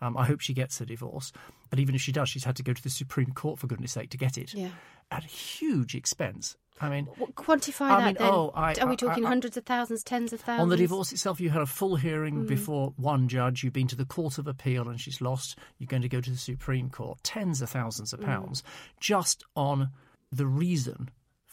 Um, 0.00 0.16
I 0.16 0.24
hope 0.24 0.40
she 0.40 0.54
gets 0.54 0.80
a 0.80 0.86
divorce. 0.86 1.32
But 1.70 1.78
even 1.80 1.94
if 1.94 2.00
she 2.00 2.12
does, 2.12 2.28
she's 2.28 2.44
had 2.44 2.56
to 2.56 2.62
go 2.62 2.72
to 2.72 2.82
the 2.82 2.90
Supreme 2.90 3.32
Court, 3.32 3.58
for 3.58 3.66
goodness 3.66 3.92
sake, 3.92 4.10
to 4.10 4.16
get 4.16 4.38
it 4.38 4.54
Yeah. 4.54 4.70
at 5.10 5.24
huge 5.24 5.94
expense. 5.94 6.56
I 6.80 6.88
mean, 6.88 7.06
What, 7.16 7.34
quantify 7.34 7.90
I 7.90 8.00
that 8.00 8.06
mean, 8.06 8.14
then. 8.20 8.28
oh, 8.30 8.52
I- 8.54 8.74
Are 8.74 8.86
we 8.86 8.94
talking 8.96 9.24
I- 9.26 9.28
hundreds 9.28 9.56
of 9.56 9.64
thousands, 9.66 10.04
tens 10.04 10.32
of 10.32 10.40
thousands? 10.42 10.62
on 10.62 10.68
the 10.68 10.76
divorce 10.76 11.10
itself, 11.10 11.40
you 11.40 11.50
had 11.50 11.60
a 11.62 11.66
full 11.66 11.96
hearing 11.96 12.44
Mm. 12.44 12.46
before 12.46 12.92
one 12.96 13.26
judge. 13.26 13.64
You've 13.64 13.72
been 13.72 13.88
to 13.88 13.96
the 13.96 14.04
Court 14.04 14.38
of 14.38 14.46
Appeal 14.46 14.88
and 14.88 15.00
she's 15.00 15.20
lost. 15.20 15.58
You're 15.78 15.88
going 15.88 16.02
to 16.02 16.08
go 16.08 16.20
to 16.20 16.30
the 16.30 16.36
Supreme 16.36 16.88
Court. 16.88 17.18
Tens 17.24 17.60
of 17.62 17.70
thousands 17.70 18.10
Mm. 18.10 18.18
of 18.20 18.20
pounds 18.24 18.62
just 19.00 19.42
on 19.56 19.90
the 20.30 20.46
reason 20.46 21.08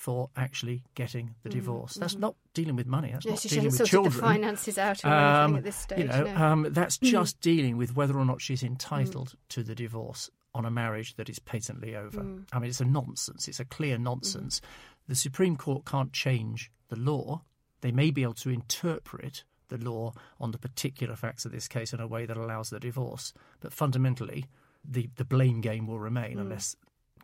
for 0.06 0.30
actually 0.36 0.84
getting 0.94 1.34
the 1.42 1.50
divorce. 1.50 1.94
Mm-hmm. 1.94 2.00
That's 2.02 2.16
not 2.18 2.36
dealing 2.54 2.76
with 2.76 2.86
money. 2.86 3.10
That's 3.12 3.26
No, 3.26 3.32
not 3.32 3.40
she 3.40 3.50
dealing 3.50 3.72
with 3.72 3.86
children. 3.88 4.14
the 4.14 4.20
finances 4.22 4.78
out 4.78 5.04
or 5.04 5.08
Um, 5.08 5.16
anything 5.16 5.58
at 5.58 5.64
this 5.64 5.76
stage. 5.76 6.00
you 6.00 6.06
know, 6.06 6.24
no. 6.26 6.36
um, 6.46 6.68
that's 6.70 6.98
Mm. 7.00 7.10
just 7.10 7.42
dealing 7.42 7.76
with 7.78 7.96
whether 7.96 8.16
or 8.16 8.24
not 8.26 8.40
she's 8.40 8.62
entitled 8.62 9.34
to 9.50 9.64
the 9.64 9.74
divorce 9.74 10.30
on 10.54 10.64
a 10.64 10.70
marriage 10.70 11.16
that 11.16 11.28
is 11.28 11.40
patently 11.40 11.96
over. 11.96 12.22
Mm. 12.22 12.46
I 12.54 12.60
mean, 12.60 12.70
it's 12.70 12.82
a 12.82 12.86
nonsense. 12.86 13.48
It's 13.48 13.60
a 13.60 13.66
clear 13.66 13.98
nonsense. 13.98 14.62
The 15.08 15.16
Supreme 15.16 15.58
Court 15.58 15.86
can't 15.86 16.14
change 16.14 16.72
the 16.90 16.96
law. 17.00 17.42
They 17.82 17.92
may 17.92 18.12
be 18.12 18.22
able 18.22 18.36
to 18.36 18.50
interpret 18.52 19.44
the 19.70 19.78
law 19.80 20.14
on 20.40 20.52
the 20.52 20.60
particular 20.60 21.16
facts 21.16 21.46
of 21.46 21.52
this 21.52 21.68
case 21.68 21.94
in 21.94 22.00
a 22.00 22.06
way 22.08 22.28
that 22.28 22.38
allows 22.38 22.70
the 22.70 22.80
divorce, 22.80 23.34
but 23.60 23.74
fundamentally, 23.74 24.46
the, 24.88 25.10
the 25.16 25.26
blame 25.26 25.62
game 25.62 25.88
will 25.88 26.00
remain 26.00 26.38
unless 26.38 26.76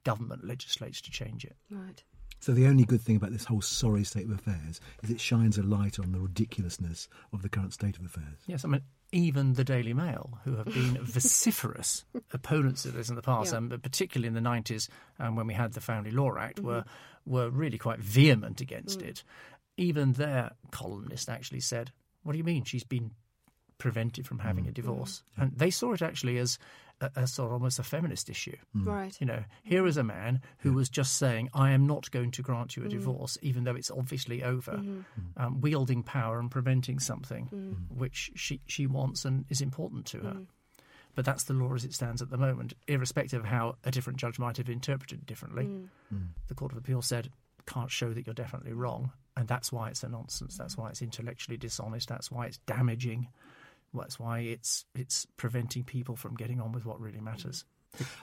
government 0.04 0.44
legislates 0.44 1.00
to 1.02 1.12
change 1.12 1.46
it. 1.46 1.56
right. 1.70 2.04
So 2.41 2.51
the 2.54 2.65
only 2.65 2.84
good 2.86 3.01
thing 3.01 3.15
about 3.15 3.32
this 3.32 3.45
whole 3.45 3.62
sorry 3.62 4.04
state 4.04 4.25
of 4.25 4.32
affairs 4.32 4.82
is 5.04 5.10
it 5.12 5.21
shines 5.21 5.58
a 5.58 5.63
light 5.63 5.99
on 5.99 6.12
the 6.12 6.19
ridiculousness 6.19 7.08
of 7.32 7.43
the 7.43 7.49
current 7.49 7.71
state 7.71 7.97
of 7.97 8.04
affairs. 8.06 8.39
Yes, 8.47 8.65
I 8.65 8.67
mean, 8.67 8.82
even 9.12 9.54
the 9.54 9.63
Daily 9.63 9.93
Mail, 9.93 10.39
who 10.43 10.56
have 10.56 10.65
been 10.65 10.97
vociferous 11.01 12.04
opponents 12.34 12.84
of 12.86 12.93
this 12.93 13.10
in 13.10 13.15
the 13.15 13.21
past, 13.21 13.51
Yeah. 13.51 13.60
um, 13.60 13.69
but 13.69 13.84
particularly 13.84 14.27
in 14.27 14.34
the 14.34 14.49
90s 14.49 14.89
um, 15.19 15.36
when 15.36 15.45
we 15.47 15.54
had 15.54 15.73
the 15.73 15.82
Family 15.82 16.12
Law 16.12 16.36
Act, 16.36 16.60
were, 16.60 16.84
were 17.25 17.49
really 17.49 17.77
quite 17.77 17.99
vehement 17.99 18.60
against 18.60 19.01
it. 19.04 19.23
Even 19.77 20.13
their 20.13 20.51
columnist 20.71 21.30
actually 21.30 21.60
said, 21.62 21.91
What 22.23 22.32
do 22.34 22.39
you 22.39 22.43
mean 22.43 22.63
she's 22.63 22.84
been 22.84 23.12
prevented 23.82 24.28
from 24.28 24.38
mm. 24.38 24.44
having 24.44 24.67
a 24.67 24.70
mm. 24.70 24.76
divorce? 24.76 25.24
And 25.36 25.52
they 25.58 25.72
saw 25.72 25.94
it 25.94 26.02
actually 26.02 26.38
as 26.38 26.60
a, 27.02 27.10
a 27.15 27.28
sort 27.28 27.48
of 27.48 27.54
almost 27.54 27.80
a 27.80 27.84
feminist 27.84 28.30
issue. 28.30 28.56
Mm. 28.76 28.86
Right. 28.86 29.17
You 29.20 29.26
know, 29.26 29.44
here 29.63 29.86
is 29.88 29.98
a 29.98 30.04
man 30.04 30.41
who 30.60 30.74
was 30.74 30.88
just 30.88 31.17
saying, 31.17 31.50
I 31.54 31.72
am 31.72 31.88
not 31.88 32.12
going 32.12 32.32
to 32.32 32.41
grant 32.41 32.78
you 32.78 32.86
a 32.86 32.89
divorce, 32.89 33.38
even 33.41 33.63
though 33.63 33.76
it's 33.76 33.91
obviously 33.91 34.44
over, 34.44 34.74
mm-hmm. 34.74 35.02
um, 35.36 35.60
wielding 35.62 36.04
power 36.04 36.39
and 36.39 36.50
preventing 36.50 37.00
something 37.00 37.48
which 37.89 38.32
she, 38.36 38.62
she 38.67 38.88
wants 38.88 39.26
and 39.26 39.46
is 39.50 39.62
important 39.62 40.06
to 40.08 40.20
her. 40.20 40.38
But 41.13 41.26
that's 41.26 41.44
the 41.44 41.54
law 41.54 41.74
as 41.74 41.84
it 41.84 41.94
stands 41.94 42.22
at 42.22 42.30
the 42.30 42.38
moment, 42.38 42.74
irrespective 42.88 43.41
of 43.41 43.48
how 43.48 43.76
a 43.84 43.91
different 43.91 44.20
judge 44.20 44.39
might 44.39 44.58
have 44.58 44.70
interpreted 44.70 45.20
it 45.20 45.26
differently. 45.26 45.67
The 46.48 46.56
Court 46.56 46.72
of 46.72 46.78
Appeal 46.78 47.02
said, 47.02 47.30
can't 47.65 47.91
show 47.91 48.13
that 48.13 48.26
you're 48.26 48.34
definitely 48.34 48.74
wrong. 48.74 49.12
And 49.38 49.48
that's 49.48 49.72
why 49.72 49.89
it's 49.89 50.04
a 50.04 50.10
nonsense. 50.10 50.58
That's 50.58 50.78
why 50.78 50.89
it's 50.89 51.02
intellectually 51.02 51.58
dishonest. 51.58 52.10
That's 52.10 52.30
why 52.30 52.48
it's 52.48 52.58
damaging. 52.60 53.28
That's 53.93 54.19
why 54.19 54.39
it's 54.39 54.86
it's 54.95 55.25
preventing 55.38 55.84
people 55.84 56.15
from 56.15 56.36
getting 56.36 56.62
on 56.62 56.71
with 56.71 56.86
what 56.86 56.99
really 56.99 57.19
matters. 57.21 57.65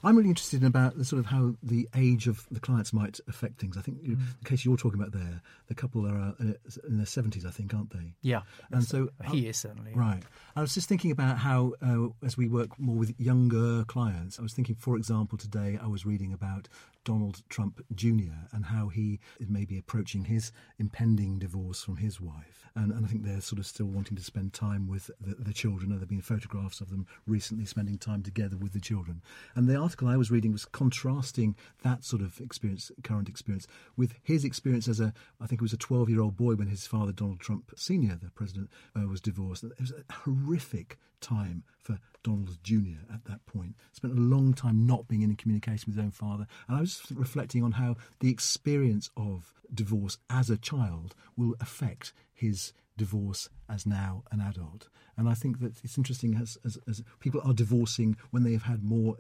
I'm 0.03 0.17
really 0.17 0.29
interested 0.29 0.63
in 0.63 0.67
about 0.67 0.97
the 0.97 1.05
sort 1.05 1.21
of 1.21 1.27
how 1.27 1.55
the 1.63 1.89
age 1.95 2.27
of 2.27 2.47
the 2.51 2.61
clients 2.61 2.93
might 2.93 3.21
affect 3.29 3.61
things. 3.61 3.77
I 3.77 3.83
think 3.83 3.99
you, 4.03 4.17
the 4.43 4.49
case 4.49 4.65
you're 4.65 4.77
talking 4.77 5.01
about 5.01 5.13
there, 5.13 5.43
the 5.67 5.75
couple 5.75 6.07
are 6.07 6.35
uh, 6.41 6.45
in 6.87 6.97
their 6.97 7.07
70s, 7.07 7.47
I 7.47 7.51
think, 7.51 7.75
aren't 7.75 7.91
they? 7.91 8.15
Yeah. 8.23 8.43
And 8.71 8.85
so 8.85 9.11
he 9.31 9.49
is 9.49 9.57
certainly. 9.57 9.93
Right. 9.95 10.23
I 10.57 10.61
was 10.61 10.75
just 10.75 10.89
thinking 10.89 11.11
about 11.11 11.39
how, 11.39 11.75
uh, 11.83 12.09
as 12.25 12.37
we 12.37 12.49
work 12.49 12.79
more 12.79 12.97
with 12.97 13.15
younger 13.19 13.85
clients, 13.85 14.39
I 14.39 14.43
was 14.43 14.53
thinking, 14.53 14.77
for 14.77 14.97
example, 14.97 15.39
today 15.39 15.79
I 15.81 15.87
was 15.87 16.07
reading 16.07 16.33
about 16.33 16.69
Donald 17.05 17.43
Trump 17.49 17.81
Jr. 17.95 18.35
and 18.53 18.67
how 18.67 18.89
he 18.89 19.19
is 19.41 19.49
maybe 19.49 19.79
approaching 19.79 20.25
his 20.25 20.53
impending 20.79 21.39
divorce 21.39 21.83
from 21.83 21.97
his 21.97 22.21
wife. 22.21 22.67
And, 22.75 22.93
and 22.93 23.05
I 23.05 23.09
think 23.09 23.25
they're 23.25 23.41
sort 23.41 23.59
of 23.59 23.67
still 23.67 23.87
wanting 23.87 24.17
to 24.17 24.23
spend 24.23 24.53
time 24.53 24.87
with 24.87 25.11
the, 25.21 25.35
the 25.35 25.55
children. 25.55 25.91
There 25.91 25.99
have 25.99 26.09
been 26.09 26.21
photographs 26.21 26.81
of 26.81 26.91
them 26.91 27.07
recently 27.27 27.65
spending 27.65 27.99
time 27.99 28.23
together 28.23 28.57
with 28.57 28.73
the 28.73 28.81
children. 28.81 29.23
And 29.59 29.67
the 29.67 29.75
article 29.75 30.07
I 30.07 30.17
was 30.17 30.31
reading 30.31 30.53
was 30.53 30.65
contrasting 30.65 31.57
that 31.83 32.05
sort 32.05 32.23
of 32.23 32.41
experience, 32.41 32.93
current 33.03 33.29
experience, 33.29 33.67
with 33.97 34.15
his 34.23 34.45
experience 34.45 34.87
as 34.87 35.01
a, 35.01 35.13
I 35.41 35.49
think 35.49 35.61
it 35.61 35.65
was 35.65 35.73
a 35.73 35.77
12 35.77 36.09
year 36.09 36.21
old 36.21 36.37
boy 36.37 36.55
when 36.55 36.69
his 36.69 36.87
father, 36.87 37.11
Donald 37.11 37.41
Trump 37.41 37.73
Sr., 37.75 38.15
the 38.23 38.31
president, 38.31 38.71
uh, 38.95 39.09
was 39.09 39.21
divorced. 39.21 39.65
It 39.65 39.73
was 39.81 39.91
a 39.91 40.13
horrific 40.13 40.97
time 41.21 41.65
for 41.77 41.99
Donald 42.23 42.63
Jr. 42.63 43.03
at 43.13 43.25
that 43.25 43.45
point. 43.47 43.75
Spent 43.91 44.17
a 44.17 44.21
long 44.21 44.55
time 44.55 44.87
not 44.87 45.09
being 45.09 45.23
in 45.23 45.35
communication 45.35 45.87
with 45.89 45.97
his 45.97 46.05
own 46.05 46.13
father. 46.13 46.47
And 46.69 46.77
I 46.77 46.81
was 46.81 47.03
reflecting 47.13 47.65
on 47.65 47.73
how 47.73 47.97
the 48.21 48.31
experience 48.31 49.11
of 49.17 49.53
divorce 49.75 50.19
as 50.31 50.51
a 50.51 50.57
child 50.57 51.17
will 51.37 51.57
affect 51.61 52.13
his 52.33 52.73
divorce 52.97 53.49
as 53.69 53.85
now 53.85 54.23
an 54.31 54.41
adult. 54.41 54.89
And 55.19 55.29
I 55.29 55.35
think 55.35 55.59
that 55.61 55.73
it's 55.85 55.99
interesting 55.99 56.37
as, 56.41 56.57
as, 56.65 56.79
as 56.89 57.03
people 57.21 57.41
are 57.45 57.53
divorcing 57.53 58.17
when 58.31 58.45
they 58.45 58.53
have 58.53 58.63
had 58.63 58.83
more 58.85 59.17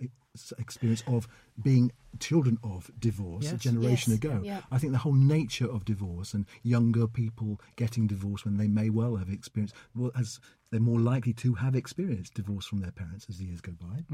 experience 0.58 1.02
of 1.08 1.26
being 1.60 1.90
children 2.20 2.58
of 2.62 2.90
divorce 2.98 3.50
a 3.50 3.56
generation 3.56 4.12
Yes, 4.12 4.18
ago. 4.18 4.40
yeah. 4.44 4.60
I 4.70 4.78
think 4.78 4.92
the 4.92 4.98
whole 5.00 5.12
nature 5.14 5.66
of 5.70 5.84
divorce 5.84 6.32
and 6.34 6.46
younger 6.62 7.06
people 7.08 7.60
getting 7.76 8.06
divorced 8.06 8.44
when 8.44 8.56
they 8.56 8.68
may 8.68 8.88
well 8.90 9.16
have 9.16 9.28
experienced, 9.28 9.74
well, 9.96 10.12
as 10.16 10.38
they're 10.70 10.80
more 10.80 11.00
likely 11.00 11.32
to 11.32 11.54
have 11.54 11.74
experienced 11.74 12.34
divorce 12.34 12.66
from 12.66 12.80
their 12.80 12.90
parents 12.92 13.26
as 13.28 13.38
the 13.38 13.46
years 13.46 13.60
go 13.62 13.72
by. 13.80 14.04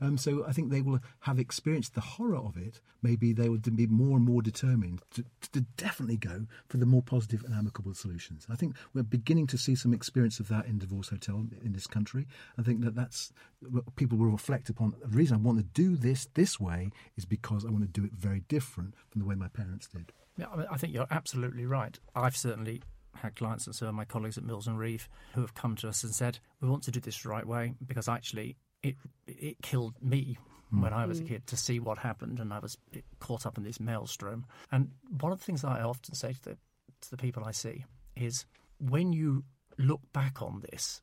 Um, 0.00 0.16
so 0.16 0.46
I 0.46 0.52
think 0.52 0.70
they 0.70 0.80
will 0.80 1.00
have 1.20 1.38
experienced 1.40 1.94
the 1.96 2.00
horror 2.00 2.36
of 2.36 2.56
it. 2.56 2.80
Maybe 3.02 3.32
they 3.32 3.48
will 3.48 3.58
be 3.58 3.86
more 3.88 4.16
and 4.16 4.24
more 4.24 4.40
determined 4.40 5.02
to, 5.14 5.24
to 5.52 5.60
definitely 5.76 6.16
go 6.16 6.46
for 6.68 6.76
the 6.78 6.86
more 6.86 7.02
positive 7.02 7.42
and 7.44 7.52
amicable 7.52 7.94
solutions. 7.94 8.46
I 8.48 8.54
think 8.54 8.76
we're 8.94 9.02
beginning 9.02 9.48
to 9.48 9.58
see 9.58 9.74
some 9.74 9.92
experience 9.92 10.38
of 10.40 10.46
that 10.48 10.66
in 10.66 10.78
Divorce 10.78 11.10
Hotel 11.34 11.58
in 11.64 11.72
this 11.72 11.86
country. 11.86 12.26
I 12.58 12.62
think 12.62 12.82
that 12.82 12.94
that's 12.94 13.32
what 13.60 13.96
people 13.96 14.18
will 14.18 14.30
reflect 14.30 14.68
upon. 14.68 14.94
The 15.00 15.16
reason 15.16 15.36
I 15.36 15.40
want 15.40 15.58
to 15.58 15.64
do 15.64 15.96
this 15.96 16.28
this 16.34 16.60
way 16.60 16.90
is 17.16 17.24
because 17.24 17.64
I 17.64 17.70
want 17.70 17.82
to 17.82 18.00
do 18.00 18.04
it 18.04 18.12
very 18.12 18.40
different 18.48 18.94
from 19.10 19.20
the 19.20 19.26
way 19.26 19.34
my 19.34 19.48
parents 19.48 19.88
did. 19.88 20.12
Yeah, 20.36 20.46
I, 20.52 20.56
mean, 20.56 20.66
I 20.70 20.76
think 20.76 20.92
you're 20.92 21.06
absolutely 21.10 21.66
right. 21.66 21.98
I've 22.14 22.36
certainly 22.36 22.82
had 23.14 23.36
clients 23.36 23.66
and 23.66 23.74
some 23.74 23.88
of 23.88 23.94
my 23.94 24.04
colleagues 24.04 24.36
at 24.36 24.44
Mills 24.44 24.66
and 24.66 24.78
Reeve 24.78 25.08
who 25.34 25.40
have 25.40 25.54
come 25.54 25.76
to 25.76 25.88
us 25.88 26.02
and 26.02 26.14
said, 26.14 26.38
"We 26.60 26.68
want 26.68 26.82
to 26.84 26.90
do 26.90 27.00
this 27.00 27.22
the 27.22 27.28
right 27.28 27.46
way 27.46 27.74
because 27.86 28.08
actually 28.08 28.56
it 28.82 28.96
it 29.26 29.62
killed 29.62 29.94
me." 30.02 30.38
Hmm. 30.70 30.80
When 30.80 30.92
I 30.92 31.06
was 31.06 31.20
a 31.20 31.22
hmm. 31.22 31.28
kid, 31.28 31.46
to 31.48 31.56
see 31.56 31.78
what 31.78 31.98
happened, 31.98 32.40
and 32.40 32.52
I 32.52 32.58
was 32.58 32.76
caught 33.20 33.46
up 33.46 33.58
in 33.58 33.64
this 33.64 33.78
maelstrom. 33.78 34.46
And 34.72 34.90
one 35.20 35.30
of 35.30 35.38
the 35.38 35.44
things 35.44 35.62
that 35.62 35.68
I 35.68 35.82
often 35.82 36.14
say 36.14 36.32
to 36.32 36.42
the 36.42 36.56
to 37.02 37.10
the 37.10 37.16
people 37.16 37.44
I 37.44 37.52
see 37.52 37.84
is, 38.16 38.46
when 38.78 39.12
you 39.12 39.44
look 39.78 40.00
back 40.12 40.40
on 40.42 40.62
this 40.70 41.02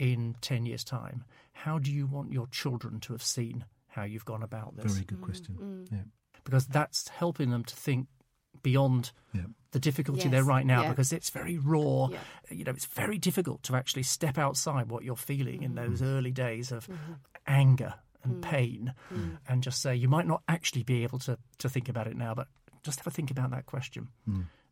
in 0.00 0.34
ten 0.40 0.66
years' 0.66 0.82
time, 0.84 1.24
how 1.52 1.78
do 1.78 1.92
you 1.92 2.06
want 2.06 2.32
your 2.32 2.46
children 2.48 2.98
to 3.00 3.12
have 3.12 3.22
seen 3.22 3.64
how 3.88 4.02
you've 4.04 4.24
gone 4.24 4.42
about 4.42 4.76
this? 4.76 4.92
Very 4.94 5.04
good 5.04 5.20
question. 5.20 5.54
Mm, 5.60 5.62
mm. 5.62 5.92
Yeah. 5.92 6.04
because 6.44 6.66
that's 6.66 7.08
helping 7.08 7.50
them 7.50 7.64
to 7.64 7.76
think 7.76 8.08
beyond 8.62 9.12
Yeah. 9.32 9.42
the 9.72 9.78
difficulty 9.78 10.22
Yes, 10.22 10.30
they're 10.32 10.44
right 10.44 10.66
now 10.66 10.82
yeah. 10.82 10.88
because 10.90 11.12
it's 11.12 11.30
very 11.30 11.58
raw 11.58 12.08
Yeah. 12.10 12.18
you 12.50 12.64
know 12.64 12.72
it's 12.72 12.86
very 12.86 13.18
difficult 13.18 13.62
to 13.64 13.76
actually 13.76 14.02
step 14.04 14.38
outside 14.38 14.88
what 14.90 15.04
you're 15.04 15.16
feeling 15.16 15.62
in 15.62 15.74
Mm-hmm. 15.74 15.88
those 15.90 16.00
mm. 16.02 16.06
early 16.06 16.32
days 16.32 16.72
of 16.72 16.86
mm-hmm. 16.86 17.12
anger 17.46 17.94
and 18.24 18.34
Mm. 18.36 18.42
pain 18.42 18.94
and 19.48 19.62
just 19.62 19.80
say 19.80 19.94
you 19.94 20.08
might 20.08 20.26
not 20.26 20.42
actually 20.48 20.82
be 20.82 21.02
able 21.04 21.18
to 21.20 21.38
to 21.58 21.68
think 21.68 21.88
about 21.88 22.06
it 22.06 22.16
now 22.16 22.34
but 22.34 22.48
just 22.82 22.98
have 23.00 23.06
a 23.06 23.10
think 23.10 23.30
about 23.30 23.50
that 23.50 23.66
question 23.66 24.08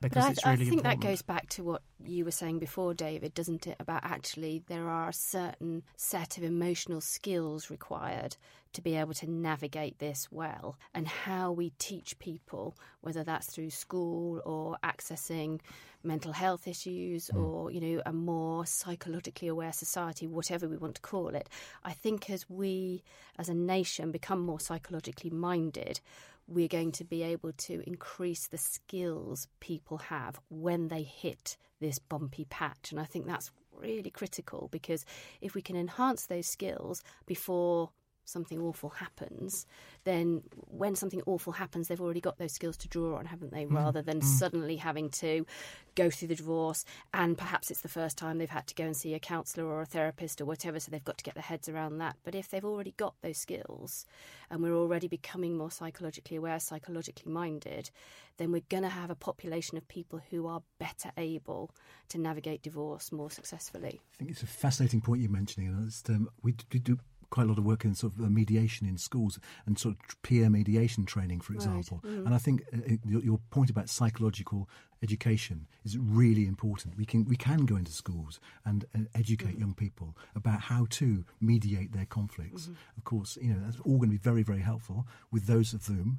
because 0.01 0.25
I, 0.25 0.31
it's 0.31 0.47
I 0.47 0.57
think 0.57 0.69
important 0.69 1.01
that 1.01 1.07
goes 1.07 1.23
back 1.23 1.49
to 1.51 1.65
what 1.65 1.83
you 2.05 2.25
were 2.25 2.31
saying 2.31 2.59
before, 2.59 2.95
David, 2.95 3.35
doesn't 3.35 3.67
it? 3.67 3.77
About 3.81 4.05
actually, 4.05 4.63
there 4.69 4.89
are 4.89 5.09
a 5.09 5.13
certain 5.13 5.83
set 5.97 6.39
of 6.39 6.45
emotional 6.45 7.01
skills 7.01 7.71
required 7.71 8.37
to 8.75 8.83
be 8.83 8.95
able 8.97 9.15
to 9.15 9.31
navigate 9.31 9.99
this 9.99 10.29
well, 10.31 10.77
and 10.95 11.09
how 11.09 11.51
we 11.51 11.71
teach 11.79 12.19
people, 12.19 12.77
whether 13.01 13.25
that's 13.25 13.47
through 13.47 13.71
school 13.71 14.41
or 14.45 14.77
accessing 14.85 15.61
mental 16.05 16.33
health 16.33 16.69
issues 16.69 17.29
hmm. 17.29 17.39
or 17.39 17.71
you 17.71 17.81
know 17.81 18.03
a 18.07 18.13
more 18.13 18.65
psychologically 18.65 19.49
aware 19.49 19.73
society 19.73 20.27
whatever 20.27 20.69
we 20.69 20.77
want 20.77 20.95
to 20.95 21.01
call 21.01 21.29
it 21.29 21.49
i 21.85 21.93
think 21.93 22.31
as 22.31 22.49
we 22.49 23.03
as 23.37 23.49
a 23.49 23.55
nation 23.55 24.13
become 24.13 24.41
more 24.41 24.61
psychologically 24.61 25.31
minded 25.31 26.01
we're 26.49 26.69
going 26.69 26.93
to 26.93 27.05
be 27.05 27.23
able 27.23 27.53
to 27.53 27.83
increase 27.87 28.49
the 28.49 28.59
skills 28.59 29.47
people 29.61 29.99
have 29.99 30.41
when 30.49 30.89
they 30.89 31.03
hit 31.03 31.57
this 31.81 31.99
bumpy 31.99 32.47
patch. 32.47 32.91
And 32.91 32.99
I 32.99 33.05
think 33.05 33.27
that's 33.27 33.53
really 33.73 34.11
critical 34.11 34.69
because 34.73 35.05
if 35.41 35.55
we 35.55 35.63
can 35.63 35.77
enhance 35.77 36.27
those 36.27 36.47
skills 36.47 37.03
before 37.27 37.91
something 38.29 38.61
awful 38.61 38.91
happens, 38.91 39.67
then 40.05 40.43
when 40.53 40.95
something 40.95 41.23
awful 41.27 41.53
happens, 41.53 41.89
they've 41.89 42.01
already 42.01 42.21
got 42.21 42.39
those 42.39 42.53
skills 42.53 42.77
to 42.77 42.89
draw 42.89 43.17
on, 43.17 43.25
haven't 43.25 43.53
they? 43.53 43.65
Rather 43.67 44.03
than 44.03 44.21
suddenly 44.21 44.77
having 44.77 45.11
to 45.11 45.47
go 45.95 46.11
through 46.11 46.29
the 46.29 46.37
divorce 46.37 46.85
and 47.13 47.37
perhaps 47.37 47.71
it's 47.71 47.81
the 47.81 47.89
first 47.89 48.17
time 48.17 48.39
they've 48.39 48.49
had 48.49 48.67
to 48.69 48.75
go 48.75 48.85
and 48.85 48.97
see 48.97 49.15
a 49.15 49.19
counsellor 49.19 49.65
or 49.65 49.83
a 49.83 49.87
therapist 49.87 50.41
or 50.41 50.45
whatever, 50.45 50.79
so 50.79 50.91
they've 50.91 51.05
got 51.05 51.19
to 51.19 51.25
get 51.25 51.35
their 51.35 51.43
heads 51.43 51.69
around 51.69 51.99
that. 51.99 52.17
But 52.23 52.35
if 52.35 52.49
they've 52.49 52.65
already 52.65 52.95
got 52.97 53.15
those 53.23 53.39
skills 53.39 54.07
and 54.51 54.63
we're 54.63 54.77
already 54.77 55.09
becoming 55.09 55.57
more 55.57 55.71
psychologically 55.71 56.37
aware, 56.37 56.61
psychologically 56.61 57.33
minded, 57.33 57.91
then 58.37 58.53
we're 58.53 58.63
going 58.69 58.85
to 58.85 58.89
have 58.89 59.11
a 59.11 59.17
population 59.17 59.77
of 59.77 59.89
people 59.89 60.21
who 60.31 60.47
are 60.47 60.63
better 60.79 61.11
able 61.17 61.71
to 62.11 62.19
navigate 62.19 62.63
divorce 62.63 63.11
more 63.11 63.31
successfully. 63.31 64.01
I 64.15 64.17
think 64.19 64.31
it's 64.31 64.43
a 64.43 64.47
fascinating 64.47 65.01
point 65.01 65.23
you're 65.23 65.31
mentioning, 65.31 65.69
and 65.69 65.87
it's, 65.87 66.03
um, 66.09 66.29
we, 66.43 66.55
we 66.73 66.79
do 66.79 66.99
quite 67.31 67.45
a 67.45 67.49
lot 67.49 67.59
of 67.59 67.65
work 67.65 67.85
in 67.85 67.95
sort 67.95 68.15
of 68.15 68.25
uh, 68.25 68.29
mediation 68.29 68.87
in 68.87 68.97
schools 68.99 69.39
and 69.67 69.79
sort 69.79 69.95
of 69.95 70.23
peer 70.23 70.49
mediation 70.49 71.05
training, 71.05 71.41
for 71.41 71.53
example. 71.53 72.01
Mm. 72.05 72.27
And 72.27 72.35
I 72.35 72.39
think 72.39 72.63
uh, 72.73 72.97
your, 73.07 73.23
your 73.23 73.41
point 73.51 73.71
about 73.71 73.89
psychological 73.89 74.69
education 75.03 75.67
is 75.85 75.97
really 75.97 76.47
important. 76.47 76.97
We 76.97 77.05
can 77.05 77.25
we 77.25 77.37
can 77.37 77.67
go 77.67 77.77
into 77.77 77.93
schools 77.93 78.41
and, 78.65 78.85
and 78.95 79.09
educate 79.15 79.49
Mm-hmm. 79.49 79.61
young 79.61 79.75
people 79.75 80.17
about 80.35 80.61
how 80.61 80.87
to 80.91 81.25
mediate 81.41 81.93
their 81.93 82.05
conflicts. 82.07 82.65
Mm-hmm. 82.65 82.99
Of 82.99 83.05
course, 83.05 83.39
you 83.41 83.55
know 83.55 83.61
that's 83.65 83.81
all 83.81 83.99
going 83.99 84.11
to 84.11 84.19
be 84.19 84.31
very 84.31 84.43
very 84.43 84.61
helpful 84.61 85.07
with 85.31 85.47
those 85.47 85.73
of 85.73 85.87
whom 85.87 86.19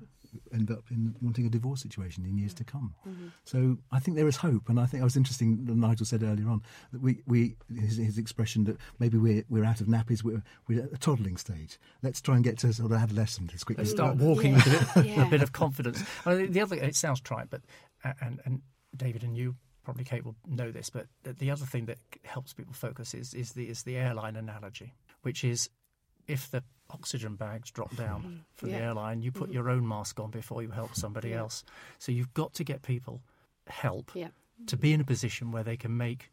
end 0.54 0.70
up 0.72 0.86
in 0.92 1.16
wanting 1.22 1.46
a 1.46 1.50
divorce 1.50 1.82
situation 1.82 2.26
in 2.26 2.38
years 2.38 2.54
to 2.56 2.64
come. 2.64 2.94
Mm-hmm. 3.08 3.28
So 3.46 3.78
I 3.92 4.00
think 4.00 4.18
there 4.18 4.28
is 4.28 4.38
hope, 4.38 4.70
and 4.70 4.80
I 4.80 4.86
think 4.86 5.02
I 5.02 5.04
was 5.04 5.16
interesting. 5.18 5.66
that 5.66 5.76
Nigel 5.76 6.06
said 6.06 6.24
earlier 6.24 6.50
on 6.50 6.62
that 6.92 7.02
we, 7.02 7.22
we 7.28 7.56
his, 7.80 7.98
his 7.98 8.18
expression 8.18 8.64
that 8.66 8.78
maybe 9.00 9.18
we're 9.18 9.44
we're 9.50 9.66
out 9.66 9.82
of 9.82 9.88
nappies, 9.88 10.24
we're 10.24 10.44
we're 10.68 10.84
at 10.84 10.94
a 10.94 10.98
toddling 10.98 11.38
stage. 11.38 11.78
Let's 12.04 12.22
try 12.22 12.36
and 12.36 12.44
get 12.44 12.58
to 12.60 12.74
sort 12.74 12.92
of 12.92 12.98
adolescent 12.98 13.54
as 13.54 13.64
quickly 13.64 13.84
They 13.84 13.90
as 13.90 13.96
start 13.96 14.14
possible. 14.18 14.36
walking 14.36 14.52
Yeah. 14.54 14.58
with 14.66 14.68
a 14.98 15.02
bit, 15.04 15.06
Yeah. 15.18 15.28
a 15.28 15.30
bit 15.30 15.42
of 15.42 15.52
confidence. 15.52 16.04
I 16.26 16.36
mean, 16.36 16.52
the 16.52 16.62
other, 16.62 16.76
it 16.76 16.96
sounds 16.96 17.22
trite, 17.22 17.50
but 17.50 17.62
and 18.22 18.40
and 18.46 18.62
David 18.96 19.24
and 19.24 19.36
you 19.38 19.56
probably 19.84 20.04
Kate 20.04 20.24
will 20.24 20.36
know 20.48 20.72
this, 20.72 20.90
but 20.90 21.08
the- 21.24 21.34
the 21.34 21.50
other 21.52 21.66
thing 21.66 21.86
that 21.88 21.98
helps 22.24 22.54
people 22.54 22.74
focus 22.74 23.14
is 23.14 23.34
is 23.34 23.54
the 23.54 23.68
is 23.70 23.84
the 23.84 23.96
airline 23.98 24.36
analogy, 24.36 24.94
which 25.24 25.44
is 25.44 25.70
if 26.30 26.50
the 26.52 26.64
oxygen 26.90 27.36
bags 27.36 27.72
drop 27.72 27.96
down 27.96 28.22
mm-hmm. 28.22 28.38
for 28.56 28.68
the 28.68 28.76
airline, 28.76 29.22
you 29.22 29.32
put 29.32 29.46
mm-hmm. 29.46 29.54
your 29.54 29.70
own 29.70 29.88
mask 29.88 30.20
on 30.20 30.32
before 30.32 30.62
you 30.62 30.70
help 30.70 30.96
somebody 30.96 31.30
Yeah. 31.30 31.40
else. 31.40 31.64
So 31.98 32.12
you've 32.12 32.34
got 32.34 32.54
to 32.56 32.64
get 32.64 32.82
people 32.82 33.22
help 33.68 34.12
Yeah. 34.16 34.30
to 34.68 34.78
be 34.78 34.94
in 34.94 35.02
a 35.02 35.06
position 35.06 35.52
where 35.52 35.64
they 35.64 35.78
can 35.78 35.96
make 35.98 36.32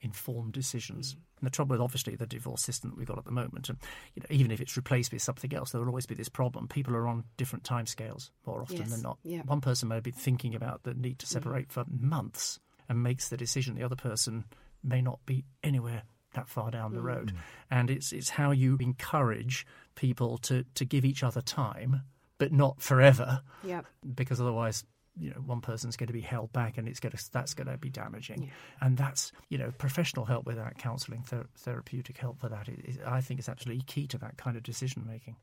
informed 0.00 0.52
decisions. 0.52 1.14
Mm. 1.14 1.18
And 1.38 1.46
the 1.46 1.50
trouble 1.50 1.74
with 1.74 1.80
obviously 1.80 2.16
the 2.16 2.26
divorce 2.26 2.62
system 2.62 2.90
that 2.90 2.96
we've 2.96 3.06
got 3.06 3.18
at 3.18 3.24
the 3.24 3.30
moment, 3.30 3.68
and 3.68 3.78
you 4.14 4.20
know, 4.20 4.26
even 4.30 4.50
if 4.50 4.60
it's 4.60 4.76
replaced 4.76 5.12
with 5.12 5.22
something 5.22 5.54
else, 5.54 5.70
there 5.70 5.80
will 5.80 5.88
always 5.88 6.06
be 6.06 6.14
this 6.14 6.28
problem. 6.28 6.68
People 6.68 6.96
are 6.96 7.06
on 7.06 7.24
different 7.36 7.64
timescales 7.64 8.30
more 8.46 8.62
often 8.62 8.78
Yes, 8.78 8.90
than 8.90 9.02
not. 9.02 9.18
yeah. 9.22 9.42
One 9.42 9.60
person 9.60 9.88
may 9.88 10.00
be 10.00 10.10
thinking 10.10 10.54
about 10.54 10.82
the 10.82 10.94
need 10.94 11.20
to 11.20 11.26
mm. 11.26 11.30
separate 11.30 11.72
for 11.72 11.84
months 11.88 12.58
and 12.88 13.02
makes 13.02 13.28
the 13.28 13.36
decision. 13.36 13.76
The 13.76 13.84
other 13.84 13.96
person 13.96 14.44
may 14.82 15.00
not 15.00 15.20
be 15.24 15.44
anywhere 15.62 16.02
that 16.34 16.48
far 16.48 16.70
down 16.70 16.94
the 16.94 17.02
road. 17.02 17.32
And 17.70 17.90
it's 17.90 18.12
it's 18.12 18.30
how 18.30 18.50
you 18.50 18.76
encourage 18.80 19.66
people 19.94 20.38
to, 20.38 20.64
to 20.74 20.84
give 20.84 21.04
each 21.04 21.22
other 21.22 21.40
time, 21.40 22.02
but 22.38 22.52
not 22.52 22.80
forever 22.80 23.42
Yeah. 23.64 23.82
because 24.14 24.40
otherwise 24.40 24.84
you 25.18 25.28
know 25.28 25.36
one 25.44 25.60
person's 25.60 25.94
going 25.94 26.06
to 26.06 26.12
be 26.14 26.22
held 26.22 26.50
back 26.54 26.78
and 26.78 26.88
it's 26.88 26.98
going 26.98 27.12
to 27.14 27.22
that's 27.32 27.52
going 27.52 27.66
to 27.66 27.76
be 27.76 27.90
damaging 27.90 28.50
and 28.80 28.96
that's 28.96 29.30
you 29.50 29.58
know 29.58 29.70
professional 29.76 30.24
help 30.24 30.46
without 30.46 30.78
counseling 30.78 31.22
ther- 31.22 31.50
therapeutic 31.58 32.16
help 32.16 32.40
for 32.40 32.48
that 32.48 32.66
is, 32.66 32.96
i 33.04 33.20
think 33.20 33.38
is 33.38 33.46
absolutely 33.46 33.84
key 33.84 34.06
to 34.06 34.16
that 34.16 34.38
kind 34.38 34.56
of 34.56 34.62
decision 34.62 35.04
making 35.06 35.36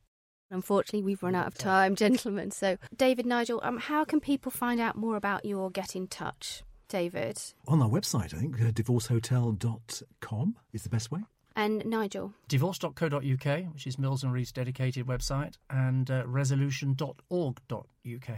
Unfortunately, 0.52 1.04
we've 1.04 1.22
run 1.22 1.36
out 1.36 1.46
of 1.46 1.54
time, 1.54 1.96
gentlemen. 2.06 2.50
So, 2.50 2.78
David, 2.98 3.28
Nigel, 3.28 3.60
um, 3.64 3.78
how 3.78 4.04
can 4.04 4.20
people 4.20 4.52
find 4.52 4.80
out 4.82 4.96
more 4.96 5.16
about 5.16 5.46
you 5.46 5.60
or 5.60 5.70
Get 5.70 5.96
in 5.96 6.08
Touch? 6.08 6.64
David 6.90 7.42
On 7.68 7.82
our 7.82 7.90
website, 7.90 8.34
I 8.34 8.38
think 8.40 8.60
uh, 8.62 8.72
divorcehotel.com 8.72 10.56
is 10.74 10.84
the 10.84 10.90
best 10.90 11.12
way. 11.12 11.22
and 11.56 11.84
Nigel. 11.86 12.34
divorce.co.uk 12.48 13.74
which 13.74 13.88
is 13.88 13.98
Mills 13.98 14.24
and 14.24 14.32
Reeve's 14.34 14.52
dedicated 14.52 15.06
website 15.08 15.56
and 15.70 16.10
uh, 16.12 16.24
resolution.org.uk 16.28 18.30